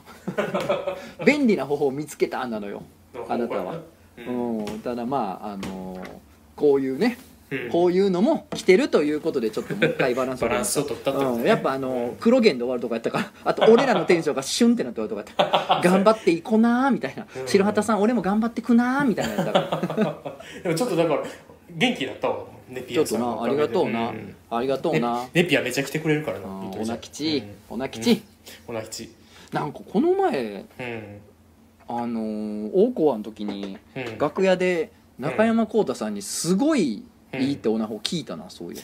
[1.24, 2.82] 便利な方法を見つけたなのよ。
[3.28, 3.80] あなたは、
[4.16, 4.58] うん。
[4.58, 6.30] うん、ただまああのー
[6.60, 7.29] こういうねうん
[7.72, 11.42] こういうのも来てるということでちょっともう一回バランスを バランスを取ったってことね。
[11.42, 17.26] うん、やっぱあの黒弦で終わるとかやったからあと俺らのテンションがシュンってなって終わるとかやった 頑張っていこなーみたいな。
[17.34, 17.48] うん。
[17.48, 19.60] 白畑さん俺も頑張ってくなーみたいなやったか
[19.96, 20.34] ら。
[20.62, 21.22] でもちょっとだから
[21.70, 27.74] 元気だったわネピちょアさんのおっとなありがとうな、んありがとうな、ねネピアめっちゃ来てくれるからなおなきち、うん。
[27.74, 28.22] おなきち、
[28.68, 29.10] おなきち。
[29.52, 31.20] なんかこの前うん。
[31.88, 34.18] あのー大川の時にうん。
[34.18, 37.02] 楽屋で中山浩太さんにすごい
[37.34, 38.82] いいってオナホ聞いたなそういう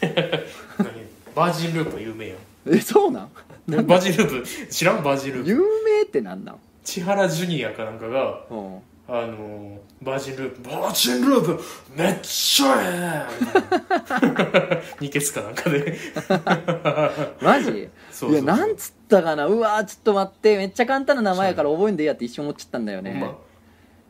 [0.78, 0.86] 何
[1.34, 2.34] バージンループ有名や
[2.70, 3.24] えそうなん？
[3.24, 3.28] ん
[3.86, 4.66] バージンループ。
[4.68, 5.50] 知らんバージンループ。
[5.50, 8.76] 有名ってなんなん、千原ジュニアかなんかがうん、
[9.08, 10.68] あのバージンループ。
[10.70, 11.62] バージンループ
[11.94, 13.26] めっちゃえ
[14.82, 14.82] え！
[15.00, 15.96] 二ケツかなんかで。
[17.40, 17.88] マジ？
[18.10, 19.46] そういやなんつったかな。
[19.46, 20.56] うわーちょっと待って。
[20.56, 23.18] めっちゃ簡単な名前やから覚えんでいいやって一瞬思っちゃったんだよね。
[23.20, 23.36] ま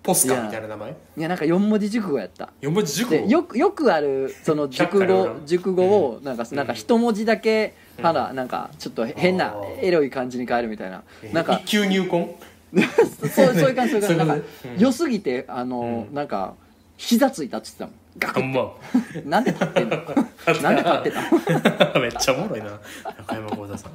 [0.06, 0.90] ポスカみたいな名前？
[0.90, 2.50] いやなんか4文字熟語やった。
[2.60, 3.26] 四文字熟語？
[3.26, 11.02] でよくよくあるその 熟語裏熟語をなんかなんか一文字だけ肌なんかちょっと変なエロい感じに変えるみたいな。
[11.32, 12.34] なんか一級入婚
[13.18, 14.16] そうそういう感じそういう感じ。
[14.16, 14.78] なんかうん。
[14.78, 16.14] 良すぎてあの、うん。
[16.14, 16.54] なんか
[16.96, 18.52] 膝ついたっつってたもんガクあん。
[18.52, 18.62] ま
[19.14, 19.96] ッなんで立ってんの？
[20.62, 22.00] なんで立ってたの？
[22.00, 22.78] めっちゃおもろいな。
[23.18, 23.92] 中山幸田さん。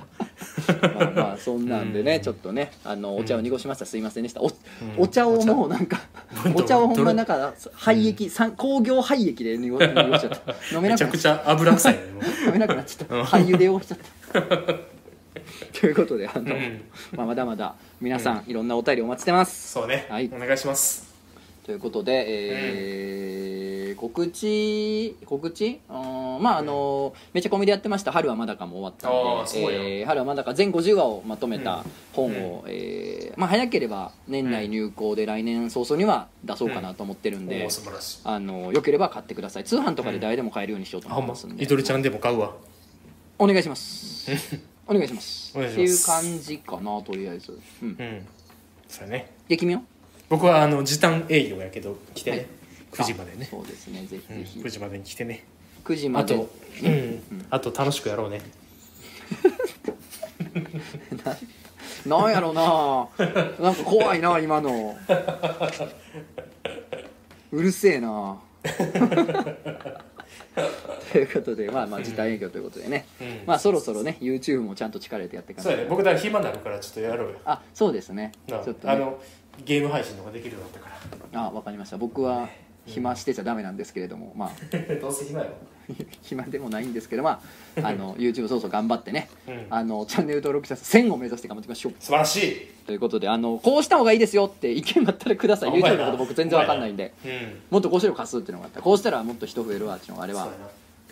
[0.95, 2.21] まあまあそんなんでね、うん。
[2.21, 3.85] ちょっとねあのお茶を濁しました。
[3.85, 4.41] すいませんでした。
[4.41, 4.53] お,、うん。
[4.97, 5.99] お茶をもうなんか
[6.45, 10.75] どお茶をほんまなんか廃液、産工業廃液で濁濁しちゃった。
[10.75, 11.99] 飲めなくなっちゃっめちゃくちゃ油臭いね。
[12.45, 13.23] 飲めなくなっちゃっうん。
[13.23, 13.97] た廃油で汚しちゃっ
[14.33, 14.41] た。
[15.79, 16.81] ということであの、うん。
[17.15, 19.71] まあ、まだまだ皆さん、いろんなお便りお待ちしてます。
[19.71, 20.29] そうね、はい。
[20.33, 21.10] お願いします
[21.63, 25.79] ということで、えー告知告知？
[25.89, 31.83] うんまああの、めちゃコミでやってました「春はまだか」も終わったあのでえー春はまだか」全50話をまとめた
[32.13, 37.67] 本を、えーまあ、早ければ年内入稿で来年早々には出そうかなと思ってるんで、
[38.23, 39.65] あのよければ買ってください。
[39.65, 42.55] 通販とかで誰でも買えるようにしようと思いますんで、いとりちゃんでも買うわ。
[43.37, 44.31] お願いします。
[44.87, 45.57] お願いします。
[45.57, 48.27] っていう感じかなとりあえず、うん、うん。
[48.87, 49.31] そうやね。
[49.47, 49.81] で君は？
[50.31, 52.47] 僕はあの時短営業やけど来てね、はい。
[52.93, 53.49] 9時までね。
[53.51, 54.05] あそうですね。
[54.05, 55.43] ぜひうんぜひ、9時までに来てね。
[55.83, 56.33] 9時まで。
[56.33, 56.49] あと、
[56.83, 58.39] うん、あと楽しくやろうね。
[62.07, 63.09] ななんやろな。
[63.59, 64.97] なんか怖いな今の。
[67.51, 68.39] うるせえな。
[71.11, 73.41] ということでまあまあ時短営業ということでね、うん。
[73.45, 75.75] まあそろそろね YouTube もちゃんと力入れてやっていかないと。
[75.75, 75.89] そうやね。
[75.89, 77.39] 僕だから暇になるからちょっとやろうよ。
[77.43, 78.31] あそうですね。
[78.47, 79.19] ちなょっと、ね、あの
[79.65, 81.97] ゲーム配信とかできるようになったかあわかりました。
[81.97, 82.49] 僕は
[82.85, 84.49] 暇してちゃダメなんですけれどもまあ。
[84.75, 85.51] ら どうせ暇やろ
[86.21, 87.41] 暇でもないんですけどま
[87.81, 89.65] あ あの YouTube そうそう頑張ってね、うん。
[89.69, 91.93] あのチャンネル登録者数1000を目指して頑張っていきましょう。
[91.99, 92.67] 素晴らしい。
[92.85, 96.05] ということであのこうした方がいいですよって意見があったらください YouTube な。
[96.05, 97.31] のこと僕全然わかんないんでうん。
[97.69, 98.77] もっとこうしろ貸すっていうのがあった。
[98.79, 100.47] らこうしたらもっと人増えるわっていうのがあれば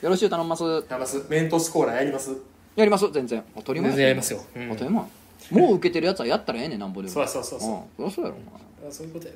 [0.02, 0.64] よろしゅう頼みます。
[0.64, 1.26] やります。
[1.30, 2.36] メントスコーラやります。
[2.76, 3.12] やります。
[3.12, 3.44] 全然。
[3.56, 4.42] 当たり前全然やりますよ。
[4.56, 4.70] うん。
[4.70, 5.04] 当たり前
[5.52, 7.14] もう受けてるやつはやったらええねんなんぼでも。
[7.14, 8.04] そうそうそうそう。
[8.04, 8.12] うん。
[8.12, 8.38] そうやろ
[8.82, 8.90] お前。
[8.90, 9.34] あそういうことや。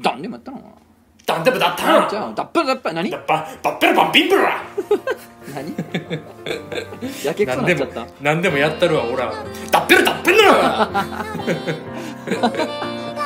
[0.00, 0.78] ダンでもやったの？
[1.26, 4.62] ダンデブだったじゃあダッパラダッパラ何ババッペルバンビンブラ。
[5.54, 5.74] 何？
[7.24, 8.12] やけくそ何でもなっちゃった。
[8.22, 9.44] 何でもやったるわ俺は。
[9.70, 10.88] ダッペルダッペルな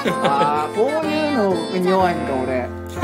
[0.04, 2.68] ああこういうのに弱いんか俺。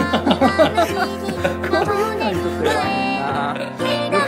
[1.68, 3.18] こういうのにちょっと弱いね
[4.08, 4.18] んな